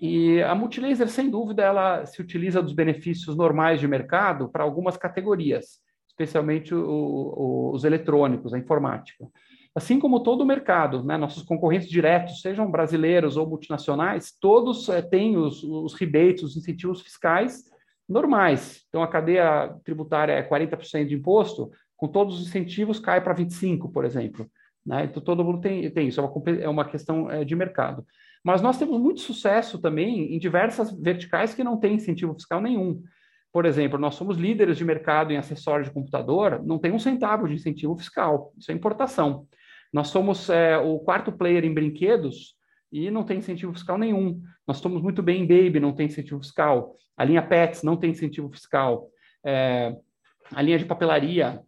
E 0.00 0.42
a 0.42 0.54
Multilaser, 0.54 1.08
sem 1.08 1.30
dúvida, 1.30 1.62
ela 1.62 2.04
se 2.06 2.20
utiliza 2.20 2.62
dos 2.62 2.72
benefícios 2.72 3.36
normais 3.36 3.78
de 3.78 3.86
mercado 3.86 4.48
para 4.48 4.64
algumas 4.64 4.96
categorias 4.96 5.82
especialmente 6.12 6.74
o, 6.74 6.84
o, 6.86 7.72
os 7.72 7.84
eletrônicos, 7.84 8.52
a 8.52 8.58
informática. 8.58 9.26
Assim 9.74 9.98
como 9.98 10.22
todo 10.22 10.42
o 10.42 10.46
mercado, 10.46 11.02
né, 11.02 11.16
nossos 11.16 11.42
concorrentes 11.42 11.88
diretos, 11.88 12.42
sejam 12.42 12.70
brasileiros 12.70 13.38
ou 13.38 13.46
multinacionais, 13.46 14.36
todos 14.38 14.88
é, 14.90 15.00
têm 15.00 15.36
os, 15.36 15.64
os 15.64 15.94
rebates, 15.94 16.42
os 16.42 16.56
incentivos 16.56 17.00
fiscais 17.00 17.64
normais. 18.12 18.84
Então, 18.88 19.02
a 19.02 19.08
cadeia 19.08 19.74
tributária 19.84 20.32
é 20.32 20.48
40% 20.48 21.06
de 21.06 21.14
imposto, 21.14 21.70
com 21.96 22.08
todos 22.08 22.40
os 22.40 22.48
incentivos 22.48 23.00
cai 23.00 23.20
para 23.20 23.34
25%, 23.34 23.90
por 23.90 24.04
exemplo. 24.04 24.46
Né? 24.84 25.04
Então, 25.04 25.22
todo 25.22 25.44
mundo 25.44 25.60
tem, 25.60 25.90
tem 25.90 26.08
isso, 26.08 26.20
é 26.20 26.24
uma, 26.24 26.50
é 26.62 26.68
uma 26.68 26.84
questão 26.84 27.30
é, 27.30 27.44
de 27.44 27.54
mercado. 27.54 28.04
Mas 28.44 28.60
nós 28.60 28.76
temos 28.76 29.00
muito 29.00 29.20
sucesso 29.20 29.80
também 29.80 30.34
em 30.34 30.38
diversas 30.38 30.92
verticais 30.92 31.54
que 31.54 31.62
não 31.62 31.78
têm 31.78 31.94
incentivo 31.94 32.34
fiscal 32.34 32.60
nenhum. 32.60 33.02
Por 33.52 33.66
exemplo, 33.66 33.98
nós 33.98 34.14
somos 34.14 34.36
líderes 34.36 34.76
de 34.76 34.84
mercado 34.84 35.32
em 35.32 35.36
acessórios 35.36 35.88
de 35.88 35.94
computador, 35.94 36.62
não 36.64 36.78
tem 36.78 36.90
um 36.90 36.98
centavo 36.98 37.46
de 37.46 37.54
incentivo 37.54 37.96
fiscal, 37.96 38.52
isso 38.58 38.70
é 38.72 38.74
importação. 38.74 39.46
Nós 39.92 40.08
somos 40.08 40.48
é, 40.48 40.78
o 40.78 40.98
quarto 40.98 41.30
player 41.30 41.64
em 41.64 41.74
brinquedos 41.74 42.56
e 42.92 43.10
não 43.10 43.24
tem 43.24 43.38
incentivo 43.38 43.72
fiscal 43.72 43.96
nenhum. 43.96 44.40
Nós 44.66 44.76
estamos 44.76 45.00
muito 45.00 45.22
bem 45.22 45.42
em 45.42 45.46
Baby, 45.46 45.80
não 45.80 45.94
tem 45.94 46.06
incentivo 46.06 46.40
fiscal. 46.40 46.94
A 47.16 47.24
linha 47.24 47.42
Pets 47.42 47.82
não 47.82 47.96
tem 47.96 48.10
incentivo 48.10 48.50
fiscal. 48.50 49.08
É, 49.44 49.96
a 50.52 50.60
linha 50.60 50.78
de 50.78 50.84
papelaria, 50.84 51.62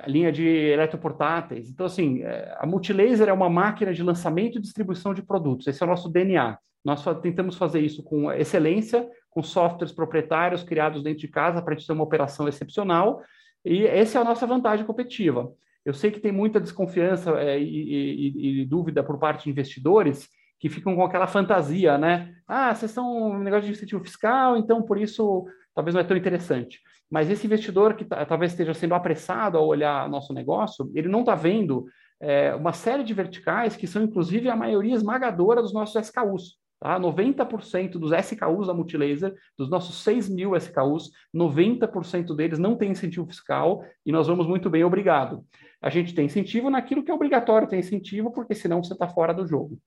a 0.00 0.08
linha 0.08 0.30
de 0.30 0.46
eletroportáteis. 0.46 1.68
Então, 1.68 1.86
assim, 1.86 2.22
é, 2.22 2.56
a 2.58 2.66
Multilaser 2.66 3.28
é 3.28 3.32
uma 3.32 3.50
máquina 3.50 3.92
de 3.92 4.02
lançamento 4.02 4.58
e 4.58 4.60
distribuição 4.60 5.12
de 5.12 5.22
produtos. 5.22 5.66
Esse 5.66 5.82
é 5.82 5.86
o 5.86 5.88
nosso 5.88 6.08
DNA. 6.08 6.56
Nós 6.84 7.04
tentamos 7.20 7.56
fazer 7.56 7.80
isso 7.80 8.04
com 8.04 8.30
excelência, 8.30 9.08
com 9.28 9.42
softwares 9.42 9.92
proprietários 9.92 10.62
criados 10.62 11.02
dentro 11.02 11.18
de 11.18 11.28
casa 11.28 11.60
para 11.60 11.74
a 11.74 11.76
gente 11.76 11.86
ter 11.86 11.92
uma 11.92 12.04
operação 12.04 12.46
excepcional. 12.46 13.20
E 13.64 13.84
essa 13.84 14.18
é 14.18 14.20
a 14.20 14.24
nossa 14.24 14.46
vantagem 14.46 14.86
competitiva. 14.86 15.52
Eu 15.84 15.92
sei 15.92 16.10
que 16.10 16.20
tem 16.20 16.32
muita 16.32 16.60
desconfiança 16.60 17.30
é, 17.40 17.60
e, 17.60 18.32
e, 18.32 18.60
e, 18.60 18.64
dúvida 18.64 19.02
por 19.02 19.18
parte 19.18 19.44
de 19.44 19.50
investidores 19.50 20.28
que 20.58 20.68
ficam 20.68 20.94
com 20.94 21.04
aquela 21.04 21.26
fantasia, 21.26 21.98
né? 21.98 22.34
Ah, 22.46 22.74
vocês 22.74 22.90
são 22.90 23.32
um 23.32 23.38
negócio 23.38 23.66
de 23.66 23.72
incentivo 23.72 24.02
fiscal, 24.02 24.56
então 24.56 24.82
por 24.82 24.98
isso 24.98 25.46
talvez 25.74 25.94
não 25.94 26.00
é 26.00 26.04
tão 26.04 26.16
interessante. 26.16 26.80
Mas 27.10 27.30
esse 27.30 27.46
investidor 27.46 27.94
que 27.94 28.04
talvez 28.04 28.52
esteja 28.52 28.74
sendo 28.74 28.94
apressado 28.94 29.58
a 29.58 29.60
olhar 29.60 30.08
nosso 30.08 30.32
negócio, 30.32 30.90
ele 30.94 31.08
não 31.08 31.20
está 31.20 31.34
vendo 31.34 31.86
é, 32.20 32.54
uma 32.54 32.72
série 32.72 33.04
de 33.04 33.14
verticais 33.14 33.76
que 33.76 33.86
são 33.86 34.02
inclusive 34.02 34.48
a 34.48 34.56
maioria 34.56 34.94
esmagadora 34.94 35.62
dos 35.62 35.72
nossos 35.72 35.94
SKUs. 36.06 36.58
Tá? 36.78 37.00
90% 37.00 37.92
dos 37.92 38.12
SKUs 38.12 38.66
da 38.66 38.74
Multilaser, 38.74 39.34
dos 39.56 39.70
nossos 39.70 40.02
6 40.02 40.28
mil 40.28 40.54
SKUs, 40.56 41.10
90% 41.34 42.34
deles 42.36 42.58
não 42.58 42.76
tem 42.76 42.90
incentivo 42.90 43.26
fiscal 43.26 43.82
e 44.04 44.12
nós 44.12 44.26
vamos 44.26 44.46
muito 44.46 44.68
bem, 44.68 44.84
obrigado. 44.84 45.44
A 45.80 45.88
gente 45.88 46.14
tem 46.14 46.26
incentivo 46.26 46.68
naquilo 46.68 47.02
que 47.02 47.10
é 47.10 47.14
obrigatório 47.14 47.68
ter 47.68 47.78
incentivo, 47.78 48.30
porque 48.30 48.54
senão 48.54 48.82
você 48.82 48.92
está 48.92 49.08
fora 49.08 49.32
do 49.32 49.46
jogo. 49.46 49.78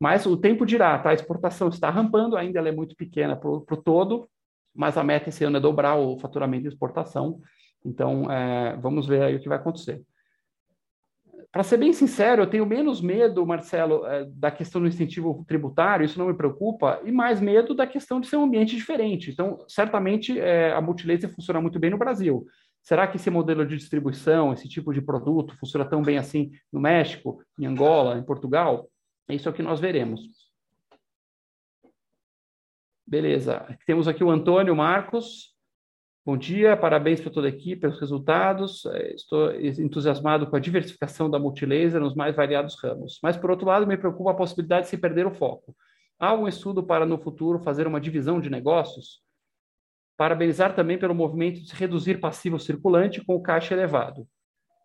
Mas 0.00 0.26
o 0.26 0.36
tempo 0.36 0.66
dirá, 0.66 0.98
tá? 0.98 1.10
A 1.10 1.14
exportação 1.14 1.68
está 1.68 1.90
rampando, 1.90 2.36
ainda 2.36 2.58
ela 2.58 2.68
é 2.68 2.72
muito 2.72 2.96
pequena 2.96 3.36
para 3.36 3.48
o 3.48 3.60
todo, 3.60 4.28
mas 4.74 4.96
a 4.96 5.04
meta 5.04 5.28
esse 5.28 5.44
ano 5.44 5.56
é 5.56 5.60
dobrar 5.60 5.96
o 5.96 6.18
faturamento 6.18 6.62
de 6.62 6.68
exportação. 6.68 7.40
Então, 7.84 8.30
é, 8.30 8.76
vamos 8.76 9.06
ver 9.06 9.22
aí 9.22 9.36
o 9.36 9.40
que 9.40 9.48
vai 9.48 9.58
acontecer. 9.58 10.02
Para 11.54 11.62
ser 11.62 11.76
bem 11.76 11.92
sincero, 11.92 12.42
eu 12.42 12.46
tenho 12.48 12.66
menos 12.66 13.00
medo, 13.00 13.46
Marcelo, 13.46 14.04
eh, 14.06 14.26
da 14.34 14.50
questão 14.50 14.80
do 14.80 14.88
incentivo 14.88 15.44
tributário, 15.46 16.04
isso 16.04 16.18
não 16.18 16.26
me 16.26 16.34
preocupa, 16.34 17.00
e 17.04 17.12
mais 17.12 17.40
medo 17.40 17.72
da 17.76 17.86
questão 17.86 18.18
de 18.18 18.26
ser 18.26 18.34
um 18.34 18.42
ambiente 18.42 18.74
diferente. 18.74 19.30
Então, 19.30 19.64
certamente, 19.68 20.36
é, 20.36 20.72
a 20.72 20.80
Multilaser 20.80 21.32
funciona 21.32 21.60
muito 21.60 21.78
bem 21.78 21.90
no 21.90 21.96
Brasil. 21.96 22.44
Será 22.82 23.06
que 23.06 23.18
esse 23.18 23.30
modelo 23.30 23.64
de 23.64 23.76
distribuição, 23.76 24.52
esse 24.52 24.68
tipo 24.68 24.92
de 24.92 25.00
produto, 25.00 25.56
funciona 25.56 25.84
tão 25.84 26.02
bem 26.02 26.18
assim 26.18 26.50
no 26.72 26.80
México, 26.80 27.40
em 27.56 27.66
Angola, 27.66 28.18
em 28.18 28.24
Portugal? 28.24 28.88
Isso 29.28 29.48
é 29.48 29.50
o 29.50 29.54
que 29.54 29.62
nós 29.62 29.80
veremos. 29.80 30.20
Beleza. 33.06 33.66
Temos 33.86 34.08
aqui 34.08 34.22
o 34.22 34.30
Antônio 34.30 34.74
Marcos. 34.74 35.54
Bom 36.26 36.38
dia, 36.38 36.74
parabéns 36.74 37.20
para 37.20 37.30
toda 37.30 37.46
a 37.46 37.50
equipe 37.50 37.82
pelos 37.82 38.00
resultados. 38.00 38.86
É, 38.86 39.14
estou 39.14 39.54
entusiasmado 39.54 40.46
com 40.46 40.56
a 40.56 40.60
diversificação 40.60 41.28
da 41.28 41.38
Multilaser 41.38 42.00
nos 42.00 42.14
mais 42.14 42.34
variados 42.34 42.80
ramos. 42.82 43.18
Mas, 43.22 43.36
por 43.36 43.50
outro 43.50 43.66
lado, 43.66 43.86
me 43.86 43.96
preocupa 43.96 44.30
a 44.30 44.34
possibilidade 44.34 44.84
de 44.84 44.90
se 44.90 44.96
perder 44.96 45.26
o 45.26 45.34
foco. 45.34 45.76
Há 46.18 46.28
algum 46.28 46.48
estudo 46.48 46.82
para, 46.82 47.04
no 47.04 47.18
futuro, 47.18 47.58
fazer 47.58 47.86
uma 47.86 48.00
divisão 48.00 48.40
de 48.40 48.48
negócios? 48.48 49.22
Parabenizar 50.16 50.74
também 50.74 50.98
pelo 50.98 51.14
movimento 51.14 51.60
de 51.60 51.74
reduzir 51.74 52.20
passivo 52.20 52.58
circulante 52.58 53.22
com 53.22 53.34
o 53.34 53.42
caixa 53.42 53.74
elevado. 53.74 54.26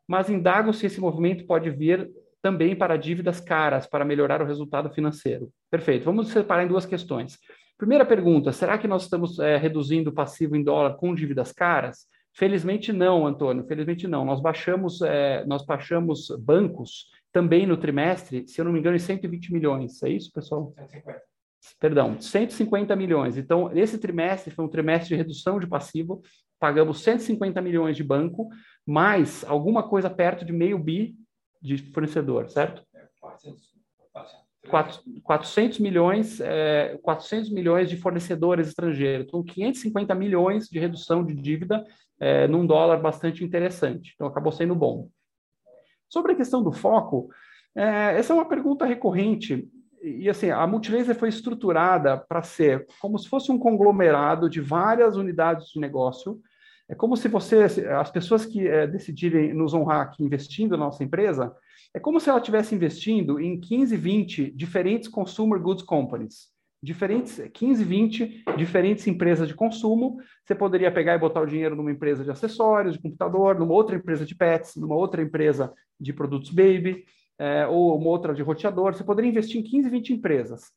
Mas 0.06 0.30
indago 0.30 0.74
se 0.74 0.88
esse 0.88 1.00
movimento 1.00 1.46
pode 1.46 1.70
vir 1.70 2.12
também 2.42 2.76
para 2.76 2.98
dívidas 2.98 3.40
caras, 3.40 3.86
para 3.86 4.06
melhorar 4.06 4.42
o 4.42 4.46
resultado 4.46 4.90
financeiro. 4.90 5.50
Perfeito. 5.70 6.06
Vamos 6.06 6.30
separar 6.30 6.64
em 6.64 6.68
duas 6.68 6.86
questões. 6.86 7.38
Primeira 7.78 8.06
pergunta: 8.06 8.52
será 8.52 8.78
que 8.78 8.88
nós 8.88 9.04
estamos 9.04 9.40
é, 9.40 9.58
reduzindo 9.58 10.10
o 10.10 10.14
passivo 10.14 10.56
em 10.56 10.64
dólar 10.64 10.96
com 10.96 11.16
dívidas 11.16 11.52
caras? 11.52 12.08
Felizmente 12.34 12.94
não, 12.94 13.26
Antônio. 13.26 13.66
Felizmente 13.66 14.08
não. 14.08 14.24
Nós 14.24 14.42
baixamos, 14.42 15.02
é, 15.02 15.46
nós 15.46 15.66
baixamos 15.66 16.28
bancos 16.40 17.08
também 17.32 17.66
no 17.66 17.78
trimestre, 17.78 18.48
se 18.48 18.60
eu 18.60 18.66
não 18.66 18.72
me 18.72 18.80
engano, 18.80 18.96
em 18.96 19.00
120 19.00 19.54
milhões. 19.54 20.02
É 20.04 20.10
isso, 20.10 20.32
pessoal? 20.32 20.74
150 20.76 21.30
perdão, 21.80 22.20
150 22.20 22.96
milhões. 22.96 23.38
Então, 23.38 23.72
esse 23.76 23.98
trimestre 23.98 24.54
foi 24.54 24.66
um 24.66 24.70
trimestre 24.70 25.10
de 25.10 25.16
redução 25.16 25.60
de 25.60 25.68
passivo, 25.68 26.22
pagamos 26.60 27.02
150 27.02 27.62
milhões 27.62 27.96
de 27.98 28.04
banco, 28.04 28.50
mais 28.86 29.44
alguma 29.46 29.84
coisa 29.84 30.10
perto 30.10 30.46
de 30.46 30.54
meio 30.54 30.80
bi 30.80 31.16
de 31.62 31.78
fornecedor, 31.92 32.50
certo? 32.50 32.84
400 35.24 35.80
milhões, 35.80 36.40
é, 36.42 37.00
400 37.02 37.50
milhões 37.50 37.90
de 37.90 37.98
fornecedores 37.98 38.68
estrangeiros. 38.68 39.26
Então, 39.28 39.44
550 39.44 40.14
milhões 40.14 40.68
de 40.68 40.80
redução 40.80 41.26
de 41.26 41.34
dívida 41.34 41.86
é, 42.20 42.48
num 42.48 42.66
dólar 42.66 42.98
bastante 42.98 43.44
interessante. 43.44 44.14
Então, 44.16 44.28
acabou 44.28 44.52
sendo 44.52 44.76
bom. 44.76 45.10
Sobre 46.08 46.34
a 46.34 46.36
questão 46.36 46.62
do 46.62 46.72
foco, 46.72 47.30
é, 47.76 48.18
essa 48.18 48.34
é 48.34 48.36
uma 48.36 48.48
pergunta 48.48 48.86
recorrente 48.86 49.68
e 50.02 50.30
assim, 50.30 50.50
a 50.50 50.66
Multilaser 50.66 51.16
foi 51.16 51.30
estruturada 51.30 52.18
para 52.18 52.42
ser 52.42 52.88
como 53.02 53.20
se 53.20 53.28
fosse 53.28 53.52
um 53.52 53.60
conglomerado 53.60 54.50
de 54.50 54.62
várias 54.62 55.18
unidades 55.18 55.68
de 55.68 55.80
negócio. 55.80 56.40
É 56.90 56.96
como 56.96 57.16
se 57.16 57.28
você, 57.28 57.64
as 57.64 58.12
pessoas 58.12 58.46
que 58.46 58.68
é, 58.68 58.88
decidirem 58.88 59.54
nos 59.54 59.74
honrar 59.74 60.02
aqui 60.02 60.24
investindo 60.24 60.72
na 60.72 60.86
nossa 60.86 61.04
empresa, 61.04 61.56
é 61.94 62.00
como 62.00 62.20
se 62.20 62.30
ela 62.30 62.40
estivesse 62.40 62.74
investindo 62.74 63.40
em 63.40 63.60
15, 63.60 63.96
20 63.96 64.52
diferentes 64.52 65.08
consumer 65.08 65.60
goods 65.60 65.84
companies. 65.84 66.50
Diferentes, 66.82 67.40
15, 67.54 67.84
20 67.84 68.44
diferentes 68.58 69.06
empresas 69.06 69.48
de 69.48 69.54
consumo. 69.54 70.18
Você 70.44 70.56
poderia 70.56 70.92
pegar 70.92 71.16
e 71.16 71.20
botar 71.20 71.42
o 71.42 71.46
dinheiro 71.46 71.76
numa 71.76 71.92
empresa 71.92 72.24
de 72.24 72.32
acessórios, 72.32 72.96
de 72.96 73.02
computador, 73.02 73.60
numa 73.60 73.74
outra 73.74 73.96
empresa 73.96 74.26
de 74.26 74.34
pets, 74.34 74.76
numa 74.76 74.96
outra 74.96 75.22
empresa 75.22 75.74
de 76.00 76.12
produtos 76.14 76.50
baby 76.50 77.06
é, 77.40 77.66
ou 77.66 77.98
uma 77.98 78.10
outra 78.10 78.34
de 78.34 78.44
roteador, 78.44 78.94
você 78.94 79.04
poderia 79.04 79.30
investir 79.30 79.60
em 79.60 79.64
15, 79.64 79.90
20 79.90 80.14
empresas. 80.14 80.72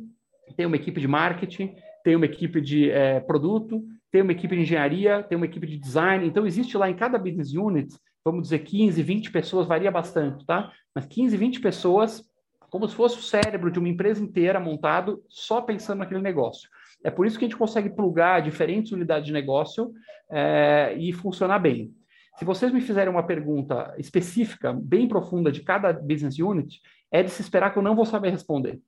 tem 0.56 0.68
uma 0.68 0.76
equipe 0.76 1.02
de 1.02 1.08
marketing, 1.08 1.74
tem 2.04 2.16
uma 2.16 2.26
equipe 2.26 2.62
de 2.62 2.91
é, 2.91 3.20
produto, 3.20 3.84
tem 4.12 4.22
uma 4.22 4.34
equipe 4.34 4.56
de 4.56 4.62
engenharia, 4.62 5.24
tem 5.24 5.36
uma 5.36 5.47
equipe 5.47 5.66
de 5.66 5.80
design. 5.80 6.28
Então, 6.28 6.45
existe 6.45 6.78
lá 6.78 6.91
em 6.91 6.95
cada 6.95 7.18
business 7.18 7.54
unit, 7.54 7.91
vamos 8.24 8.43
dizer 8.43 8.60
15, 8.60 9.02
20 9.02 9.32
pessoas, 9.32 9.66
varia 9.66 9.89
bastante, 9.89 10.45
tá? 10.45 10.72
Mas 10.93 11.08
15, 11.08 11.36
20 11.36 11.60
pessoas, 11.60 12.24
como 12.70 12.88
se 12.88 12.93
fosse 12.93 13.18
o 13.18 13.24
cérebro 13.24 13.72
de 13.72 13.80
uma 13.80 13.89
empresa 13.89 14.24
inteira 14.24 14.60
montado 14.60 15.24
só 15.28 15.60
pensando 15.60 15.99
naquele 15.99 16.22
negócio. 16.22 16.70
É 17.04 17.10
por 17.10 17.26
isso 17.26 17.39
que 17.39 17.45
a 17.45 17.47
gente 17.47 17.58
consegue 17.58 17.89
plugar 17.89 18.43
diferentes 18.43 18.91
unidades 18.91 19.26
de 19.26 19.34
negócio 19.34 19.91
é, 20.30 20.93
e 20.99 21.12
funcionar 21.12 21.58
bem. 21.58 21.91
Se 22.38 22.45
vocês 22.45 22.71
me 22.71 22.82
fizerem 22.82 23.11
uma 23.11 23.25
pergunta 23.25 23.93
específica, 23.97 24.73
bem 24.73 25.07
profunda 25.07 25.51
de 25.51 25.61
cada 25.61 25.93
business 25.93 26.39
unit, 26.39 26.82
é 27.11 27.21
de 27.21 27.29
se 27.29 27.41
esperar 27.41 27.71
que 27.71 27.77
eu 27.77 27.84
não 27.84 27.95
vou 27.95 28.05
saber 28.05 28.29
responder. 28.29 28.79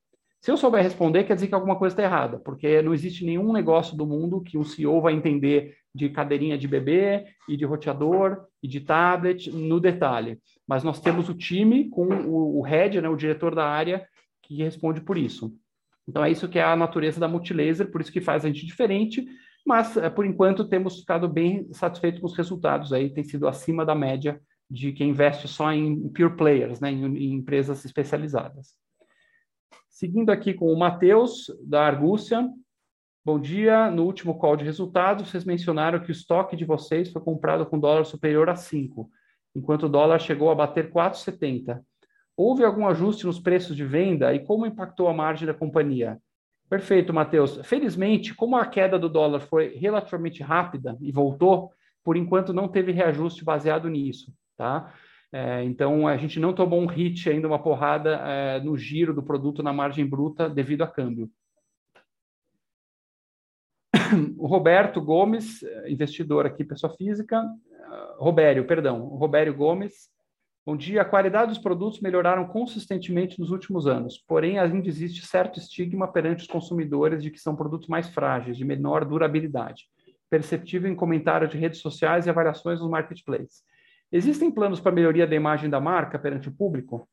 Se 0.44 0.52
eu 0.52 0.58
souber 0.58 0.84
responder, 0.84 1.24
quer 1.24 1.36
dizer 1.36 1.48
que 1.48 1.56
alguma 1.56 1.78
coisa 1.78 1.94
está 1.94 2.04
errada, 2.04 2.38
porque 2.38 2.82
não 2.82 2.94
existe 2.94 3.24
nenhum 3.24 3.54
negócio 3.54 3.96
do 3.96 4.06
mundo 4.06 4.42
que 4.42 4.58
um 4.58 4.64
CEO 4.64 5.00
vai 5.00 5.14
entender 5.14 5.74
de 5.96 6.10
cadeirinha 6.10 6.58
de 6.58 6.68
bebê 6.68 7.26
e 7.48 7.56
de 7.56 7.64
roteador 7.64 8.46
e 8.62 8.68
de 8.68 8.82
tablet 8.82 9.50
no 9.50 9.80
detalhe. 9.80 10.40
Mas 10.68 10.84
nós 10.84 11.00
temos 11.00 11.30
o 11.30 11.34
time 11.34 11.90
com 11.90 12.08
o, 12.08 12.60
o 12.60 12.62
head, 12.62 13.00
né, 13.00 13.08
o 13.08 13.16
diretor 13.16 13.56
da 13.56 13.66
área, 13.66 14.06
que 14.42 14.58
responde 14.58 15.00
por 15.00 15.18
isso. 15.18 15.56
Então 16.06 16.24
é 16.26 16.30
isso 16.30 16.50
que 16.50 16.60
é 16.60 16.64
a 16.64 16.76
natureza 16.76 17.22
da 17.22 17.28
Multilaser, 17.28 17.90
por 17.90 18.02
isso 18.02 18.12
que 18.12 18.20
faz 18.20 18.44
a 18.44 18.50
gente 18.50 18.66
diferente, 18.66 19.26
mas 19.66 19.96
eh, 19.98 20.10
por 20.10 20.26
enquanto 20.26 20.68
temos 20.68 21.00
ficado 21.00 21.28
bem 21.28 21.72
satisfeitos 21.74 22.20
com 22.20 22.28
os 22.28 22.36
resultados 22.36 22.92
aí, 22.92 23.10
tem 23.10 23.24
sido 23.24 23.48
acima 23.48 23.86
da 23.86 23.96
média 23.96 24.42
de 24.70 24.92
quem 24.92 25.10
investe 25.10 25.48
só 25.48 25.72
em 25.72 26.10
pure 26.10 26.36
players, 26.36 26.80
né, 26.80 26.92
em, 26.92 27.06
em 27.06 27.34
empresas 27.34 27.86
especializadas. 27.86 28.76
Seguindo 29.90 30.32
aqui 30.32 30.54
com 30.54 30.66
o 30.66 30.78
Matheus, 30.78 31.46
da 31.64 31.86
Argúcia. 31.86 32.50
Bom 33.24 33.40
dia. 33.40 33.92
No 33.92 34.04
último 34.04 34.38
call 34.38 34.58
de 34.58 34.66
resultados, 34.66 35.30
vocês 35.30 35.46
mencionaram 35.46 36.00
que 36.00 36.10
o 36.10 36.12
estoque 36.12 36.56
de 36.56 36.66
vocês 36.66 37.12
foi 37.12 37.22
comprado 37.22 37.66
com 37.66 37.80
dólar 37.80 38.04
superior 38.04 38.50
a 38.50 38.56
5, 38.56 39.10
enquanto 39.56 39.84
o 39.84 39.90
dólar 39.90 40.20
chegou 40.20 40.50
a 40.50 40.56
bater 40.56 40.92
4,70. 40.92 41.82
Houve 42.36 42.66
algum 42.66 42.88
ajuste 42.88 43.26
nos 43.26 43.40
preços 43.40 43.76
de 43.76 43.86
venda 43.86 44.34
e 44.34 44.44
como 44.44 44.66
impactou 44.66 45.08
a 45.08 45.14
margem 45.14 45.46
da 45.48 45.54
companhia? 45.54 46.20
Perfeito, 46.70 47.14
Matheus. 47.14 47.60
Felizmente, 47.64 48.34
como 48.34 48.56
a 48.56 48.66
queda 48.66 48.98
do 48.98 49.10
dólar 49.10 49.42
foi 49.42 49.76
relativamente 49.76 50.42
rápida 50.42 50.98
e 51.02 51.12
voltou, 51.12 51.72
por 52.04 52.18
enquanto 52.18 52.54
não 52.54 52.68
teve 52.68 52.92
reajuste 52.92 53.44
baseado 53.44 53.90
nisso, 53.90 54.34
tá? 54.58 54.94
É, 55.32 55.64
então, 55.64 56.08
a 56.08 56.16
gente 56.16 56.40
não 56.40 56.54
tomou 56.54 56.80
um 56.80 56.86
hit 56.86 57.30
ainda, 57.30 57.48
uma 57.48 57.62
porrada 57.62 58.16
é, 58.24 58.60
no 58.60 58.78
giro 58.78 59.14
do 59.14 59.24
produto 59.24 59.64
na 59.64 59.74
margem 59.74 60.06
bruta 60.06 60.50
devido 60.50 60.84
a 60.84 60.88
câmbio. 60.88 61.30
O 64.38 64.46
Roberto 64.46 65.02
Gomes, 65.02 65.64
investidor 65.88 66.46
aqui, 66.46 66.64
pessoa 66.64 66.94
física, 66.96 67.44
Robério, 68.18 68.66
perdão, 68.66 69.08
Robério 69.08 69.56
Gomes, 69.56 70.13
Bom 70.66 70.78
dia. 70.78 71.02
A 71.02 71.06
qualidade 71.06 71.50
dos 71.50 71.58
produtos 71.58 72.00
melhoraram 72.00 72.48
consistentemente 72.48 73.38
nos 73.38 73.52
últimos 73.52 73.86
anos, 73.86 74.18
porém 74.18 74.60
ainda 74.60 74.88
existe 74.88 75.26
certo 75.28 75.60
estigma 75.60 76.08
perante 76.08 76.44
os 76.44 76.48
consumidores 76.48 77.22
de 77.22 77.30
que 77.30 77.38
são 77.38 77.54
produtos 77.54 77.90
mais 77.90 78.08
frágeis, 78.08 78.56
de 78.56 78.64
menor 78.64 79.04
durabilidade, 79.04 79.90
perceptível 80.30 80.90
em 80.90 80.96
comentários 80.96 81.52
de 81.52 81.58
redes 81.58 81.82
sociais 81.82 82.26
e 82.26 82.30
avaliações 82.30 82.80
nos 82.80 82.90
marketplaces. 82.90 83.62
Existem 84.10 84.50
planos 84.50 84.80
para 84.80 84.94
melhoria 84.94 85.28
da 85.28 85.36
imagem 85.36 85.70
da 85.70 85.82
marca 85.82 86.18
perante 86.18 86.48
o 86.48 86.56
público? 86.56 87.10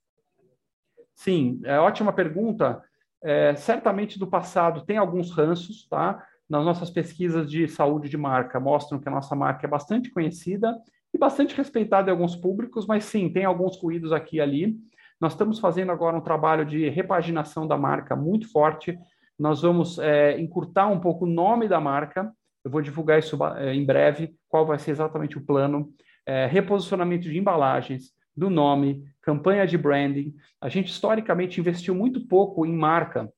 Sim, 1.12 1.60
é 1.64 1.76
ótima 1.76 2.12
pergunta. 2.12 2.80
É, 3.20 3.56
certamente 3.56 4.16
do 4.16 4.28
passado 4.28 4.86
tem 4.86 4.96
alguns 4.96 5.32
ranços, 5.32 5.88
tá? 5.88 6.24
Nas 6.48 6.64
nossas 6.64 6.88
pesquisas 6.88 7.50
de 7.50 7.66
saúde 7.66 8.08
de 8.08 8.16
marca 8.16 8.60
mostram 8.60 9.00
que 9.00 9.08
a 9.08 9.12
nossa 9.12 9.34
marca 9.34 9.66
é 9.66 9.70
bastante 9.70 10.08
conhecida 10.08 10.72
bastante 11.20 11.54
respeitado 11.56 12.08
em 12.08 12.10
alguns 12.10 12.34
públicos, 12.34 12.86
mas 12.86 13.04
sim, 13.04 13.28
tem 13.28 13.44
alguns 13.44 13.80
ruídos 13.80 14.12
aqui 14.12 14.36
e 14.36 14.40
ali. 14.40 14.76
Nós 15.20 15.32
estamos 15.32 15.58
fazendo 15.58 15.92
agora 15.92 16.16
um 16.16 16.22
trabalho 16.22 16.64
de 16.64 16.88
repaginação 16.88 17.68
da 17.68 17.76
marca 17.76 18.16
muito 18.16 18.50
forte. 18.50 18.98
Nós 19.38 19.62
vamos 19.62 19.98
é, 19.98 20.40
encurtar 20.40 20.88
um 20.88 20.98
pouco 20.98 21.24
o 21.26 21.28
nome 21.28 21.68
da 21.68 21.78
marca. 21.78 22.32
Eu 22.64 22.70
vou 22.70 22.80
divulgar 22.80 23.18
isso 23.18 23.38
é, 23.56 23.74
em 23.74 23.84
breve, 23.84 24.34
qual 24.48 24.66
vai 24.66 24.78
ser 24.78 24.90
exatamente 24.90 25.36
o 25.38 25.44
plano. 25.44 25.92
É, 26.26 26.46
reposicionamento 26.46 27.28
de 27.28 27.38
embalagens, 27.38 28.12
do 28.34 28.48
nome, 28.48 29.04
campanha 29.22 29.66
de 29.66 29.76
branding. 29.76 30.34
A 30.60 30.68
gente 30.68 30.90
historicamente 30.90 31.60
investiu 31.60 31.94
muito 31.94 32.26
pouco 32.26 32.64
em 32.64 32.72
marca 32.72 33.30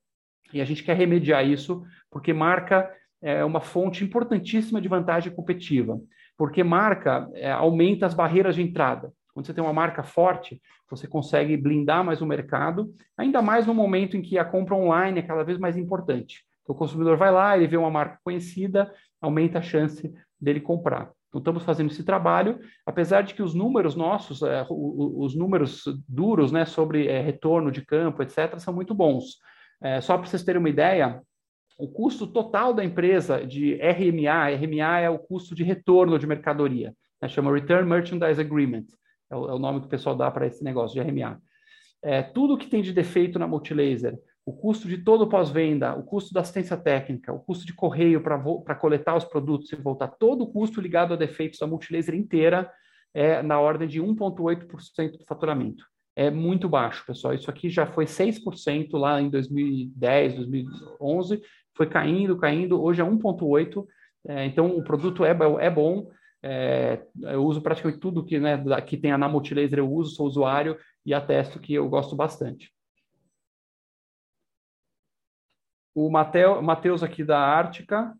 e 0.53 0.61
a 0.61 0.65
gente 0.65 0.83
quer 0.83 0.95
remediar 0.95 1.45
isso, 1.45 1.83
porque 2.09 2.31
marca 2.31 2.89
é 3.21 3.43
uma 3.43 3.61
fonte 3.61 4.03
importantíssima 4.03 4.79
de 4.79 4.87
vantagem 4.87 5.33
competitiva, 5.33 5.99
porque 6.37 6.63
marca 6.63 7.29
é, 7.33 7.51
aumenta 7.51 8.05
as 8.05 8.13
barreiras 8.13 8.55
de 8.55 8.61
entrada. 8.61 9.11
Quando 9.33 9.47
você 9.47 9.53
tem 9.53 9.63
uma 9.63 9.73
marca 9.73 10.03
forte, 10.03 10.61
você 10.89 11.07
consegue 11.07 11.57
blindar 11.57 12.03
mais 12.03 12.21
o 12.21 12.25
mercado, 12.25 12.93
ainda 13.17 13.41
mais 13.41 13.65
no 13.65 13.73
momento 13.73 14.15
em 14.15 14.21
que 14.21 14.37
a 14.37 14.45
compra 14.45 14.75
online 14.75 15.19
é 15.19 15.23
cada 15.23 15.43
vez 15.43 15.57
mais 15.57 15.75
importante. 15.75 16.43
Então, 16.61 16.75
o 16.75 16.77
consumidor 16.77 17.17
vai 17.17 17.31
lá, 17.31 17.57
ele 17.57 17.67
vê 17.67 17.75
uma 17.75 17.89
marca 17.89 18.19
conhecida, 18.23 18.91
aumenta 19.21 19.59
a 19.59 19.61
chance 19.61 20.13
dele 20.39 20.61
comprar. 20.61 21.11
Então, 21.29 21.39
estamos 21.39 21.63
fazendo 21.63 21.89
esse 21.89 22.03
trabalho, 22.03 22.59
apesar 22.85 23.23
de 23.23 23.33
que 23.33 23.41
os 23.41 23.55
números 23.55 23.95
nossos, 23.95 24.43
é, 24.43 24.65
os 24.69 25.35
números 25.35 25.83
duros 26.07 26.51
né, 26.51 26.63
sobre 26.63 27.07
é, 27.07 27.21
retorno 27.21 27.71
de 27.71 27.83
campo, 27.83 28.21
etc., 28.21 28.59
são 28.59 28.73
muito 28.73 28.93
bons. 28.93 29.37
É, 29.81 29.99
só 29.99 30.15
para 30.15 30.27
vocês 30.27 30.43
terem 30.43 30.59
uma 30.59 30.69
ideia, 30.69 31.21
o 31.77 31.87
custo 31.87 32.27
total 32.27 32.73
da 32.73 32.83
empresa 32.83 33.45
de 33.45 33.75
RMA, 33.75 34.49
RMA 34.55 34.99
é 34.99 35.09
o 35.09 35.19
custo 35.19 35.55
de 35.55 35.63
retorno 35.63 36.19
de 36.19 36.27
mercadoria, 36.27 36.95
né, 37.21 37.27
chama 37.27 37.53
Return 37.53 37.89
Merchandise 37.89 38.39
Agreement, 38.39 38.85
é 39.29 39.35
o, 39.35 39.49
é 39.49 39.53
o, 39.53 39.59
nome 39.59 39.79
que 39.79 39.87
o 39.87 39.89
pessoal 39.89 40.15
dá 40.15 40.29
para 40.29 40.45
esse 40.45 40.63
negócio 40.63 41.01
de 41.01 41.09
RMA. 41.09 41.41
É, 42.01 42.21
tudo 42.21 42.57
que 42.57 42.67
tem 42.67 42.81
de 42.81 42.91
defeito 42.91 43.39
na 43.39 43.47
Multilaser, 43.47 44.19
o 44.45 44.51
custo 44.51 44.87
de 44.87 44.97
todo 44.97 45.23
o 45.23 45.29
pós-venda, 45.29 45.95
o 45.95 46.03
custo 46.03 46.33
da 46.33 46.41
assistência 46.41 46.75
técnica, 46.75 47.31
o 47.31 47.39
custo 47.39 47.65
de 47.65 47.73
correio 47.73 48.21
para 48.21 48.75
coletar 48.75 49.15
os 49.15 49.23
produtos 49.23 49.71
e 49.71 49.75
voltar, 49.75 50.09
todo 50.09 50.43
o 50.43 50.51
custo 50.51 50.81
ligado 50.81 51.13
a 51.13 51.17
defeitos 51.17 51.59
da 51.59 51.67
Multilaser 51.67 52.13
inteira 52.13 52.69
é 53.13 53.41
na 53.41 53.59
ordem 53.59 53.87
de 53.87 54.01
1,8% 54.01 55.17
do 55.17 55.25
faturamento. 55.25 55.85
É 56.15 56.29
muito 56.29 56.69
baixo, 56.69 57.05
pessoal. 57.05 57.33
Isso 57.33 57.49
aqui 57.49 57.69
já 57.69 57.85
foi 57.85 58.05
6% 58.05 58.89
lá 58.93 59.21
em 59.21 59.29
2010, 59.29 60.35
2011, 60.35 61.41
foi 61.75 61.87
caindo, 61.87 62.37
caindo, 62.37 62.81
hoje 62.81 63.01
é 63.01 63.05
1,8%. 63.05 63.85
É, 64.25 64.45
então, 64.45 64.77
o 64.77 64.83
produto 64.83 65.25
é, 65.25 65.35
é 65.59 65.69
bom, 65.69 66.09
é, 66.41 67.05
eu 67.21 67.43
uso 67.43 67.61
praticamente 67.61 67.99
tudo 67.99 68.23
que, 68.23 68.39
né, 68.39 68.57
que 68.81 68.97
tem 68.97 69.11
a 69.11 69.17
Multilaser, 69.17 69.79
eu 69.79 69.91
uso, 69.91 70.15
sou 70.15 70.27
usuário 70.27 70.77
e 71.05 71.13
atesto 71.13 71.59
que 71.59 71.73
eu 71.73 71.87
gosto 71.89 72.15
bastante. 72.15 72.71
O 75.95 76.09
Matheus 76.09 77.03
aqui 77.03 77.23
da 77.23 77.39
Ártica 77.39 78.13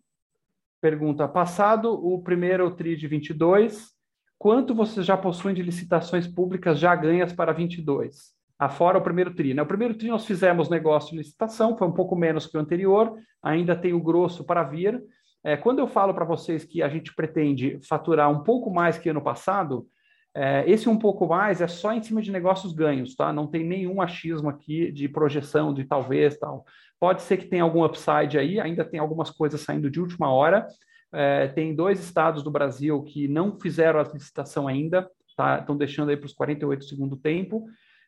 pergunta: 0.80 1.28
passado 1.28 1.93
o 1.93 2.22
primeiro 2.22 2.70
TRI 2.76 2.95
de 2.95 3.08
22, 3.08 3.91
quanto 4.38 4.76
vocês 4.76 5.06
já 5.06 5.18
possuem 5.18 5.56
de 5.56 5.64
licitações 5.64 6.28
públicas 6.28 6.78
já 6.78 6.95
ganhas 6.95 7.34
para 7.34 7.51
22? 7.51 8.34
Afora 8.66 8.97
o 8.97 9.01
primeiro 9.01 9.34
TRI. 9.34 9.53
Né? 9.53 9.61
O 9.61 9.66
primeiro 9.66 9.93
TRI 9.93 10.09
nós 10.09 10.26
fizemos 10.26 10.70
negócio 10.70 11.11
de 11.11 11.18
licitação, 11.18 11.78
foi 11.78 11.88
um 11.88 11.91
pouco 11.91 12.16
menos 12.16 12.47
que 12.47 12.57
o 12.57 12.59
anterior, 12.59 13.14
ainda 13.41 13.76
tem 13.76 13.93
o 13.93 14.01
grosso 14.01 14.43
para 14.43 14.64
vir. 14.64 15.03
É, 15.43 15.57
quando 15.57 15.80
eu 15.80 15.88
falo 15.88 16.14
para 16.14 16.24
vocês 16.24 16.64
que 16.64 16.82
a 16.82 16.88
gente 16.88 17.14
pretende 17.14 17.80
faturar 17.88 18.32
um 18.32 18.43
pouco 18.43 18.72
mais 18.72 18.97
que 18.97 19.09
ano 19.09 19.22
passado, 19.22 19.86
é, 20.36 20.64
esse 20.66 20.88
um 20.88 20.97
pouco 20.97 21.28
mais 21.28 21.61
é 21.61 21.68
só 21.68 21.93
em 21.93 22.01
cima 22.01 22.22
de 22.22 22.32
negócios 22.32 22.74
ganhos, 22.74 23.16
tá? 23.16 23.32
Não 23.34 23.45
tem 23.45 23.64
nenhum 23.64 24.01
achismo 24.01 24.49
aqui 24.49 24.91
de 24.91 25.07
projeção 25.07 25.74
de 25.74 25.84
talvez 25.84 26.38
tal. 26.38 26.66
Pode 26.99 27.22
ser 27.22 27.38
que 27.38 27.45
tenha 27.45 27.64
algum 27.64 27.84
upside 27.84 28.39
aí, 28.39 28.59
ainda 28.59 28.86
tem 28.86 28.99
algumas 28.99 29.30
coisas 29.30 29.61
saindo 29.61 29.91
de 29.91 29.99
última 29.99 30.32
hora. 30.32 30.66
É, 31.11 31.49
tem 31.49 31.76
dois 31.76 31.99
estados 31.99 32.41
do 32.41 32.49
Brasil 32.49 33.03
que 33.03 33.28
não 33.28 33.59
fizeram 33.59 33.99
a 33.99 34.03
licitação 34.03 34.68
ainda, 34.68 35.07
tá? 35.36 35.59
Estão 35.59 35.78
deixando 35.78 36.09
aí 36.09 36.18
para 36.18 36.26
os 36.26 36.34
48 36.34 36.86
segundo 36.86 37.18
tempo. 37.18 37.66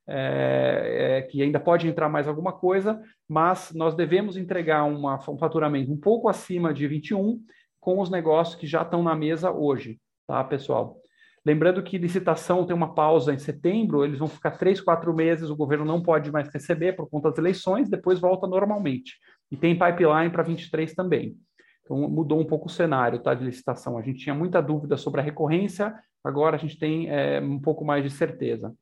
É, 0.08 1.18
é, 1.18 1.22
que 1.24 1.42
ainda 1.42 1.60
pode 1.60 1.88
entrar 1.88 2.08
mais 2.08 2.28
alguma 2.28 2.54
coisa, 2.54 3.02
mas 3.28 3.74
nós 3.74 3.96
devemos 3.96 4.38
entregar 4.38 4.84
uma, 4.84 5.16
um 5.28 5.38
faturamento 5.38 5.92
um 5.92 6.00
pouco 6.00 6.30
acima 6.30 6.72
de 6.72 6.88
21 6.88 7.42
com 7.80 8.00
os 8.00 8.10
negócios 8.10 8.56
que 8.56 8.68
já 8.68 8.84
estão 8.84 9.02
na 9.02 9.16
mesa 9.16 9.52
hoje, 9.52 10.00
tá, 10.28 10.44
pessoal? 10.44 10.98
Lembrando 11.46 11.84
que 11.84 12.00
licitação 12.00 12.66
tem 12.66 12.76
uma 12.76 12.96
pausa 12.96 13.32
em 13.32 13.38
setembro, 13.38 14.04
eles 14.04 14.18
vão 14.18 14.28
ficar 14.28 14.58
três, 14.58 14.82
quatro 14.82 15.14
meses, 15.14 15.50
o 15.52 15.56
governo 15.56 15.86
não 15.86 16.02
pode 16.02 16.32
mais 16.32 16.52
receber 16.52 16.94
por 16.94 17.08
conta 17.08 17.30
das 17.30 17.38
eleições, 17.38 17.88
depois 17.88 18.20
volta 18.20 18.48
normalmente. 18.48 19.14
E 19.52 19.56
tem 19.56 19.78
pipeline 19.78 20.32
para 20.32 20.42
23 20.42 20.96
também. 20.96 21.36
Então 21.84 21.98
mudou 22.10 22.40
um 22.40 22.46
pouco 22.46 22.66
o 22.66 22.72
cenário 22.72 23.20
tá, 23.20 23.36
de 23.36 23.46
licitação. 23.46 23.96
A 23.96 24.02
gente 24.02 24.20
tinha 24.20 24.34
muita 24.34 24.60
dúvida 24.60 24.98
sobre 24.98 25.22
a 25.22 25.24
recorrência, 25.24 25.94
agora 26.24 26.56
a 26.56 26.60
gente 26.60 26.80
tem 26.80 27.10
é, 27.12 27.40
um 27.40 27.60
pouco 27.60 27.86
mais 27.86 28.04
de 28.04 28.10
certeza. 28.10 28.74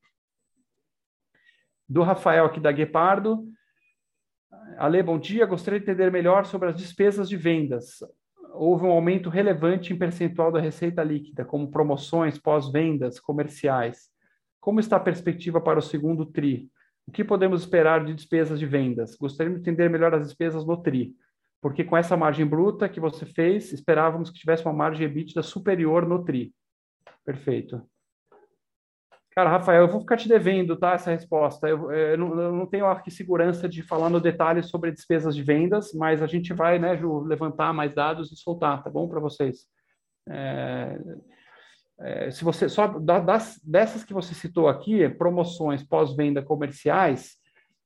Do 1.87 2.01
Rafael 2.01 2.45
aqui 2.45 2.59
da 2.59 2.71
Guepardo. 2.71 3.45
Ale, 4.77 5.03
bom 5.03 5.19
dia. 5.19 5.45
Gostaria 5.45 5.79
de 5.79 5.85
entender 5.85 6.11
melhor 6.11 6.45
sobre 6.45 6.69
as 6.69 6.75
despesas 6.75 7.27
de 7.27 7.37
vendas 7.37 7.99
houve 8.53 8.85
um 8.85 8.91
aumento 8.91 9.29
relevante 9.29 9.91
em 9.91 9.97
percentual 9.97 10.51
da 10.51 10.59
receita 10.59 11.03
líquida, 11.03 11.43
como 11.43 11.71
promoções, 11.71 12.37
pós-vendas, 12.37 13.19
comerciais. 13.19 14.09
Como 14.59 14.79
está 14.79 14.97
a 14.97 15.01
perspectiva 15.01 15.59
para 15.59 15.79
o 15.79 15.81
segundo 15.81 16.25
TRI? 16.25 16.69
O 17.05 17.11
que 17.11 17.23
podemos 17.23 17.61
esperar 17.61 18.05
de 18.05 18.13
despesas 18.13 18.59
de 18.59 18.65
vendas? 18.65 19.15
Gostaria 19.15 19.51
de 19.51 19.59
entender 19.59 19.89
melhor 19.89 20.13
as 20.13 20.27
despesas 20.27 20.63
do 20.63 20.77
TRI, 20.77 21.13
porque 21.61 21.83
com 21.83 21.97
essa 21.97 22.15
margem 22.15 22.45
bruta 22.45 22.87
que 22.87 22.99
você 22.99 23.25
fez, 23.25 23.73
esperávamos 23.73 24.29
que 24.29 24.39
tivesse 24.39 24.63
uma 24.63 24.73
margem 24.73 25.07
EBITDA 25.07 25.41
superior 25.41 26.07
no 26.07 26.23
TRI. 26.23 26.53
Perfeito. 27.25 27.81
Cara, 29.35 29.49
Rafael, 29.49 29.83
eu 29.83 29.87
vou 29.87 30.01
ficar 30.01 30.15
te 30.15 30.29
devendo, 30.29 30.77
tá? 30.77 30.93
Essa 30.93 31.09
resposta. 31.09 31.67
Eu, 31.67 31.91
eu, 31.91 32.17
não, 32.17 32.39
eu 32.39 32.51
não, 32.51 32.65
tenho 32.67 32.85
aqui 32.85 33.09
segurança 33.09 33.67
de 33.67 33.81
falar 33.81 34.09
no 34.09 34.21
detalhe 34.21 34.61
sobre 34.61 34.91
despesas 34.91 35.35
de 35.35 35.41
vendas, 35.41 35.91
mas 35.93 36.21
a 36.21 36.27
gente 36.27 36.53
vai, 36.53 36.77
né, 36.77 36.95
Ju, 36.95 37.21
levantar 37.21 37.73
mais 37.73 37.95
dados 37.95 38.31
e 38.31 38.35
soltar, 38.35 38.83
tá 38.83 38.91
bom 38.91 39.07
para 39.07 39.19
vocês? 39.19 39.65
É, 40.29 40.99
é, 41.99 42.31
se 42.31 42.43
você 42.43 42.69
só 42.69 42.87
das, 42.87 43.59
dessas 43.63 44.03
que 44.03 44.13
você 44.13 44.35
citou 44.35 44.67
aqui, 44.67 45.07
promoções 45.09 45.83
pós-venda 45.83 46.43
comerciais, 46.43 47.33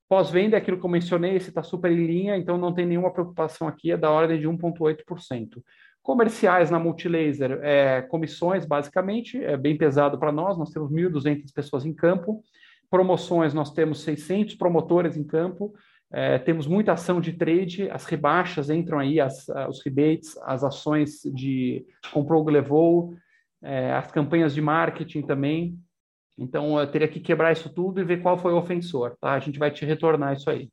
pós-venda 0.10 0.58
é 0.58 0.60
aquilo 0.60 0.80
que 0.80 0.86
eu 0.86 0.90
mencionei, 0.90 1.36
esse 1.36 1.50
está 1.50 1.64
super 1.64 1.92
em 1.92 2.06
linha, 2.06 2.36
então 2.36 2.58
não 2.58 2.74
tem 2.74 2.86
nenhuma 2.86 3.12
preocupação 3.12 3.70
aqui, 3.70 3.92
é 3.92 3.98
da 3.98 4.12
ordem 4.12 4.40
de 4.40 4.48
1,8%. 4.48 5.64
Comerciais 6.08 6.72
na 6.72 6.80
Multilaser, 6.80 7.60
é, 7.62 8.02
comissões, 8.02 8.66
basicamente, 8.66 9.44
é 9.44 9.58
bem 9.58 9.78
pesado 9.78 10.18
para 10.18 10.32
nós, 10.32 10.58
nós 10.58 10.70
temos 10.70 10.90
1.200 10.90 11.52
pessoas 11.54 11.86
em 11.86 11.94
campo. 11.94 12.42
Promoções, 12.90 13.54
nós 13.54 13.74
temos 13.74 14.04
600 14.04 14.56
promotores 14.56 15.18
em 15.18 15.24
campo, 15.26 15.74
é, 16.10 16.40
temos 16.40 16.66
muita 16.66 16.94
ação 16.94 17.20
de 17.20 17.34
trade, 17.34 17.90
as 17.92 18.06
rebaixas 18.06 18.70
entram 18.70 19.00
aí, 19.00 19.20
as, 19.20 19.50
os 19.68 19.84
rebates, 19.84 20.38
as 20.44 20.64
ações 20.64 21.24
de 21.26 21.86
comprou, 22.14 22.42
levou, 22.48 23.14
é, 23.62 23.92
as 23.92 24.10
campanhas 24.10 24.56
de 24.56 24.62
marketing 24.62 25.24
também. 25.24 25.78
Então, 26.38 26.80
eu 26.80 26.90
teria 26.90 27.10
que 27.10 27.20
quebrar 27.20 27.52
isso 27.52 27.70
tudo 27.70 28.00
e 28.00 28.06
ver 28.06 28.22
qual 28.22 28.38
foi 28.38 28.54
o 28.54 28.58
ofensor, 28.58 29.18
tá? 29.20 29.34
A 29.34 29.40
gente 29.40 29.60
vai 29.60 29.72
te 29.72 29.84
retornar 29.84 30.32
isso 30.32 30.50
aí. 30.50 30.70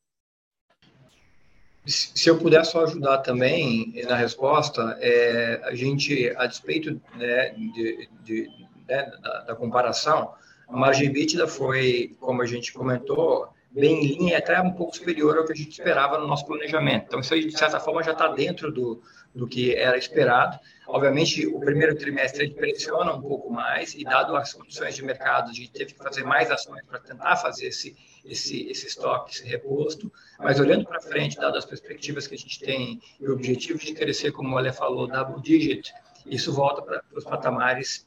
Se 1.87 2.31
eu 2.31 2.39
puder 2.39 2.65
só 2.65 2.85
ajudar 2.85 3.19
também 3.19 3.93
na 4.07 4.17
resposta, 4.17 4.97
é, 5.01 5.61
a 5.65 5.75
gente, 5.75 6.35
a 6.37 6.47
despeito 6.47 7.01
né, 7.15 7.51
de, 7.51 8.09
de, 8.23 8.51
né, 8.89 9.13
da, 9.23 9.41
da, 9.43 9.55
comparação, 9.55 10.33
a 10.67 10.77
margem 10.77 11.09
EBITDA 11.09 11.47
foi, 11.47 12.17
como 12.19 12.41
a 12.41 12.47
gente 12.47 12.73
comentou, 12.73 13.54
bem 13.75 14.05
em 14.05 14.07
linha, 14.07 14.39
até 14.39 14.61
um 14.61 14.71
pouco 14.71 14.97
superior 14.97 15.37
ao 15.37 15.45
que 15.45 15.53
a 15.53 15.57
gente 15.57 15.73
esperava 15.73 16.17
no 16.17 16.29
nosso 16.29 16.47
planejamento. 16.47 17.07
Então, 17.07 17.21
isso 17.21 17.35
aí, 17.35 17.47
de 17.47 17.59
certa 17.59 17.81
forma, 17.81 18.05
já 18.05 18.13
está 18.13 18.29
dentro 18.29 18.71
do, 18.71 19.03
do 19.35 19.49
que 19.49 19.75
era 19.75 19.99
esperado. 19.99 20.59
Obviamente, 20.87 21.45
o 21.47 21.59
primeiro 21.59 21.97
trimestre 21.97 22.45
ele 22.45 22.55
pressiona 22.55 23.13
um 23.13 23.21
pouco 23.21 23.51
mais, 23.51 23.95
e 23.95 24.05
dado 24.05 24.37
as 24.37 24.53
condições 24.53 24.95
de 24.95 25.05
mercado, 25.05 25.51
a 25.51 25.53
gente 25.53 25.73
teve 25.73 25.93
que 25.93 25.99
fazer 25.99 26.23
mais 26.23 26.51
ações 26.53 26.85
para 26.85 27.01
tentar 27.01 27.37
fazer 27.37 27.67
esse, 27.67 27.97
esse, 28.25 28.69
esse 28.71 28.87
estoque, 28.87 29.33
esse 29.33 29.45
reposto. 29.45 30.13
Mas 30.39 30.61
olhando 30.61 30.85
para 30.85 31.01
frente, 31.01 31.37
dadas 31.37 31.65
as 31.65 31.65
perspectivas 31.65 32.29
que 32.29 32.37
a 32.37 32.39
gente 32.39 32.61
tem 32.61 33.01
e 33.21 33.27
o 33.27 33.33
objetivo 33.33 33.79
de 33.81 33.93
crescer, 33.93 34.31
como 34.31 34.55
o 34.55 34.59
Ale 34.59 34.73
falou, 34.73 35.09
double 35.09 35.43
digit, 35.43 35.93
isso 36.25 36.53
volta 36.53 36.81
para 36.81 37.03
os 37.13 37.25
patamares 37.25 38.07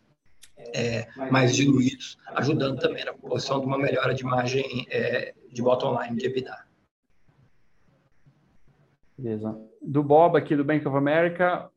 é, 0.58 1.08
mais 1.30 1.56
diluídos, 1.56 2.18
ajudando 2.28 2.80
também 2.80 3.06
na 3.06 3.14
proporção 3.14 3.60
de 3.60 3.66
uma 3.66 3.78
melhora 3.78 4.14
de 4.14 4.24
margem 4.24 4.86
é, 4.90 5.34
de 5.52 5.62
bottom 5.62 6.02
line 6.02 6.18
de 6.18 6.26
EBITDA. 6.26 6.68
Beleza. 9.18 9.60
Do 9.82 10.04
Bob 10.04 10.38
aqui 10.38 10.56
do 10.56 10.64
Bank 10.64 10.88
of 10.88 10.96
America, 10.96 11.70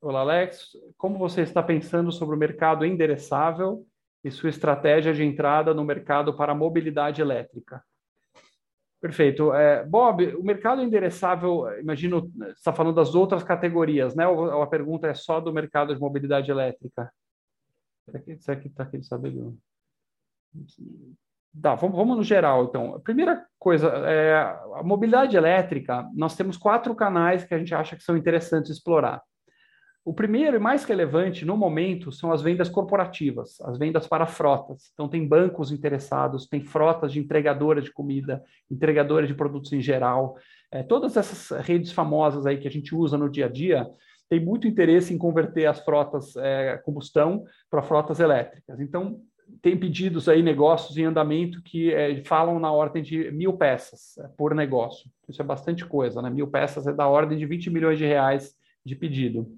Olá, 0.00 0.20
Alex. 0.20 0.76
Como 0.96 1.18
você 1.18 1.42
está 1.42 1.60
pensando 1.60 2.12
sobre 2.12 2.36
o 2.36 2.38
mercado 2.38 2.84
endereçável 2.86 3.84
e 4.22 4.30
sua 4.30 4.48
estratégia 4.48 5.12
de 5.12 5.24
entrada 5.24 5.74
no 5.74 5.82
mercado 5.84 6.36
para 6.36 6.54
mobilidade 6.54 7.20
elétrica? 7.20 7.82
Perfeito. 9.00 9.52
É, 9.52 9.84
Bob, 9.84 10.36
o 10.36 10.42
mercado 10.44 10.82
endereçável, 10.82 11.66
imagino, 11.80 12.30
você 12.36 12.50
está 12.52 12.72
falando 12.72 12.94
das 12.94 13.16
outras 13.16 13.42
categorias, 13.42 14.14
né? 14.14 14.26
Ou 14.28 14.62
a 14.62 14.66
pergunta 14.68 15.08
é 15.08 15.14
só 15.14 15.40
do 15.40 15.52
mercado 15.52 15.92
de 15.92 16.00
mobilidade 16.00 16.48
elétrica? 16.48 17.12
Será 18.40 18.56
que 18.56 18.68
está 18.68 18.82
aqui 18.84 19.02
sabendo? 19.02 19.58
Tá, 21.60 21.74
vamos, 21.74 21.96
vamos, 21.96 22.16
no 22.16 22.22
geral, 22.22 22.64
então. 22.64 22.94
A 22.94 23.00
primeira 23.00 23.44
coisa, 23.58 23.88
é, 23.88 24.34
a 24.76 24.82
mobilidade 24.84 25.36
elétrica, 25.36 26.08
nós 26.14 26.36
temos 26.36 26.56
quatro 26.56 26.94
canais 26.94 27.44
que 27.44 27.54
a 27.54 27.58
gente 27.58 27.74
acha 27.74 27.96
que 27.96 28.02
são 28.02 28.16
interessantes 28.16 28.70
explorar. 28.70 29.22
O 30.04 30.14
primeiro 30.14 30.56
e 30.56 30.60
mais 30.60 30.84
relevante 30.84 31.44
no 31.44 31.56
momento 31.56 32.10
são 32.10 32.32
as 32.32 32.40
vendas 32.40 32.68
corporativas, 32.68 33.60
as 33.60 33.76
vendas 33.76 34.06
para 34.06 34.26
frotas. 34.26 34.90
Então, 34.94 35.08
tem 35.08 35.26
bancos 35.26 35.70
interessados, 35.70 36.46
tem 36.46 36.62
frotas 36.62 37.12
de 37.12 37.18
entregadora 37.18 37.82
de 37.82 37.92
comida, 37.92 38.42
entregadora 38.70 39.26
de 39.26 39.34
produtos 39.34 39.72
em 39.72 39.82
geral. 39.82 40.36
É, 40.70 40.82
todas 40.82 41.16
essas 41.16 41.50
redes 41.60 41.92
famosas 41.92 42.46
aí 42.46 42.58
que 42.58 42.68
a 42.68 42.70
gente 42.70 42.94
usa 42.94 43.18
no 43.18 43.28
dia 43.28 43.46
a 43.46 43.48
dia 43.50 43.86
tem 44.28 44.40
muito 44.40 44.68
interesse 44.68 45.12
em 45.12 45.18
converter 45.18 45.66
as 45.66 45.80
frotas 45.80 46.36
é, 46.36 46.78
combustão 46.84 47.44
para 47.70 47.82
frotas 47.82 48.20
elétricas. 48.20 48.80
Então, 48.80 49.20
tem 49.62 49.76
pedidos 49.76 50.28
aí, 50.28 50.42
negócios 50.42 50.96
em 50.98 51.04
andamento 51.04 51.62
que 51.62 51.92
é, 51.92 52.22
falam 52.24 52.58
na 52.58 52.70
ordem 52.70 53.02
de 53.02 53.30
mil 53.30 53.54
peças 53.54 54.18
é, 54.18 54.28
por 54.36 54.54
negócio. 54.54 55.10
Isso 55.28 55.40
é 55.40 55.44
bastante 55.44 55.84
coisa, 55.86 56.20
né? 56.20 56.28
Mil 56.28 56.46
peças 56.46 56.86
é 56.86 56.92
da 56.92 57.08
ordem 57.08 57.38
de 57.38 57.46
20 57.46 57.70
milhões 57.70 57.98
de 57.98 58.04
reais 58.04 58.54
de 58.84 58.94
pedido. 58.94 59.48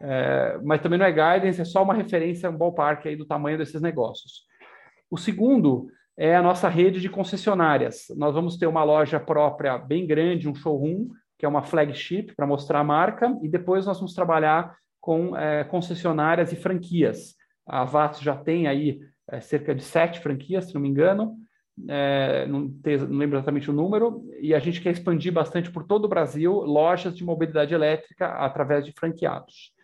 É, 0.00 0.58
mas 0.62 0.80
também 0.80 0.98
não 0.98 1.06
é 1.06 1.12
guidance, 1.12 1.60
é 1.60 1.64
só 1.64 1.82
uma 1.82 1.94
referência, 1.94 2.50
um 2.50 2.56
ballpark 2.56 3.06
aí 3.06 3.16
do 3.16 3.26
tamanho 3.26 3.58
desses 3.58 3.80
negócios. 3.80 4.44
O 5.10 5.16
segundo 5.16 5.88
é 6.16 6.34
a 6.34 6.42
nossa 6.42 6.68
rede 6.68 7.00
de 7.00 7.08
concessionárias. 7.08 8.06
Nós 8.16 8.34
vamos 8.34 8.56
ter 8.56 8.66
uma 8.66 8.84
loja 8.84 9.20
própria 9.20 9.76
bem 9.78 10.06
grande, 10.06 10.48
um 10.48 10.54
showroom, 10.54 11.08
que 11.38 11.44
é 11.44 11.48
uma 11.48 11.62
flagship 11.62 12.34
para 12.36 12.46
mostrar 12.46 12.80
a 12.80 12.84
marca, 12.84 13.36
e 13.42 13.48
depois 13.48 13.86
nós 13.86 13.98
vamos 13.98 14.14
trabalhar 14.14 14.76
com 15.00 15.36
é, 15.36 15.64
concessionárias 15.64 16.52
e 16.52 16.56
franquias. 16.56 17.34
A 17.66 17.84
VATS 17.84 18.20
já 18.20 18.36
tem 18.36 18.66
aí 18.66 19.00
é, 19.30 19.40
cerca 19.40 19.74
de 19.74 19.82
sete 19.82 20.20
franquias, 20.20 20.66
se 20.66 20.74
não 20.74 20.80
me 20.80 20.88
engano, 20.88 21.36
é, 21.88 22.46
não, 22.46 22.60
não, 22.60 23.18
lembro 23.18 23.36
exatamente 23.36 23.70
o 23.70 23.74
número, 23.74 24.24
e 24.40 24.54
a 24.54 24.58
gente 24.58 24.80
quer 24.80 24.90
expandir 24.90 25.32
bastante 25.32 25.70
por 25.70 25.84
todo 25.84 26.04
o 26.04 26.08
Brasil 26.08 26.52
lojas 26.52 27.16
de 27.16 27.24
mobilidade 27.24 27.74
elétrica 27.74 28.26
através 28.26 28.84
de 28.84 28.92
franqueados. 28.92 29.74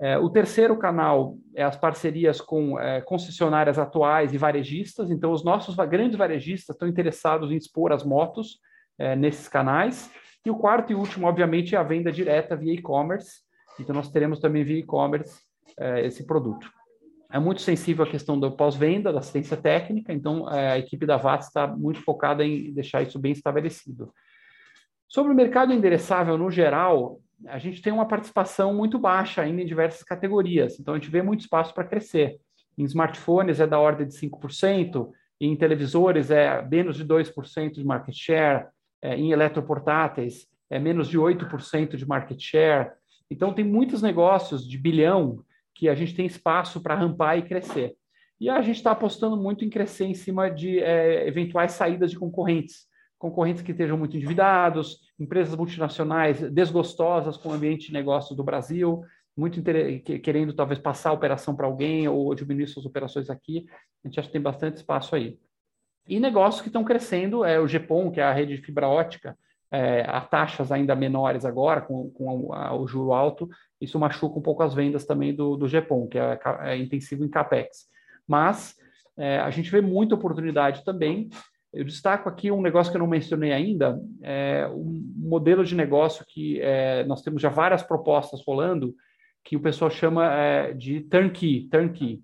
É, 0.00 0.18
o 0.18 0.28
terceiro 0.28 0.76
canal 0.78 1.36
é 1.54 1.62
as 1.62 1.76
parcerias 1.76 2.40
com 2.40 2.78
é, 2.78 3.00
concessionárias 3.02 3.78
atuais 3.78 4.34
e 4.34 4.38
varejistas. 4.38 5.10
Então, 5.10 5.30
os 5.30 5.44
nossos 5.44 5.76
grandes 5.76 6.16
varejistas 6.16 6.74
estão 6.74 6.88
interessados 6.88 7.50
em 7.50 7.56
expor 7.56 7.92
as 7.92 8.04
motos 8.04 8.58
é, 8.98 9.14
nesses 9.14 9.48
canais. 9.48 10.10
E 10.44 10.50
o 10.50 10.56
quarto 10.56 10.92
e 10.92 10.94
último, 10.94 11.26
obviamente, 11.26 11.74
é 11.74 11.78
a 11.78 11.82
venda 11.82 12.10
direta 12.10 12.56
via 12.56 12.74
e-commerce. 12.74 13.40
Então, 13.78 13.94
nós 13.94 14.10
teremos 14.10 14.40
também 14.40 14.64
via 14.64 14.78
e-commerce 14.78 15.40
é, 15.78 16.04
esse 16.04 16.26
produto. 16.26 16.70
É 17.30 17.38
muito 17.38 17.62
sensível 17.62 18.04
à 18.04 18.08
questão 18.08 18.38
do 18.38 18.50
pós-venda, 18.52 19.12
da 19.12 19.20
assistência 19.20 19.56
técnica. 19.56 20.12
Então, 20.12 20.50
é, 20.50 20.72
a 20.72 20.78
equipe 20.78 21.06
da 21.06 21.16
VAT 21.16 21.42
está 21.42 21.66
muito 21.66 22.00
focada 22.02 22.44
em 22.44 22.72
deixar 22.74 23.02
isso 23.02 23.18
bem 23.18 23.32
estabelecido. 23.32 24.12
Sobre 25.08 25.32
o 25.32 25.36
mercado 25.36 25.72
endereçável 25.72 26.36
no 26.36 26.50
geral, 26.50 27.20
a 27.46 27.58
gente 27.58 27.82
tem 27.82 27.92
uma 27.92 28.06
participação 28.06 28.74
muito 28.74 28.98
baixa 28.98 29.42
ainda 29.42 29.62
em 29.62 29.66
diversas 29.66 30.02
categorias, 30.02 30.78
então 30.78 30.94
a 30.94 30.98
gente 30.98 31.10
vê 31.10 31.22
muito 31.22 31.40
espaço 31.40 31.74
para 31.74 31.84
crescer. 31.84 32.38
Em 32.78 32.84
smartphones 32.84 33.60
é 33.60 33.66
da 33.66 33.78
ordem 33.78 34.06
de 34.06 34.14
5%, 34.14 35.10
em 35.40 35.56
televisores 35.56 36.30
é 36.30 36.66
menos 36.66 36.96
de 36.96 37.04
2% 37.04 37.72
de 37.72 37.84
market 37.84 38.14
share, 38.14 38.66
é, 39.02 39.16
em 39.16 39.32
eletroportáteis 39.32 40.46
é 40.70 40.78
menos 40.78 41.08
de 41.08 41.18
8% 41.18 41.96
de 41.96 42.06
market 42.06 42.40
share. 42.40 42.92
Então 43.30 43.52
tem 43.52 43.64
muitos 43.64 44.00
negócios 44.00 44.66
de 44.66 44.78
bilhão 44.78 45.44
que 45.74 45.88
a 45.88 45.94
gente 45.94 46.14
tem 46.14 46.24
espaço 46.24 46.80
para 46.80 46.94
rampar 46.94 47.36
e 47.38 47.42
crescer. 47.42 47.94
E 48.40 48.48
a 48.48 48.62
gente 48.62 48.76
está 48.76 48.92
apostando 48.92 49.36
muito 49.36 49.64
em 49.64 49.70
crescer 49.70 50.06
em 50.06 50.14
cima 50.14 50.50
de 50.50 50.78
é, 50.78 51.26
eventuais 51.28 51.72
saídas 51.72 52.10
de 52.10 52.18
concorrentes 52.18 52.90
concorrentes 53.22 53.62
que 53.62 53.70
estejam 53.70 53.96
muito 53.96 54.16
endividados, 54.16 54.98
empresas 55.16 55.54
multinacionais 55.54 56.40
desgostosas 56.50 57.36
com 57.36 57.50
o 57.50 57.52
ambiente 57.52 57.86
de 57.86 57.92
negócio 57.92 58.34
do 58.34 58.42
Brasil, 58.42 59.04
muito 59.36 59.62
querendo 60.24 60.52
talvez 60.52 60.80
passar 60.80 61.10
a 61.10 61.12
operação 61.12 61.54
para 61.54 61.68
alguém 61.68 62.08
ou 62.08 62.34
diminuir 62.34 62.66
suas 62.66 62.84
operações 62.84 63.30
aqui. 63.30 63.64
A 64.04 64.08
gente 64.08 64.18
acha 64.18 64.26
que 64.26 64.32
tem 64.32 64.42
bastante 64.42 64.78
espaço 64.78 65.14
aí. 65.14 65.38
E 66.06 66.18
negócios 66.18 66.60
que 66.60 66.68
estão 66.68 66.84
crescendo, 66.84 67.44
é 67.44 67.60
o 67.60 67.66
GPON, 67.66 68.10
que 68.10 68.20
é 68.20 68.24
a 68.24 68.32
rede 68.32 68.56
de 68.56 68.62
fibra 68.62 68.88
ótica, 68.88 69.36
é, 69.70 70.02
a 70.06 70.20
taxas 70.20 70.70
ainda 70.70 70.94
menores 70.94 71.44
agora, 71.44 71.80
com, 71.80 72.10
com 72.10 72.52
a, 72.52 72.76
o 72.76 72.86
juro 72.86 73.12
alto, 73.12 73.48
isso 73.80 73.98
machuca 73.98 74.38
um 74.38 74.42
pouco 74.42 74.62
as 74.62 74.74
vendas 74.74 75.06
também 75.06 75.34
do, 75.34 75.56
do 75.56 75.66
GPON, 75.66 76.06
que 76.06 76.18
é, 76.18 76.38
é 76.60 76.76
intensivo 76.76 77.24
em 77.24 77.28
CAPEX. 77.28 77.86
Mas 78.28 78.76
é, 79.16 79.38
a 79.38 79.50
gente 79.50 79.70
vê 79.70 79.80
muita 79.80 80.14
oportunidade 80.14 80.84
também. 80.84 81.30
Eu 81.72 81.84
destaco 81.84 82.28
aqui 82.28 82.50
um 82.50 82.60
negócio 82.60 82.92
que 82.92 82.98
eu 82.98 83.00
não 83.00 83.06
mencionei 83.06 83.50
ainda, 83.50 83.98
é 84.22 84.68
um 84.68 85.02
modelo 85.16 85.64
de 85.64 85.74
negócio 85.74 86.24
que 86.28 86.60
é, 86.60 87.02
nós 87.04 87.22
temos 87.22 87.40
já 87.40 87.48
várias 87.48 87.82
propostas 87.82 88.42
rolando, 88.46 88.94
que 89.42 89.56
o 89.56 89.60
pessoal 89.60 89.90
chama 89.90 90.30
é, 90.34 90.74
de 90.74 91.00
turnkey, 91.00 91.68
turnkey, 91.70 92.22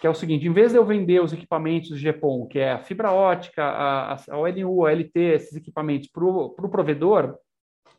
que 0.00 0.06
é 0.06 0.10
o 0.10 0.14
seguinte, 0.14 0.46
em 0.46 0.52
vez 0.52 0.72
de 0.72 0.78
eu 0.78 0.84
vender 0.84 1.22
os 1.22 1.32
equipamentos 1.32 1.90
de 1.90 2.10
GPON, 2.10 2.46
que 2.46 2.58
é 2.58 2.72
a 2.72 2.78
fibra 2.78 3.12
ótica, 3.12 3.62
a, 3.62 4.14
a 4.14 4.38
ONU, 4.38 4.86
a 4.86 4.92
LT, 4.92 5.20
esses 5.20 5.56
equipamentos 5.56 6.08
para 6.08 6.24
o 6.24 6.50
pro 6.50 6.70
provedor, 6.70 7.36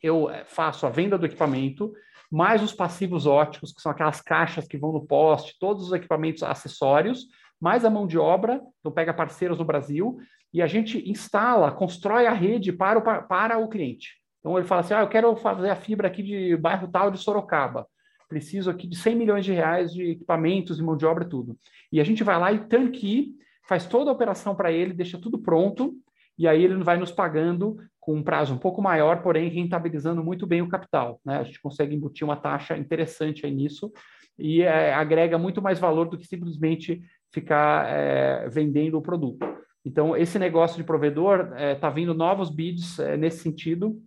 eu 0.01 0.29
é, 0.29 0.43
faço 0.43 0.87
a 0.87 0.89
venda 0.89 1.15
do 1.15 1.27
equipamento, 1.27 1.93
mais 2.31 2.63
os 2.63 2.73
passivos 2.73 3.27
óticos, 3.27 3.71
que 3.71 3.81
são 3.81 3.91
aquelas 3.91 4.19
caixas 4.19 4.67
que 4.67 4.77
vão 4.77 4.91
no 4.91 5.05
poste, 5.05 5.57
todos 5.59 5.87
os 5.87 5.93
equipamentos 5.93 6.41
acessórios, 6.41 7.27
mais 7.61 7.85
a 7.85 7.89
mão 7.89 8.07
de 8.07 8.17
obra, 8.17 8.59
então 8.79 8.91
pega 8.91 9.13
parceiros 9.13 9.59
no 9.59 9.65
Brasil, 9.65 10.17
e 10.51 10.59
a 10.61 10.67
gente 10.67 11.07
instala, 11.09 11.71
constrói 11.71 12.25
a 12.25 12.33
rede 12.33 12.73
para 12.73 12.97
o, 12.97 13.27
para 13.27 13.59
o 13.59 13.69
cliente. 13.69 14.19
Então 14.39 14.57
ele 14.57 14.67
fala 14.67 14.81
assim: 14.81 14.93
ah, 14.95 15.01
eu 15.01 15.07
quero 15.07 15.35
fazer 15.35 15.69
a 15.69 15.75
fibra 15.75 16.07
aqui 16.07 16.23
de 16.23 16.57
bairro 16.57 16.87
tal 16.87 17.11
de 17.11 17.19
Sorocaba. 17.19 17.87
Preciso 18.31 18.69
aqui 18.69 18.87
de 18.87 18.95
100 18.95 19.13
milhões 19.13 19.43
de 19.43 19.51
reais 19.51 19.91
de 19.91 20.11
equipamentos 20.11 20.79
e 20.79 20.81
mão 20.81 20.95
de 20.95 21.05
obra 21.05 21.25
tudo. 21.25 21.57
E 21.91 21.99
a 21.99 22.03
gente 22.05 22.23
vai 22.23 22.39
lá 22.39 22.53
e 22.53 22.59
tanque, 22.59 23.35
faz 23.67 23.85
toda 23.85 24.09
a 24.09 24.13
operação 24.13 24.55
para 24.55 24.71
ele, 24.71 24.93
deixa 24.93 25.19
tudo 25.19 25.37
pronto, 25.37 25.93
e 26.39 26.47
aí 26.47 26.63
ele 26.63 26.81
vai 26.81 26.95
nos 26.95 27.11
pagando 27.11 27.75
com 27.99 28.15
um 28.15 28.23
prazo 28.23 28.53
um 28.53 28.57
pouco 28.57 28.81
maior, 28.81 29.21
porém 29.21 29.49
rentabilizando 29.49 30.23
muito 30.23 30.47
bem 30.47 30.61
o 30.61 30.69
capital. 30.69 31.19
Né? 31.25 31.39
A 31.39 31.43
gente 31.43 31.61
consegue 31.61 31.93
embutir 31.93 32.23
uma 32.23 32.37
taxa 32.37 32.77
interessante 32.77 33.45
aí 33.45 33.53
nisso 33.53 33.91
e 34.39 34.61
é, 34.61 34.93
agrega 34.93 35.37
muito 35.37 35.61
mais 35.61 35.77
valor 35.77 36.07
do 36.07 36.17
que 36.17 36.25
simplesmente 36.25 37.01
ficar 37.33 37.85
é, 37.89 38.47
vendendo 38.47 38.97
o 38.97 39.01
produto. 39.01 39.45
Então, 39.83 40.15
esse 40.15 40.39
negócio 40.39 40.77
de 40.77 40.85
provedor 40.85 41.47
está 41.47 41.59
é, 41.59 41.75
tá 41.75 41.89
vindo 41.89 42.13
novos 42.13 42.49
bids 42.49 42.97
é, 42.97 43.17
nesse 43.17 43.39
sentido, 43.39 44.01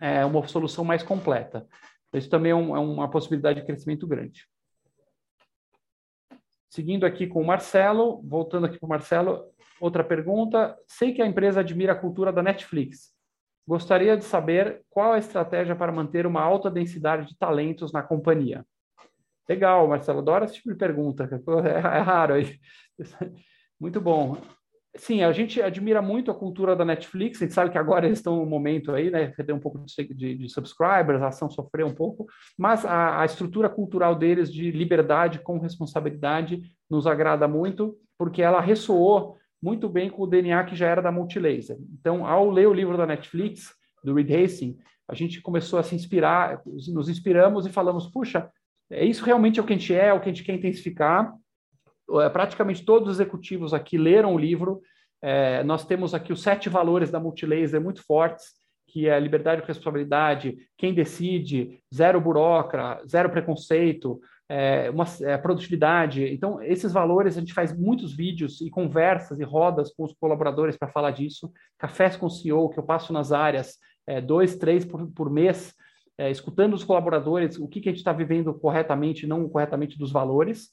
é 0.00 0.24
uma 0.24 0.44
solução 0.48 0.84
mais 0.84 1.04
completa. 1.04 1.64
Isso 2.12 2.28
também 2.28 2.52
é, 2.52 2.54
um, 2.54 2.76
é 2.76 2.78
uma 2.78 3.10
possibilidade 3.10 3.60
de 3.60 3.66
crescimento 3.66 4.06
grande. 4.06 4.46
Seguindo 6.68 7.04
aqui 7.04 7.26
com 7.26 7.42
o 7.42 7.46
Marcelo, 7.46 8.22
voltando 8.22 8.66
aqui 8.66 8.78
para 8.78 8.86
o 8.86 8.90
Marcelo, 8.90 9.44
outra 9.80 10.04
pergunta. 10.04 10.76
Sei 10.86 11.12
que 11.12 11.22
a 11.22 11.26
empresa 11.26 11.60
admira 11.60 11.92
a 11.92 11.98
cultura 11.98 12.32
da 12.32 12.42
Netflix. 12.42 13.12
Gostaria 13.66 14.16
de 14.16 14.24
saber 14.24 14.82
qual 14.88 15.12
a 15.12 15.18
estratégia 15.18 15.76
para 15.76 15.92
manter 15.92 16.26
uma 16.26 16.42
alta 16.42 16.70
densidade 16.70 17.26
de 17.26 17.36
talentos 17.36 17.92
na 17.92 18.02
companhia. 18.02 18.64
Legal, 19.48 19.88
Marcelo, 19.88 20.20
adoro 20.20 20.44
esse 20.44 20.54
tipo 20.54 20.70
de 20.70 20.76
pergunta. 20.76 21.28
É, 21.64 21.68
é 21.70 22.00
raro 22.00 22.34
aí. 22.34 22.58
Muito 23.80 24.00
bom. 24.00 24.36
Sim, 24.96 25.22
a 25.22 25.30
gente 25.30 25.62
admira 25.62 26.02
muito 26.02 26.30
a 26.30 26.34
cultura 26.34 26.74
da 26.74 26.84
Netflix. 26.84 27.40
A 27.40 27.44
gente 27.44 27.54
sabe 27.54 27.70
que 27.70 27.78
agora 27.78 28.06
eles 28.06 28.18
estão 28.18 28.36
no 28.36 28.46
momento 28.46 28.92
aí, 28.92 29.08
né? 29.08 29.28
Perder 29.28 29.52
um 29.52 29.60
pouco 29.60 29.78
de, 29.78 30.14
de, 30.14 30.34
de, 30.34 30.48
subscribers, 30.48 31.22
a 31.22 31.28
ação 31.28 31.48
sofreu 31.48 31.86
um 31.86 31.94
pouco, 31.94 32.26
mas 32.58 32.84
a, 32.84 33.20
a, 33.20 33.24
estrutura 33.24 33.68
cultural 33.68 34.16
deles 34.16 34.52
de 34.52 34.70
liberdade 34.72 35.38
com 35.38 35.58
responsabilidade 35.58 36.60
nos 36.90 37.06
agrada 37.06 37.46
muito, 37.46 37.96
porque 38.18 38.42
ela 38.42 38.60
ressoou 38.60 39.36
muito 39.62 39.88
bem 39.88 40.10
com 40.10 40.22
o 40.22 40.26
DNA 40.26 40.64
que 40.64 40.74
já 40.74 40.88
era 40.88 41.00
da 41.00 41.12
Multilaser. 41.12 41.78
Então, 41.92 42.26
ao 42.26 42.50
ler 42.50 42.66
o 42.66 42.74
livro 42.74 42.96
da 42.96 43.06
Netflix, 43.06 43.72
do 44.02 44.14
Reed 44.14 44.30
Hastings, 44.30 44.76
a 45.06 45.14
gente 45.14 45.40
começou 45.40 45.78
a 45.78 45.84
se 45.84 45.94
inspirar, 45.94 46.62
nos 46.66 47.08
inspiramos 47.08 47.64
e 47.64 47.70
falamos: 47.70 48.08
puxa, 48.08 48.50
é 48.90 49.04
isso 49.04 49.24
realmente 49.24 49.60
é 49.60 49.62
o 49.62 49.66
que 49.66 49.72
a 49.72 49.76
gente 49.76 49.94
é, 49.94 50.06
é 50.06 50.12
o 50.12 50.20
que 50.20 50.28
a 50.28 50.32
gente 50.32 50.42
quer 50.42 50.54
intensificar 50.54 51.32
praticamente 52.32 52.84
todos 52.84 53.08
os 53.08 53.14
executivos 53.16 53.72
aqui 53.72 53.96
leram 53.96 54.34
o 54.34 54.38
livro. 54.38 54.80
É, 55.22 55.62
nós 55.64 55.84
temos 55.84 56.14
aqui 56.14 56.32
os 56.32 56.42
sete 56.42 56.68
valores 56.68 57.10
da 57.10 57.20
Multilaser 57.20 57.80
muito 57.80 58.02
fortes, 58.04 58.46
que 58.88 59.08
é 59.08 59.18
liberdade 59.20 59.62
e 59.62 59.66
responsabilidade, 59.66 60.56
quem 60.76 60.92
decide, 60.92 61.78
zero 61.94 62.20
burocrata, 62.20 63.06
zero 63.06 63.30
preconceito, 63.30 64.20
é, 64.48 64.90
uma 64.90 65.04
é, 65.22 65.38
produtividade. 65.38 66.24
Então, 66.24 66.60
esses 66.60 66.92
valores, 66.92 67.36
a 67.36 67.40
gente 67.40 67.54
faz 67.54 67.72
muitos 67.72 68.12
vídeos 68.12 68.60
e 68.60 68.68
conversas 68.68 69.38
e 69.38 69.44
rodas 69.44 69.92
com 69.94 70.02
os 70.02 70.12
colaboradores 70.12 70.76
para 70.76 70.88
falar 70.88 71.12
disso. 71.12 71.52
Cafés 71.78 72.16
com 72.16 72.26
o 72.26 72.30
CEO, 72.30 72.68
que 72.68 72.78
eu 72.78 72.82
passo 72.82 73.12
nas 73.12 73.30
áreas, 73.30 73.78
é, 74.08 74.20
dois, 74.20 74.56
três 74.56 74.84
por, 74.84 75.06
por 75.12 75.30
mês, 75.30 75.72
é, 76.18 76.30
escutando 76.32 76.74
os 76.74 76.82
colaboradores, 76.82 77.58
o 77.58 77.68
que, 77.68 77.80
que 77.80 77.88
a 77.88 77.92
gente 77.92 78.00
está 78.00 78.12
vivendo 78.12 78.52
corretamente 78.52 79.24
e 79.24 79.28
não 79.28 79.48
corretamente 79.48 79.96
dos 79.96 80.10
valores. 80.10 80.70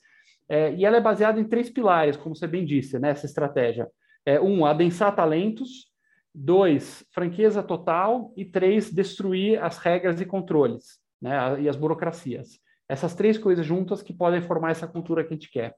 É, 0.50 0.74
e 0.74 0.86
ela 0.86 0.98
é 0.98 1.02
baseada 1.02 1.40
em 1.40 1.44
três 1.44 1.70
pilares, 1.70 2.18
como 2.18 2.36
você 2.36 2.48
bem 2.48 2.66
disse, 2.66 2.98
né, 3.00 3.10
essa 3.10 3.26
estratégia. 3.26 3.88
É, 4.26 4.40
um, 4.40 4.66
adensar 4.66 5.16
talentos. 5.16 5.88
Dois, 6.34 7.04
franqueza 7.12 7.64
total. 7.64 8.34
E 8.36 8.46
três, 8.46 8.92
destruir 8.92 9.62
as 9.62 9.78
regras 9.78 10.22
e 10.22 10.26
controles 10.26 11.00
né, 11.22 11.62
e 11.62 11.70
as 11.70 11.76
burocracias. 11.76 12.60
Essas 12.88 13.14
três 13.14 13.38
coisas 13.38 13.66
juntas 13.66 14.02
que 14.02 14.14
podem 14.14 14.42
formar 14.42 14.72
essa 14.72 14.88
cultura 14.88 15.24
que 15.24 15.34
a 15.34 15.36
gente 15.36 15.52
quer. 15.52 15.76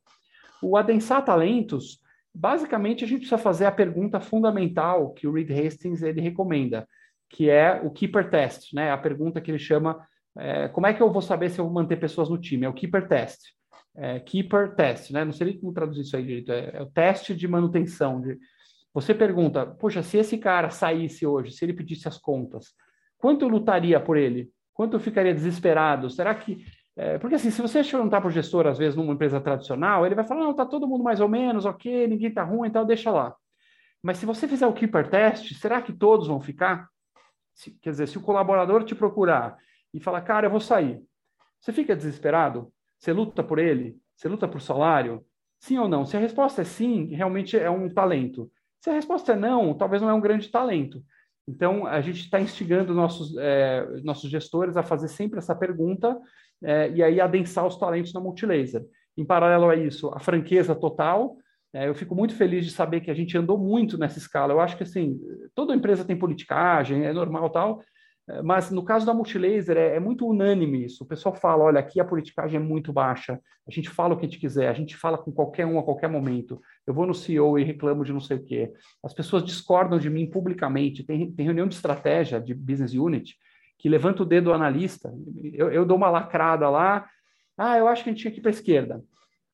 O 0.62 0.78
adensar 0.78 1.24
talentos, 1.24 2.00
basicamente 2.34 3.04
a 3.04 3.08
gente 3.08 3.20
precisa 3.20 3.38
fazer 3.38 3.66
a 3.66 3.72
pergunta 3.72 4.20
fundamental 4.20 5.14
que 5.14 5.28
o 5.28 5.32
Reed 5.32 5.50
Hastings 5.52 6.04
ele 6.04 6.22
recomenda, 6.22 6.88
que 7.30 7.50
é 7.50 7.82
o 7.84 7.90
keeper 7.90 8.30
test, 8.30 8.74
né? 8.74 8.92
A 8.92 8.98
pergunta 8.98 9.40
que 9.42 9.50
ele 9.50 9.60
chama 9.60 10.06
é, 10.38 10.68
como 10.70 10.88
é 10.88 10.94
que 10.94 11.02
eu 11.02 11.12
vou 11.12 11.22
saber 11.22 11.50
se 11.50 11.60
eu 11.60 11.66
vou 11.66 11.74
manter 11.74 11.98
pessoas 11.98 12.30
no 12.30 12.38
time? 12.38 12.66
É 12.66 12.70
o 12.70 12.74
keeper 12.74 13.08
test. 13.08 13.40
É, 14.02 14.20
keeper 14.20 14.76
test, 14.76 15.12
né? 15.12 15.26
Não 15.26 15.34
sei 15.34 15.60
como 15.60 15.74
traduzir 15.74 16.02
isso 16.02 16.16
aí 16.16 16.24
direito. 16.24 16.52
É, 16.52 16.72
é 16.76 16.82
o 16.82 16.86
teste 16.86 17.36
de 17.36 17.48
manutenção. 17.48 18.22
De... 18.22 18.38
Você 18.94 19.14
pergunta, 19.14 19.66
poxa, 19.66 20.02
se 20.02 20.18
esse 20.18 20.38
cara 20.38 20.70
saísse 20.70 21.26
hoje, 21.26 21.52
se 21.52 21.66
ele 21.66 21.74
pedisse 21.74 22.08
as 22.08 22.18
contas, 22.18 22.74
quanto 23.18 23.44
eu 23.44 23.50
lutaria 23.50 24.00
por 24.00 24.16
ele? 24.16 24.50
Quanto 24.74 24.96
eu 24.96 25.00
ficaria 25.00 25.34
desesperado? 25.34 26.10
Será 26.10 26.34
que 26.34 26.64
é, 27.02 27.18
porque 27.18 27.36
assim, 27.36 27.50
se 27.50 27.62
você 27.62 27.82
perguntar 27.82 28.20
para 28.20 28.28
o 28.28 28.32
gestor, 28.32 28.68
às 28.68 28.78
vezes, 28.78 28.94
numa 28.94 29.14
empresa 29.14 29.40
tradicional, 29.40 30.06
ele 30.06 30.16
vai 30.16 30.26
falar, 30.26 30.42
não, 30.42 30.52
está 30.52 30.66
todo 30.66 30.86
mundo 30.86 31.02
mais 31.02 31.22
ou 31.22 31.30
menos, 31.30 31.66
ok, 31.66 32.06
ninguém 32.08 32.28
está 32.28 32.44
ruim, 32.44 32.68
então 32.68 32.86
deixa 32.86 33.10
lá. 33.10 33.34
Mas 34.04 34.18
se 34.18 34.26
você 34.26 34.50
fizer 34.50 34.68
o 34.68 34.74
keeper 34.74 35.10
test, 35.10 35.54
será 35.54 35.82
que 35.82 35.94
todos 35.94 36.28
vão 36.28 36.42
ficar? 36.42 36.90
Se, 37.54 37.72
quer 37.82 37.92
dizer, 37.92 38.08
se 38.10 38.18
o 38.18 38.22
colaborador 38.22 38.84
te 38.84 38.94
procurar 38.94 39.58
e 39.94 40.00
falar, 40.02 40.22
cara, 40.24 40.48
eu 40.48 40.52
vou 40.52 40.60
sair, 40.60 41.02
você 41.58 41.72
fica 41.72 41.96
desesperado? 41.96 42.70
Você 43.00 43.14
luta 43.14 43.44
por 43.44 43.58
ele? 43.60 43.98
Você 44.16 44.28
luta 44.28 44.48
por 44.48 44.62
salário? 44.62 45.26
Sim 45.60 45.78
ou 45.78 45.88
não? 45.88 46.06
Se 46.06 46.18
a 46.18 46.20
resposta 46.20 46.62
é 46.62 46.66
sim, 46.66 47.06
realmente 47.06 47.58
é 47.58 47.70
um 47.70 47.90
talento. 47.90 48.52
Se 48.82 48.90
a 48.90 48.94
resposta 48.94 49.34
é 49.34 49.36
não, 49.36 49.74
talvez 49.74 50.02
não 50.02 50.10
é 50.10 50.14
um 50.14 50.22
grande 50.22 50.50
talento. 50.50 51.02
Então, 51.48 51.88
a 51.88 52.00
gente 52.00 52.22
está 52.22 52.40
instigando 52.40 52.94
nossos, 52.94 53.36
é, 53.38 53.86
nossos 54.04 54.30
gestores 54.30 54.78
a 54.78 54.84
fazer 54.84 55.08
sempre 55.08 55.40
essa 55.40 55.56
pergunta 55.56 56.16
é, 56.62 56.92
e 56.92 57.02
aí 57.02 57.20
adensar 57.20 57.66
os 57.66 57.78
talentos 57.78 58.14
na 58.14 58.20
Multilaser. 58.20 58.86
Em 59.18 59.26
paralelo 59.26 59.70
a 59.70 59.76
isso, 59.76 60.10
a 60.14 60.20
franqueza 60.20 60.76
total. 60.76 61.38
É, 61.74 61.88
eu 61.88 61.96
fico 61.96 62.16
muito 62.16 62.36
feliz 62.36 62.66
de 62.66 62.72
saber 62.72 63.02
que 63.02 63.10
a 63.10 63.14
gente 63.14 63.38
andou 63.38 63.58
muito 63.58 63.98
nessa 63.98 64.20
escala. 64.20 64.54
Eu 64.54 64.60
acho 64.60 64.78
que 64.78 64.84
assim, 64.84 65.20
toda 65.56 65.76
empresa 65.76 66.06
tem 66.06 66.18
politicagem, 66.18 67.06
é 67.06 67.14
normal 67.14 67.50
tal, 67.50 67.82
mas 68.44 68.70
no 68.70 68.84
caso 68.84 69.06
da 69.06 69.14
Multilaser 69.14 69.78
é, 69.78 69.96
é, 69.96 70.00
muito 70.00 70.28
unânime 70.28 70.86
isso. 70.86 71.04
O 71.04 71.08
pessoal 71.08 71.34
fala, 71.34 71.64
olha, 71.64 71.80
aqui 71.80 72.00
a 72.00 72.06
politicagem 72.06 72.60
é 72.60 72.64
muito 72.64 72.94
baixa, 72.94 73.40
a 73.68 73.72
gente 73.72 73.90
fala 73.90 74.14
o 74.14 74.18
que 74.18 74.26
a 74.26 74.30
gente 74.30 74.40
quiser, 74.40 74.68
a 74.68 74.74
gente 74.74 74.96
fala 74.96 75.18
com 75.18 75.32
qualquer 75.32 75.66
um 75.66 75.80
a 75.80 75.84
qualquer 75.84 76.10
momento. 76.10 76.62
Eu 76.86 76.94
vou 76.94 77.06
no 77.06 77.14
CEO 77.14 77.58
e 77.58 77.64
reclamo 77.64 78.04
de 78.04 78.14
não 78.14 78.20
sei 78.20 78.38
o 78.38 78.44
quê. 78.44 78.72
As 79.04 79.14
pessoas 79.14 79.44
discordam 79.44 79.98
de 79.98 80.10
mim 80.10 80.30
publicamente. 80.30 81.04
Tem, 81.04 81.32
tem 81.32 81.46
reunião 81.46 81.68
de 81.68 81.76
estratégia 81.76 82.40
de 82.40 82.54
business 82.54 82.94
unit 82.94 83.36
que 83.80 83.88
levanta 83.88 84.24
o 84.24 84.26
dedo 84.26 84.46
do 84.46 84.54
analista, 84.54 85.12
eu, 85.54 85.72
eu 85.72 85.86
dou 85.86 85.96
uma 85.96 86.10
lacrada 86.10 86.70
lá, 86.70 87.10
ah, 87.58 87.78
eu 87.78 87.88
acho 87.88 88.04
que 88.04 88.10
a 88.10 88.14
gente 88.14 88.22
tinha 88.22 88.32
que 88.32 88.40
ir 88.40 88.42
para 88.42 88.52
a 88.52 88.54
esquerda. 88.54 89.02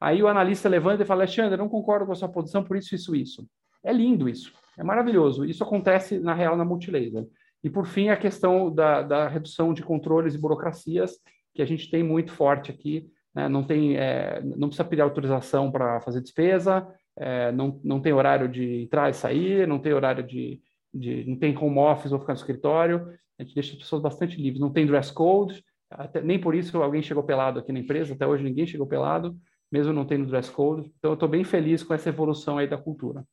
Aí 0.01 0.21
o 0.21 0.27
analista 0.27 0.67
levanta 0.67 1.03
e 1.03 1.05
fala, 1.05 1.21
Alexandre, 1.21 1.53
eu 1.53 1.57
não 1.59 1.69
concordo 1.69 2.07
com 2.07 2.11
a 2.11 2.15
sua 2.15 2.27
posição 2.27 2.63
por 2.63 2.75
isso, 2.75 2.95
isso, 2.95 3.15
isso. 3.15 3.47
É 3.83 3.93
lindo 3.93 4.27
isso, 4.27 4.51
é 4.77 4.83
maravilhoso. 4.83 5.45
Isso 5.45 5.63
acontece, 5.63 6.19
na 6.19 6.33
real, 6.33 6.57
na 6.57 6.65
Multilaser. 6.65 7.27
E, 7.65 7.69
por 7.69 7.85
fim, 7.85 8.07
a 8.07 8.15
questão 8.15 8.73
da, 8.73 9.01
da 9.01 9.27
redução 9.27 9.73
de 9.73 9.83
controles 9.83 10.35
e 10.35 10.37
burocracias, 10.37 11.17
que 11.53 11.61
a 11.61 11.65
gente 11.65 11.89
tem 11.89 12.03
muito 12.03 12.31
forte 12.31 12.71
aqui. 12.71 13.09
Né? 13.33 13.49
Não, 13.49 13.63
tem, 13.63 13.97
é, 13.97 14.41
não 14.41 14.69
precisa 14.69 14.87
pedir 14.87 15.01
autorização 15.01 15.71
para 15.71 15.99
fazer 15.99 16.21
despesa, 16.21 16.87
é, 17.17 17.51
não, 17.51 17.81
não 17.83 17.99
tem 17.99 18.13
horário 18.13 18.47
de 18.47 18.83
entrar 18.83 19.09
e 19.09 19.13
sair, 19.13 19.67
não 19.67 19.79
tem 19.79 19.93
horário 19.93 20.23
de, 20.23 20.61
de... 20.93 21.25
não 21.25 21.35
tem 21.37 21.57
home 21.57 21.79
office 21.79 22.11
ou 22.11 22.19
ficar 22.19 22.33
no 22.33 22.39
escritório 22.39 23.17
a 23.39 23.43
gente 23.43 23.53
deixa 23.53 23.73
as 23.73 23.79
pessoas 23.79 24.01
bastante 24.01 24.41
livres. 24.41 24.59
Não 24.59 24.71
tem 24.71 24.85
dress 24.85 25.11
code, 25.11 25.63
até, 25.89 26.21
nem 26.21 26.39
por 26.39 26.55
isso 26.55 26.81
alguém 26.81 27.01
chegou 27.01 27.23
pelado 27.23 27.59
aqui 27.59 27.71
na 27.71 27.79
empresa, 27.79 28.13
até 28.13 28.25
hoje 28.25 28.43
ninguém 28.43 28.65
chegou 28.65 28.87
pelado, 28.87 29.37
mesmo 29.71 29.93
não 29.93 30.05
tendo 30.05 30.27
dress 30.27 30.49
code. 30.51 30.91
Então, 30.97 31.11
eu 31.11 31.15
estou 31.15 31.29
bem 31.29 31.43
feliz 31.43 31.83
com 31.83 31.93
essa 31.93 32.09
evolução 32.09 32.57
aí 32.57 32.67
da 32.67 32.77
cultura. 32.77 33.25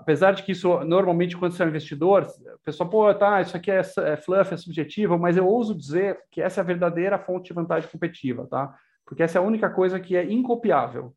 Apesar 0.00 0.32
de 0.32 0.42
que 0.42 0.52
isso, 0.52 0.82
normalmente, 0.84 1.36
quando 1.36 1.52
você 1.52 1.62
é 1.62 1.66
um 1.66 1.68
investidor, 1.68 2.26
o 2.26 2.58
pessoal, 2.64 2.88
pô, 2.88 3.14
tá, 3.14 3.42
isso 3.42 3.54
aqui 3.54 3.70
é, 3.70 3.80
é 3.80 4.16
fluff, 4.16 4.54
é 4.54 4.56
subjetivo, 4.56 5.18
mas 5.18 5.36
eu 5.36 5.46
ouso 5.46 5.76
dizer 5.76 6.18
que 6.30 6.40
essa 6.40 6.60
é 6.60 6.62
a 6.62 6.66
verdadeira 6.66 7.18
fonte 7.18 7.48
de 7.48 7.52
vantagem 7.52 7.88
competitiva, 7.90 8.46
tá? 8.46 8.74
Porque 9.04 9.22
essa 9.22 9.38
é 9.38 9.40
a 9.40 9.44
única 9.44 9.68
coisa 9.68 10.00
que 10.00 10.16
é 10.16 10.24
incopiável. 10.24 11.14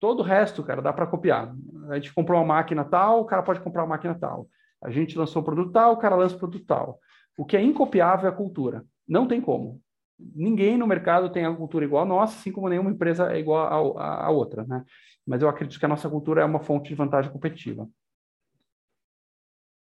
Todo 0.00 0.18
o 0.18 0.24
resto, 0.24 0.64
cara, 0.64 0.82
dá 0.82 0.92
para 0.92 1.06
copiar. 1.06 1.54
A 1.90 1.94
gente 1.94 2.12
comprou 2.12 2.40
uma 2.40 2.54
máquina 2.54 2.84
tal, 2.84 3.20
o 3.20 3.24
cara 3.24 3.40
pode 3.40 3.60
comprar 3.60 3.82
uma 3.82 3.90
máquina 3.90 4.16
tal. 4.18 4.48
A 4.82 4.90
gente 4.90 5.16
lançou 5.16 5.42
o 5.42 5.44
produto 5.44 5.70
tal, 5.70 5.92
o 5.92 5.96
cara 5.96 6.16
lança 6.16 6.34
o 6.34 6.38
produto 6.40 6.66
tal. 6.66 6.98
O 7.38 7.44
que 7.44 7.56
é 7.56 7.62
incopiável 7.62 8.26
é 8.26 8.32
a 8.32 8.36
cultura. 8.36 8.84
Não 9.06 9.28
tem 9.28 9.40
como. 9.40 9.80
Ninguém 10.18 10.76
no 10.76 10.88
mercado 10.88 11.30
tem 11.30 11.46
a 11.46 11.54
cultura 11.54 11.84
igual 11.84 12.02
a 12.02 12.06
nossa, 12.06 12.36
assim 12.36 12.50
como 12.50 12.68
nenhuma 12.68 12.90
empresa 12.90 13.32
é 13.32 13.38
igual 13.38 13.96
a, 13.96 14.02
a, 14.02 14.26
a 14.26 14.30
outra, 14.30 14.64
né? 14.64 14.84
Mas 15.26 15.42
eu 15.42 15.48
acredito 15.48 15.78
que 15.78 15.84
a 15.84 15.88
nossa 15.88 16.08
cultura 16.08 16.42
é 16.42 16.44
uma 16.44 16.60
fonte 16.60 16.88
de 16.88 16.94
vantagem 16.94 17.30
competitiva. 17.30 17.88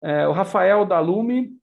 É, 0.01 0.27
o 0.27 0.31
Rafael 0.31 0.85
da 0.85 0.99
Lume, 0.99 1.57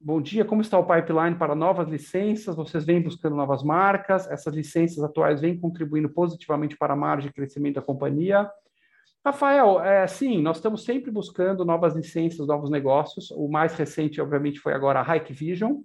bom 0.00 0.20
dia. 0.20 0.44
Como 0.44 0.62
está 0.62 0.78
o 0.78 0.86
pipeline 0.86 1.36
para 1.36 1.54
novas 1.54 1.88
licenças? 1.88 2.56
Vocês 2.56 2.84
vêm 2.84 3.02
buscando 3.02 3.36
novas 3.36 3.62
marcas? 3.62 4.30
Essas 4.30 4.54
licenças 4.54 5.02
atuais 5.02 5.40
vêm 5.40 5.58
contribuindo 5.58 6.08
positivamente 6.08 6.76
para 6.76 6.94
a 6.94 6.96
margem 6.96 7.28
de 7.28 7.34
crescimento 7.34 7.76
da 7.76 7.82
companhia? 7.82 8.50
Rafael, 9.24 9.84
é, 9.84 10.06
sim, 10.06 10.40
nós 10.40 10.56
estamos 10.56 10.82
sempre 10.82 11.10
buscando 11.10 11.62
novas 11.62 11.94
licenças, 11.94 12.46
novos 12.46 12.70
negócios. 12.70 13.30
O 13.32 13.48
mais 13.48 13.74
recente, 13.74 14.20
obviamente, 14.20 14.58
foi 14.58 14.72
agora 14.72 15.00
a 15.00 15.16
Hike 15.16 15.34
Vision, 15.34 15.82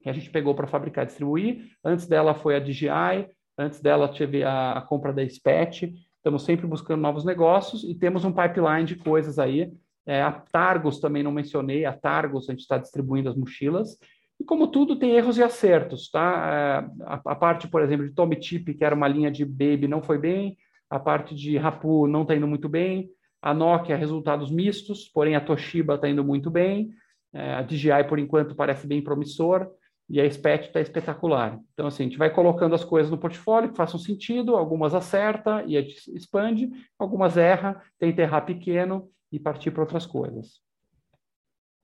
que 0.00 0.08
a 0.08 0.12
gente 0.12 0.30
pegou 0.30 0.54
para 0.54 0.68
fabricar 0.68 1.02
e 1.02 1.06
distribuir. 1.08 1.72
Antes 1.84 2.06
dela 2.06 2.34
foi 2.34 2.54
a 2.54 2.60
DJI, 2.60 3.28
antes 3.58 3.80
dela 3.80 4.08
teve 4.08 4.44
a, 4.44 4.74
a 4.74 4.82
compra 4.82 5.12
da 5.12 5.28
SPET. 5.28 5.92
Estamos 6.18 6.44
sempre 6.44 6.66
buscando 6.66 7.00
novos 7.00 7.24
negócios 7.24 7.82
e 7.84 7.94
temos 7.94 8.24
um 8.24 8.32
pipeline 8.32 8.84
de 8.84 8.96
coisas 8.96 9.38
aí. 9.38 9.72
É, 10.06 10.22
a 10.22 10.32
Targos 10.32 11.00
também 11.00 11.22
não 11.22 11.32
mencionei, 11.32 11.84
a 11.84 11.92
Targos 11.92 12.48
a 12.48 12.52
gente 12.52 12.60
está 12.60 12.78
distribuindo 12.78 13.28
as 13.28 13.36
mochilas. 13.36 13.98
E 14.38 14.44
como 14.44 14.68
tudo, 14.68 14.98
tem 14.98 15.10
erros 15.12 15.36
e 15.36 15.42
acertos, 15.42 16.10
tá? 16.10 16.90
É, 17.00 17.04
a, 17.04 17.20
a, 17.24 17.34
parte, 17.34 17.66
por 17.66 17.82
exemplo, 17.82 18.06
de 18.06 18.14
Tommy 18.14 18.36
Tip, 18.36 18.74
que 18.74 18.84
era 18.84 18.94
uma 18.94 19.08
linha 19.08 19.30
de 19.30 19.44
baby, 19.44 19.88
não 19.88 20.02
foi 20.02 20.18
bem 20.18 20.56
a 20.90 20.98
parte 20.98 21.34
de 21.34 21.56
Rapu 21.56 22.06
não 22.06 22.22
está 22.22 22.34
indo 22.34 22.46
muito 22.46 22.68
bem, 22.68 23.10
a 23.42 23.52
Nokia 23.52 23.96
resultados 23.96 24.50
mistos, 24.50 25.08
porém 25.08 25.36
a 25.36 25.40
Toshiba 25.40 25.94
está 25.94 26.08
indo 26.08 26.24
muito 26.24 26.50
bem, 26.50 26.90
é, 27.32 27.54
a 27.54 27.62
DJI 27.62 28.04
por 28.08 28.18
enquanto 28.18 28.54
parece 28.54 28.86
bem 28.86 29.02
promissor 29.02 29.68
e 30.08 30.20
a 30.20 30.30
SPET 30.30 30.66
está 30.66 30.80
espetacular. 30.80 31.58
Então 31.74 31.86
assim, 31.86 32.04
a 32.04 32.06
gente 32.06 32.18
vai 32.18 32.30
colocando 32.30 32.74
as 32.74 32.84
coisas 32.84 33.10
no 33.10 33.18
portfólio 33.18 33.70
que 33.70 33.76
façam 33.76 33.98
sentido, 33.98 34.56
algumas 34.56 34.94
acerta 34.94 35.62
e 35.66 35.76
expande, 36.14 36.70
algumas 36.98 37.36
erra, 37.36 37.82
tenta 37.98 38.22
errar 38.22 38.42
pequeno 38.42 39.10
e 39.30 39.38
partir 39.38 39.70
para 39.70 39.82
outras 39.82 40.06
coisas. 40.06 40.60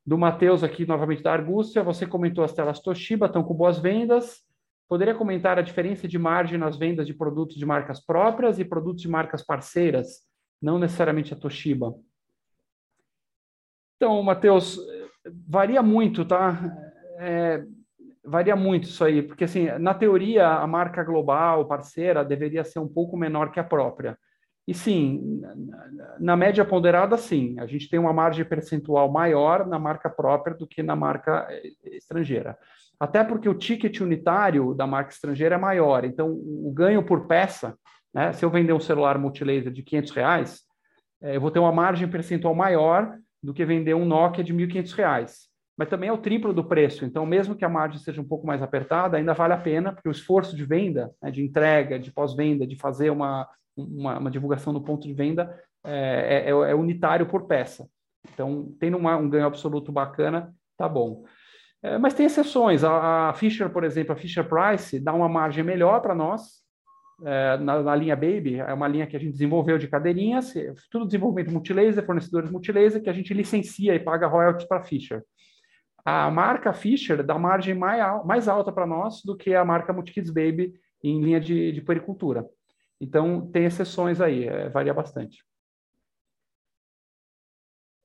Do 0.07 0.19
Matheus 0.19 0.63
aqui, 0.63 0.87
novamente 0.87 1.23
da 1.23 1.33
Argúcia, 1.33 1.83
você 1.83 2.07
comentou 2.07 2.45
as 2.45 2.53
telas 2.53 2.81
Toshiba 2.81 3.27
estão 3.27 3.43
com 3.43 3.55
boas 3.55 3.79
vendas, 3.79 4.45
Poderia 4.89 5.15
comentar 5.15 5.59
a 5.59 5.63
diferença 5.63 6.07
de 6.07 6.19
margem 6.19 6.59
nas 6.59 6.77
vendas 6.77 7.07
de 7.07 7.15
produtos 7.15 7.57
de 7.57 7.65
marcas 7.65 8.05
próprias 8.05 8.59
e 8.59 8.65
produtos 8.65 9.03
de 9.03 9.09
marcas 9.09 9.43
parceiras, 9.43 10.23
não 10.61 10.79
necessariamente 10.79 11.33
a 11.33 11.37
Toshiba? 11.37 11.95
Então, 13.97 14.23
Matheus, 14.23 14.79
varia 15.49 15.83
muito, 15.83 16.25
tá? 16.25 16.61
É, 17.19 17.65
varia 18.25 18.57
muito 18.57 18.85
isso 18.85 19.05
aí, 19.05 19.23
porque 19.23 19.45
assim, 19.45 19.67
na 19.79 19.95
teoria, 19.95 20.49
a 20.49 20.67
marca 20.67 21.03
global, 21.03 21.67
parceira, 21.67 22.25
deveria 22.25 22.65
ser 22.65 22.79
um 22.79 22.89
pouco 22.89 23.17
menor 23.17 23.51
que 23.51 23.61
a 23.61 23.65
própria. 23.65 24.19
E 24.67 24.73
sim, 24.73 25.43
na 26.19 26.35
média 26.37 26.65
ponderada, 26.65 27.19
sim, 27.19 27.55
a 27.59 27.67
gente 27.67 27.89
tem 27.89 28.01
uma 28.01 28.15
margem 28.15 28.45
percentual 28.47 29.13
maior 29.13 29.67
na 29.67 29.79
marca 29.79 30.09
própria 30.09 30.57
do 30.57 30.67
que 30.67 30.83
na 30.83 30.97
marca 30.97 31.47
eh, 31.51 31.97
estrangeira. 31.97 32.57
Até 32.99 33.23
porque 33.23 33.47
o 33.49 33.55
ticket 33.55 34.01
unitário 34.01 34.73
da 34.73 34.87
marca 34.87 35.13
estrangeira 35.13 35.57
é 35.57 35.59
maior. 35.59 36.05
Então, 36.05 36.31
o 36.31 36.73
ganho 36.75 37.05
por 37.05 37.27
peça, 37.27 37.77
né, 38.13 38.33
se 38.33 38.43
eu 38.43 38.49
vender 38.49 38.73
um 38.73 38.81
celular 38.81 39.19
multilaser 39.19 39.71
de 39.71 39.83
500 39.83 40.11
reais, 40.13 40.61
é, 41.23 41.37
eu 41.37 41.41
vou 41.41 41.51
ter 41.51 41.59
uma 41.59 41.73
margem 41.73 42.09
percentual 42.09 42.55
maior 42.55 43.19
do 43.43 43.53
que 43.53 43.65
vender 43.67 43.95
um 43.95 44.07
Nokia 44.07 44.43
de 44.43 44.55
R$ 44.55 44.67
1.500. 44.67 45.54
Mas 45.77 45.89
também 45.89 46.09
é 46.09 46.13
o 46.13 46.19
triplo 46.19 46.53
do 46.53 46.65
preço. 46.65 47.05
Então, 47.05 47.27
mesmo 47.27 47.57
que 47.57 47.65
a 47.65 47.69
margem 47.69 47.99
seja 47.99 48.21
um 48.21 48.29
pouco 48.29 48.47
mais 48.47 48.63
apertada, 48.63 49.17
ainda 49.17 49.35
vale 49.35 49.55
a 49.55 49.59
pena, 49.59 49.93
porque 49.93 50.09
o 50.09 50.13
esforço 50.13 50.55
de 50.55 50.65
venda, 50.65 51.11
né, 51.21 51.31
de 51.31 51.43
entrega, 51.43 51.99
de 51.99 52.13
pós-venda, 52.13 52.67
de 52.67 52.77
fazer 52.77 53.11
uma, 53.11 53.49
uma, 53.77 54.19
uma, 54.19 54.31
divulgação 54.31 54.73
no 54.73 54.85
ponto 54.85 55.07
de 55.07 55.13
venda, 55.13 55.53
é, 55.85 56.45
é, 56.47 56.51
é 56.51 56.75
unitário 56.75 57.27
por 57.27 57.47
peça. 57.47 57.89
Então, 58.33 58.73
tendo 58.79 58.97
uma, 58.97 59.17
um 59.17 59.29
ganho 59.29 59.47
absoluto 59.47 59.91
bacana, 59.91 60.55
tá 60.77 60.89
bom. 60.89 61.25
É, 61.83 61.99
mas 61.99 62.15
tem 62.15 62.25
exceções. 62.25 62.83
A, 62.83 63.31
a, 63.31 63.35
Fisher, 63.35 63.69
por 63.69 63.85
exemplo, 63.85 64.13
a 64.13 64.17
Fisher 64.17 64.49
Price 64.49 64.99
dá 64.99 65.13
uma 65.13 65.29
margem 65.29 65.63
melhor 65.63 66.01
para 66.01 66.15
nós 66.15 66.63
é, 67.23 67.59
na, 67.59 67.83
na, 67.83 67.95
linha 67.95 68.17
Baby. 68.17 68.61
É 68.61 68.73
uma 68.73 68.89
linha 68.89 69.07
que 69.07 69.17
a 69.17 69.21
gente 69.21 69.33
desenvolveu 69.33 69.77
de 69.77 69.87
cadeirinhas, 69.87 70.55
tudo 70.91 71.05
desenvolvimento 71.05 71.53
multilaser, 71.53 72.07
fornecedores 72.07 72.51
multilaser, 72.51 73.03
que 73.03 73.11
a 73.11 73.13
gente 73.13 73.35
licencia 73.35 73.95
e 73.95 74.01
paga 74.01 74.27
royalties 74.27 74.67
para 74.67 74.79
a 74.79 74.83
Fisher. 74.83 75.23
A 76.05 76.31
marca 76.31 76.73
Fisher 76.73 77.23
dá 77.23 77.39
margem 77.39 77.75
mais, 77.75 78.47
alta 78.47 78.71
para 78.71 78.87
nós 78.87 79.23
do 79.25 79.37
que 79.37 79.55
a 79.55 79.65
marca 79.65 79.93
Multikids 79.93 80.31
Baby 80.31 80.75
em 81.03 81.21
linha 81.21 81.41
de, 81.41 81.73
de 81.73 81.81
puericultura. 81.81 82.47
Então, 83.01 83.51
tem 83.51 83.65
exceções 83.65 84.21
aí, 84.21 84.47
é, 84.47 84.69
varia 84.69 84.93
bastante. 84.93 85.45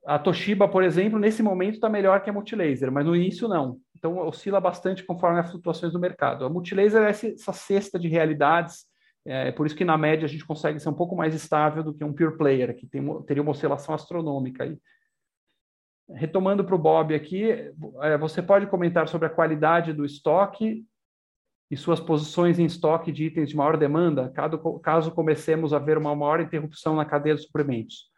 A 0.05 0.17
Toshiba, 0.17 0.67
por 0.67 0.83
exemplo, 0.83 1.19
nesse 1.19 1.43
momento 1.43 1.75
está 1.75 1.89
melhor 1.89 2.21
que 2.21 2.29
a 2.29 2.33
Multilaser, 2.33 2.91
mas 2.91 3.05
no 3.05 3.15
início 3.15 3.47
não. 3.47 3.79
Então 3.95 4.17
oscila 4.19 4.59
bastante 4.59 5.03
conforme 5.03 5.39
as 5.39 5.51
flutuações 5.51 5.91
do 5.93 5.99
mercado. 5.99 6.45
A 6.45 6.49
Multilaser 6.49 7.03
é 7.03 7.09
essa 7.09 7.53
cesta 7.53 7.99
de 7.99 8.07
realidades, 8.07 8.85
é 9.25 9.51
por 9.51 9.67
isso 9.67 9.75
que 9.75 9.85
na 9.85 9.97
média 9.97 10.25
a 10.25 10.29
gente 10.29 10.45
consegue 10.45 10.79
ser 10.79 10.89
um 10.89 10.93
pouco 10.93 11.15
mais 11.15 11.35
estável 11.35 11.83
do 11.83 11.93
que 11.93 12.03
um 12.03 12.13
pure 12.13 12.37
player, 12.37 12.75
que 12.75 12.87
tem, 12.87 13.03
teria 13.23 13.43
uma 13.43 13.51
oscilação 13.51 13.93
astronômica 13.93 14.63
aí. 14.63 14.77
Retomando 16.13 16.63
para 16.63 16.75
o 16.75 16.79
Bob 16.79 17.13
aqui, 17.13 17.51
é, 18.01 18.17
você 18.17 18.41
pode 18.41 18.67
comentar 18.67 19.07
sobre 19.07 19.27
a 19.27 19.29
qualidade 19.29 19.93
do 19.93 20.03
estoque 20.03 20.83
e 21.71 21.77
suas 21.77 21.99
posições 21.99 22.57
em 22.57 22.65
estoque 22.65 23.11
de 23.11 23.25
itens 23.25 23.49
de 23.49 23.55
maior 23.55 23.77
demanda, 23.77 24.33
caso 24.81 25.11
comecemos 25.11 25.71
a 25.71 25.77
ver 25.77 25.97
uma 25.97 26.15
maior 26.15 26.39
interrupção 26.41 26.95
na 26.95 27.05
cadeia 27.05 27.35
de 27.35 27.43
suprimentos. 27.43 28.09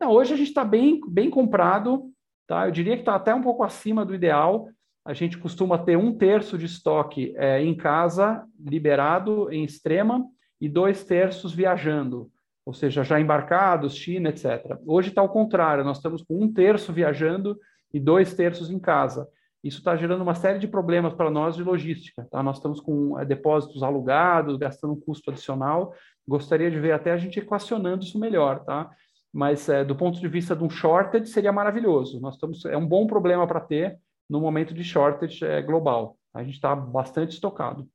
Não, 0.00 0.10
hoje 0.12 0.32
a 0.32 0.36
gente 0.36 0.48
está 0.48 0.64
bem, 0.64 0.98
bem 1.06 1.28
comprado, 1.28 2.10
tá? 2.46 2.66
Eu 2.66 2.70
diria 2.70 2.94
que 2.94 3.02
está 3.02 3.14
até 3.14 3.34
um 3.34 3.42
pouco 3.42 3.62
acima 3.62 4.02
do 4.02 4.14
ideal. 4.14 4.66
A 5.04 5.12
gente 5.12 5.36
costuma 5.36 5.76
ter 5.76 5.96
um 5.96 6.16
terço 6.16 6.56
de 6.56 6.64
estoque 6.64 7.34
é, 7.36 7.62
em 7.62 7.76
casa, 7.76 8.46
liberado 8.58 9.52
em 9.52 9.62
extrema, 9.62 10.26
e 10.58 10.68
dois 10.68 11.04
terços 11.04 11.54
viajando, 11.54 12.30
ou 12.70 12.74
seja, 12.74 13.02
já 13.02 13.18
embarcados, 13.18 13.96
China, 13.96 14.28
etc. 14.28 14.78
Hoje 14.86 15.08
está 15.08 15.20
ao 15.20 15.28
contrário, 15.28 15.82
nós 15.82 15.96
estamos 15.96 16.22
com 16.22 16.40
um 16.40 16.52
terço 16.52 16.92
viajando 16.92 17.58
e 17.92 17.98
dois 17.98 18.32
terços 18.32 18.70
em 18.70 18.78
casa. 18.78 19.28
Isso 19.62 19.78
está 19.78 19.96
gerando 19.96 20.20
uma 20.20 20.36
série 20.36 20.60
de 20.60 20.68
problemas 20.68 21.12
para 21.12 21.28
nós 21.32 21.56
de 21.56 21.64
logística. 21.64 22.24
Tá? 22.30 22.40
Nós 22.44 22.58
estamos 22.58 22.80
com 22.80 23.18
é, 23.18 23.24
depósitos 23.24 23.82
alugados, 23.82 24.56
gastando 24.56 24.92
um 24.92 25.00
custo 25.00 25.32
adicional. 25.32 25.92
Gostaria 26.28 26.70
de 26.70 26.78
ver 26.78 26.92
até 26.92 27.10
a 27.10 27.16
gente 27.16 27.40
equacionando 27.40 28.04
isso 28.04 28.20
melhor. 28.20 28.60
Tá? 28.60 28.88
mas 29.32 29.68
é, 29.68 29.84
do 29.84 29.96
ponto 29.96 30.20
de 30.20 30.28
vista 30.28 30.54
de 30.54 30.62
um 30.62 30.70
shortage 30.70 31.26
seria 31.26 31.52
maravilhoso. 31.52 32.20
Nós 32.20 32.34
estamos 32.34 32.64
é 32.66 32.76
um 32.76 32.86
bom 32.86 33.04
problema 33.06 33.46
para 33.48 33.60
ter 33.60 33.98
no 34.28 34.40
momento 34.40 34.72
de 34.72 34.84
shortage 34.84 35.44
é, 35.44 35.60
global. 35.60 36.16
A 36.32 36.44
gente 36.44 36.54
está 36.54 36.74
bastante 36.74 37.32
estocado. 37.32 37.88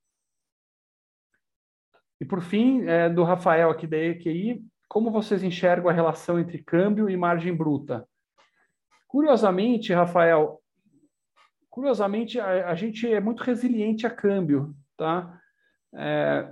E 2.19 2.25
por 2.25 2.41
fim, 2.41 2.83
é, 2.87 3.09
do 3.09 3.23
Rafael 3.23 3.69
aqui 3.69 3.85
da 3.85 3.97
EQI, 3.97 4.63
como 4.87 5.11
vocês 5.11 5.43
enxergam 5.43 5.89
a 5.89 5.93
relação 5.93 6.39
entre 6.39 6.63
câmbio 6.63 7.09
e 7.09 7.17
margem 7.17 7.53
bruta? 7.53 8.07
Curiosamente, 9.07 9.93
Rafael, 9.93 10.61
curiosamente 11.69 12.39
a, 12.39 12.69
a 12.69 12.75
gente 12.75 13.11
é 13.11 13.19
muito 13.19 13.43
resiliente 13.43 14.07
a 14.07 14.09
câmbio, 14.09 14.75
tá? 14.97 15.39
É, 15.93 16.51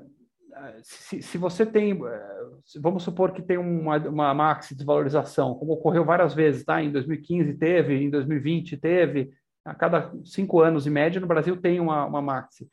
se, 0.83 1.21
se, 1.21 1.37
você 1.37 1.65
tem, 1.65 1.93
eh, 1.93 2.45
vamos 2.79 3.03
supor 3.03 3.31
que 3.31 3.41
tem 3.41 3.57
uma, 3.57 3.97
uma 3.97 4.33
maxi 4.33 4.75
desvalorização, 4.75 5.55
como 5.55 5.73
ocorreu 5.73 6.05
várias 6.05 6.33
vezes, 6.33 6.63
tá? 6.63 6.81
Em 6.81 6.91
2015 6.91 7.53
teve, 7.55 7.95
em 7.95 8.09
2020 8.09 8.77
teve, 8.77 9.33
a 9.65 9.73
cada 9.73 10.11
cinco 10.23 10.61
anos 10.61 10.85
em 10.85 10.91
média 10.91 11.19
no 11.19 11.27
Brasil 11.27 11.57
tem 11.57 11.79
uma, 11.79 12.05
uma 12.05 12.21
maxi. 12.21 12.69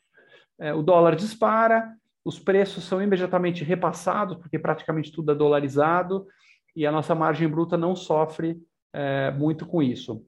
É, 0.59 0.75
o 0.75 0.83
dólar 0.83 1.17
dispara, 1.17 1.97
os 2.25 2.39
preços 2.39 2.85
são 2.85 3.03
imediatamente 3.03 3.65
repassados, 3.65 4.37
porque 4.37 4.59
praticamente 4.59 5.13
tudo 5.13 5.33
é 5.33 5.35
dolarizado, 5.35 6.27
e 6.75 6.87
a 6.87 6.93
nossa 6.93 7.15
margem 7.15 7.49
bruta 7.49 7.77
não 7.77 7.97
sofre 7.97 8.61
é, 8.93 9.31
muito 9.33 9.67
com 9.67 9.83
isso. 9.83 10.25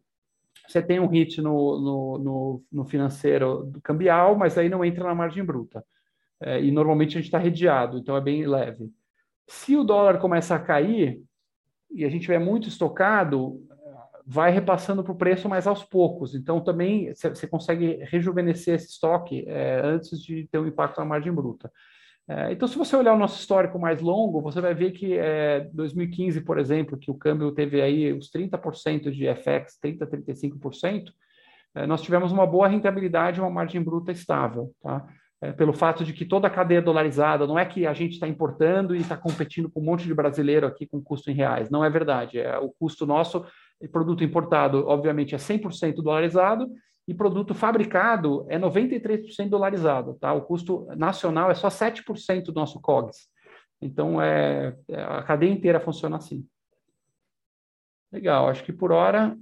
Você 0.66 0.80
tem 0.80 1.00
um 1.00 1.06
hit 1.06 1.40
no, 1.40 1.80
no, 1.80 2.18
no, 2.18 2.64
no 2.72 2.84
financeiro 2.84 3.64
do 3.64 3.80
cambial, 3.80 4.36
mas 4.36 4.56
aí 4.56 4.68
não 4.68 4.84
entra 4.84 5.04
na 5.04 5.14
margem 5.14 5.44
bruta 5.44 5.84
é, 6.42 6.62
e 6.62 6.70
normalmente 6.70 7.10
a 7.10 7.20
gente 7.20 7.26
está 7.26 7.38
redeado, 7.38 7.98
então 7.98 8.16
é 8.16 8.20
bem 8.20 8.46
leve. 8.46 8.90
Se 9.46 9.76
o 9.76 9.84
dólar 9.84 10.18
começa 10.18 10.54
a 10.54 10.58
cair 10.58 11.22
e 11.90 12.04
a 12.04 12.08
gente 12.08 12.22
tiver 12.22 12.38
muito 12.38 12.68
estocado, 12.68 13.60
vai 14.26 14.50
repassando 14.50 15.02
para 15.02 15.12
o 15.12 15.16
preço 15.16 15.48
mais 15.48 15.66
aos 15.66 15.84
poucos. 15.84 16.34
Então 16.34 16.60
também 16.60 17.12
você 17.14 17.46
consegue 17.46 17.98
rejuvenescer 18.02 18.74
esse 18.74 18.88
estoque 18.88 19.44
é, 19.46 19.80
antes 19.84 20.20
de 20.22 20.46
ter 20.48 20.58
um 20.58 20.66
impacto 20.66 20.98
na 20.98 21.04
margem 21.04 21.32
bruta. 21.32 21.70
É, 22.28 22.52
então, 22.52 22.68
se 22.68 22.78
você 22.78 22.94
olhar 22.94 23.14
o 23.14 23.18
nosso 23.18 23.40
histórico 23.40 23.78
mais 23.80 24.00
longo, 24.00 24.40
você 24.40 24.60
vai 24.60 24.74
ver 24.74 24.92
que 24.92 25.18
é, 25.18 25.68
2015, 25.72 26.40
por 26.42 26.56
exemplo, 26.56 26.96
que 26.96 27.10
o 27.10 27.14
câmbio 27.14 27.50
teve 27.50 27.82
aí 27.82 28.12
os 28.12 28.30
30% 28.30 29.10
de 29.10 29.26
FX, 29.34 29.78
30%, 29.84 30.06
35%, 30.24 31.10
é, 31.74 31.86
nós 31.86 32.00
tivemos 32.00 32.30
uma 32.30 32.46
boa 32.46 32.68
rentabilidade 32.68 33.38
e 33.38 33.42
uma 33.42 33.50
margem 33.50 33.82
bruta 33.82 34.12
estável. 34.12 34.70
Tá? 34.80 35.04
é, 35.42 35.50
pelo 35.50 35.72
fato 35.72 36.04
de 36.04 36.12
que 36.12 36.24
toda 36.24 36.46
a 36.46 36.50
cadeia 36.50 36.80
dolarizada, 36.80 37.46
não 37.48 37.58
é 37.58 37.66
que 37.66 37.84
a 37.84 37.92
gente 37.92 38.12
está 38.12 38.28
importando 38.28 38.94
e 38.94 39.00
está 39.00 39.16
competindo 39.16 39.68
com 39.68 39.80
um 39.80 39.84
monte 39.84 40.04
de 40.04 40.14
brasileiro 40.14 40.66
aqui 40.66 40.86
com 40.86 41.02
custo 41.02 41.30
em 41.30 41.34
reais. 41.34 41.68
Não 41.68 41.84
é 41.84 41.90
verdade. 41.90 42.38
É, 42.38 42.56
o 42.58 42.70
custo 42.70 43.04
nosso, 43.04 43.44
produto 43.88 44.24
importado, 44.24 44.86
obviamente, 44.86 45.34
é 45.34 45.38
100% 45.38 45.96
dolarizado 45.96 46.70
e 47.06 47.14
produto 47.14 47.54
fabricado 47.54 48.46
é 48.48 48.58
93% 48.58 49.48
dolarizado. 49.48 50.14
Tá? 50.14 50.32
O 50.32 50.42
custo 50.42 50.86
nacional 50.96 51.50
é 51.50 51.54
só 51.54 51.68
7% 51.68 52.44
do 52.44 52.52
nosso 52.52 52.80
COGS. 52.80 53.28
Então, 53.80 54.22
é, 54.22 54.76
é, 54.88 55.02
a 55.02 55.22
cadeia 55.22 55.50
inteira 55.50 55.80
funciona 55.80 56.16
assim. 56.16 56.46
Legal, 58.12 58.48
acho 58.48 58.62
que 58.62 58.72
por 58.72 58.92
hora 58.92 59.36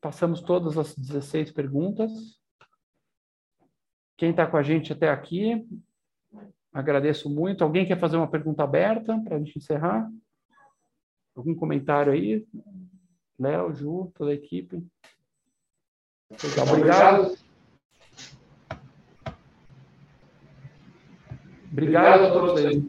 passamos 0.00 0.40
todas 0.40 0.78
as 0.78 0.94
16 0.94 1.50
perguntas. 1.50 2.10
Quem 4.16 4.30
está 4.30 4.46
com 4.46 4.56
a 4.56 4.62
gente 4.62 4.92
até 4.92 5.08
aqui, 5.08 5.66
agradeço 6.72 7.28
muito. 7.28 7.64
Alguém 7.64 7.86
quer 7.86 7.98
fazer 7.98 8.16
uma 8.16 8.30
pergunta 8.30 8.62
aberta 8.62 9.18
para 9.24 9.36
a 9.36 9.38
gente 9.38 9.58
encerrar? 9.58 10.08
Algum 11.34 11.54
comentário 11.54 12.12
aí? 12.12 12.46
Léo, 13.42 13.74
Ju, 13.74 14.12
toda 14.14 14.30
a 14.30 14.34
equipe. 14.34 14.82
Legal, 16.42 16.68
obrigado. 16.68 17.38
Obrigado 21.72 22.24
a 22.24 22.30
todos 22.30 22.64
aí. 22.64 22.84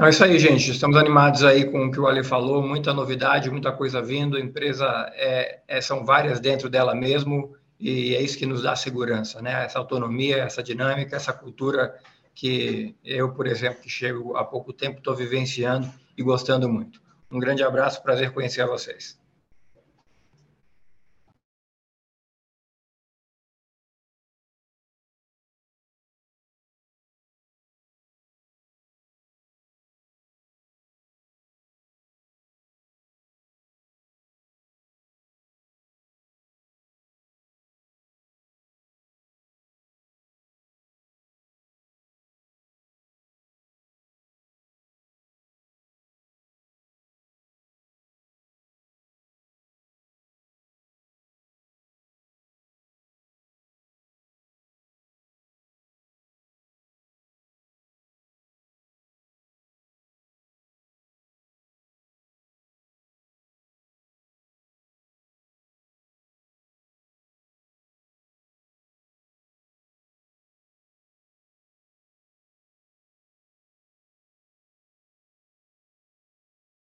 É 0.00 0.08
isso 0.08 0.24
aí, 0.24 0.38
gente. 0.38 0.70
Estamos 0.70 0.96
animados 0.96 1.44
aí 1.44 1.70
com 1.70 1.86
o 1.86 1.90
que 1.90 2.00
o 2.00 2.06
Ali 2.06 2.24
falou. 2.24 2.62
Muita 2.62 2.92
novidade, 2.92 3.50
muita 3.50 3.70
coisa 3.70 4.02
vindo. 4.02 4.36
A 4.36 4.40
empresa 4.40 4.86
é, 5.14 5.60
é, 5.68 5.80
são 5.80 6.04
várias 6.04 6.40
dentro 6.40 6.68
dela 6.68 6.94
mesmo 6.94 7.54
e 7.78 8.14
é 8.14 8.22
isso 8.22 8.38
que 8.38 8.46
nos 8.46 8.62
dá 8.62 8.74
segurança, 8.74 9.40
né? 9.40 9.64
Essa 9.64 9.78
autonomia, 9.78 10.38
essa 10.38 10.62
dinâmica, 10.62 11.14
essa 11.14 11.32
cultura 11.32 11.94
que 12.34 12.94
eu, 13.04 13.32
por 13.32 13.46
exemplo, 13.46 13.82
que 13.82 13.88
chego 13.88 14.36
há 14.36 14.44
pouco 14.44 14.72
tempo, 14.72 14.98
estou 14.98 15.14
vivenciando 15.14 15.88
e 16.16 16.22
gostando 16.22 16.68
muito. 16.68 17.00
Um 17.30 17.38
grande 17.38 17.62
abraço, 17.62 18.02
prazer 18.02 18.32
conhecer 18.32 18.66
vocês. 18.66 19.18